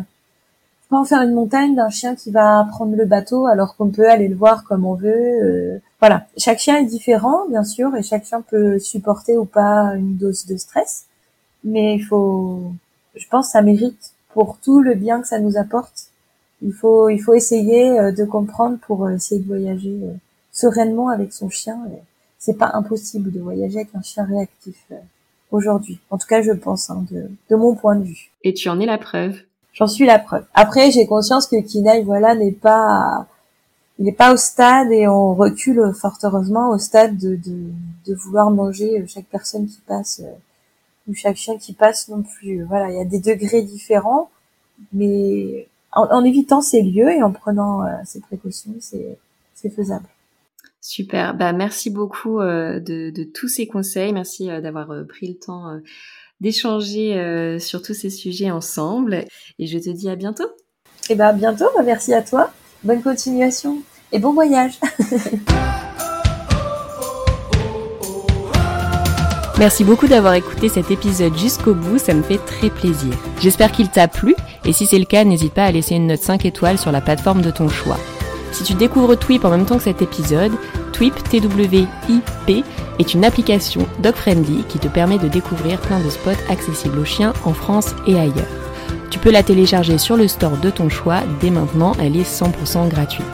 pas 0.90 0.98
en 0.98 1.06
faire 1.06 1.22
une 1.22 1.34
montagne 1.34 1.76
d'un 1.76 1.90
chien 1.90 2.16
qui 2.16 2.32
va 2.32 2.68
prendre 2.70 2.96
le 2.96 3.06
bateau 3.06 3.48
alors 3.48 3.76
qu'on 3.76 3.90
peut 3.90 4.10
aller 4.10 4.28
le 4.28 4.36
voir 4.36 4.64
comme 4.64 4.86
on 4.86 4.96
veut. 4.96 5.14
Euh, 5.14 5.80
voilà, 6.00 6.28
chaque 6.38 6.60
chien 6.60 6.78
est 6.78 6.86
différent 6.86 7.48
bien 7.50 7.64
sûr 7.64 7.96
et 7.96 8.04
chaque 8.04 8.26
chien 8.26 8.42
peut 8.42 8.80
supporter 8.80 9.38
ou 9.38 9.46
pas 9.46 9.96
une 9.96 10.18
dose 10.18 10.46
de 10.46 10.58
stress, 10.58 11.06
mais 11.64 11.96
il 11.96 12.04
faut, 12.04 12.72
je 13.16 13.28
pense, 13.30 13.52
ça 13.52 13.62
mérite 13.62 14.14
pour 14.34 14.58
tout 14.60 14.82
le 14.82 14.96
bien 14.96 15.22
que 15.22 15.28
ça 15.28 15.40
nous 15.40 15.58
apporte. 15.58 16.08
Il 16.62 16.74
faut, 16.74 17.10
il 17.10 17.20
faut 17.20 17.34
essayer 17.34 18.00
euh, 18.00 18.12
de 18.12 18.26
comprendre 18.26 18.78
pour 18.86 19.10
essayer 19.10 19.42
de 19.42 19.48
voyager 19.48 20.00
sereinement 20.52 21.10
avec 21.10 21.34
son 21.34 21.50
chien. 21.50 21.80
C'est 22.38 22.58
pas 22.58 22.72
impossible 22.74 23.32
de 23.32 23.40
voyager 23.40 23.80
avec 23.80 23.96
un 23.96 24.02
chien 24.02 24.26
réactif 24.26 24.86
aujourd'hui. 25.54 26.00
En 26.10 26.18
tout 26.18 26.28
cas, 26.28 26.42
je 26.42 26.52
pense, 26.52 26.90
hein, 26.90 27.06
de, 27.12 27.30
de, 27.50 27.56
mon 27.56 27.76
point 27.76 27.96
de 27.96 28.04
vue. 28.04 28.32
Et 28.44 28.54
tu 28.54 28.68
en 28.70 28.80
es 28.80 28.86
la 28.86 28.98
preuve. 28.98 29.38
J'en 29.72 29.88
suis 29.88 30.06
la 30.06 30.20
preuve. 30.20 30.46
Après, 30.54 30.92
j'ai 30.92 31.06
conscience 31.06 31.48
que 31.48 31.60
Kinaï, 31.62 32.04
voilà, 32.04 32.36
n'est 32.36 32.52
pas, 32.52 33.28
il 34.00 34.06
n'est 34.06 34.12
pas 34.12 34.34
au 34.34 34.38
stade 34.38 34.92
et 34.92 35.08
on 35.08 35.34
recule 35.34 35.94
fort 35.94 36.18
heureusement 36.24 36.72
au 36.72 36.78
stade 36.78 37.18
de, 37.18 37.36
de, 37.36 37.72
de 38.08 38.16
vouloir 38.16 38.52
manger 38.52 39.06
chaque 39.08 39.26
personne 39.26 39.68
qui 39.68 39.80
passe 39.88 40.22
euh, 40.24 40.32
ou 41.08 41.16
chaque 41.16 41.38
chien 41.38 41.58
qui 41.58 41.74
passe 41.74 42.08
non 42.10 42.24
plus. 42.24 42.64
Voilà, 42.64 42.90
il 42.90 42.98
y 42.98 43.02
a 43.02 43.06
des 43.06 43.20
degrés 43.20 43.62
différents, 43.62 44.30
mais 44.92 45.68
en, 45.92 46.04
en 46.04 46.24
évitant 46.24 46.62
ces 46.62 46.82
lieux 46.82 47.12
et 47.12 47.24
en 47.24 47.32
prenant 47.32 47.84
euh, 47.84 47.90
ces 48.06 48.20
précautions, 48.20 48.74
c'est, 48.80 49.18
c'est 49.56 49.70
faisable. 49.70 50.06
Super. 50.86 51.34
Bah, 51.34 51.54
merci 51.54 51.90
beaucoup 51.90 52.42
euh, 52.42 52.82
de, 52.82 53.10
de, 53.10 53.24
tous 53.24 53.48
ces 53.48 53.68
conseils. 53.68 54.12
Merci 54.12 54.52
euh, 54.52 54.60
d'avoir 54.60 54.92
euh, 54.92 55.06
pris 55.06 55.30
le 55.30 55.36
temps 55.36 55.80
d'échanger 56.42 57.58
sur 57.60 57.82
tous 57.82 57.94
ces 57.94 58.10
sujets 58.10 58.52
ensemble. 58.52 59.24
Et 59.60 59.66
je 59.66 59.80
te 59.80 59.90
dis 59.90 60.10
à 60.10 60.18
bientôt. 60.18 60.44
Et 60.44 61.14
eh 61.14 61.16
ben, 61.16 61.28
à 61.28 61.34
bientôt. 61.34 61.70
Merci 61.86 62.14
à 62.14 62.22
toi. 62.22 62.52
Bonne 62.84 63.02
continuation 63.02 63.82
et 64.12 64.20
bon 64.20 64.34
voyage. 64.34 64.74
Merci 69.58 69.86
beaucoup 69.86 70.08
d'avoir 70.08 70.34
écouté 70.34 70.68
cet 70.68 70.92
épisode 70.92 71.38
jusqu'au 71.38 71.76
bout, 71.76 71.98
ça 71.98 72.14
me 72.14 72.24
fait 72.24 72.40
très 72.40 72.70
plaisir. 72.70 73.14
J'espère 73.40 73.72
qu'il 73.72 73.90
t'a 73.90 74.10
plu 74.10 74.36
et 74.66 74.74
si 74.74 74.86
c'est 74.86 75.00
le 75.00 75.06
cas, 75.06 75.24
n'hésite 75.24 75.54
pas 75.54 75.64
à 75.64 75.72
laisser 75.72 75.96
une 75.96 76.08
note 76.08 76.22
5 76.22 76.46
étoiles 76.46 76.78
sur 76.78 76.92
la 76.92 77.00
plateforme 77.00 77.42
de 77.42 77.52
ton 77.52 77.70
choix. 77.70 78.00
Si 78.54 78.64
tu 78.64 78.76
découvres 78.76 79.18
Twip 79.18 79.44
en 79.46 79.50
même 79.50 79.66
temps 79.66 79.78
que 79.78 79.84
cet 79.84 80.04
épisode, 80.04 80.52
Twip, 80.94 81.16
T-W-I-P, 81.30 82.64
est 83.00 83.14
une 83.14 83.26
application 83.26 83.88
dog-friendly 84.00 84.64
qui 84.70 84.78
te 84.78 84.88
permet 84.88 85.18
de 85.18 85.28
découvrir 85.28 85.80
plein 85.80 86.00
de 86.00 86.10
spots 86.10 86.32
accessibles 86.50 87.00
aux 87.00 87.06
chiens 87.06 87.34
en 87.46 87.54
France 87.54 87.96
et 88.06 88.20
ailleurs. 88.20 88.46
Tu 89.10 89.18
peux 89.20 89.32
la 89.32 89.44
télécharger 89.44 89.98
sur 89.98 90.18
le 90.18 90.28
store 90.28 90.58
de 90.58 90.70
ton 90.70 90.90
choix 90.90 91.22
dès 91.42 91.50
maintenant, 91.50 91.94
elle 92.00 92.16
est 92.16 92.30
100% 92.30 92.90
gratuite. 92.90 93.26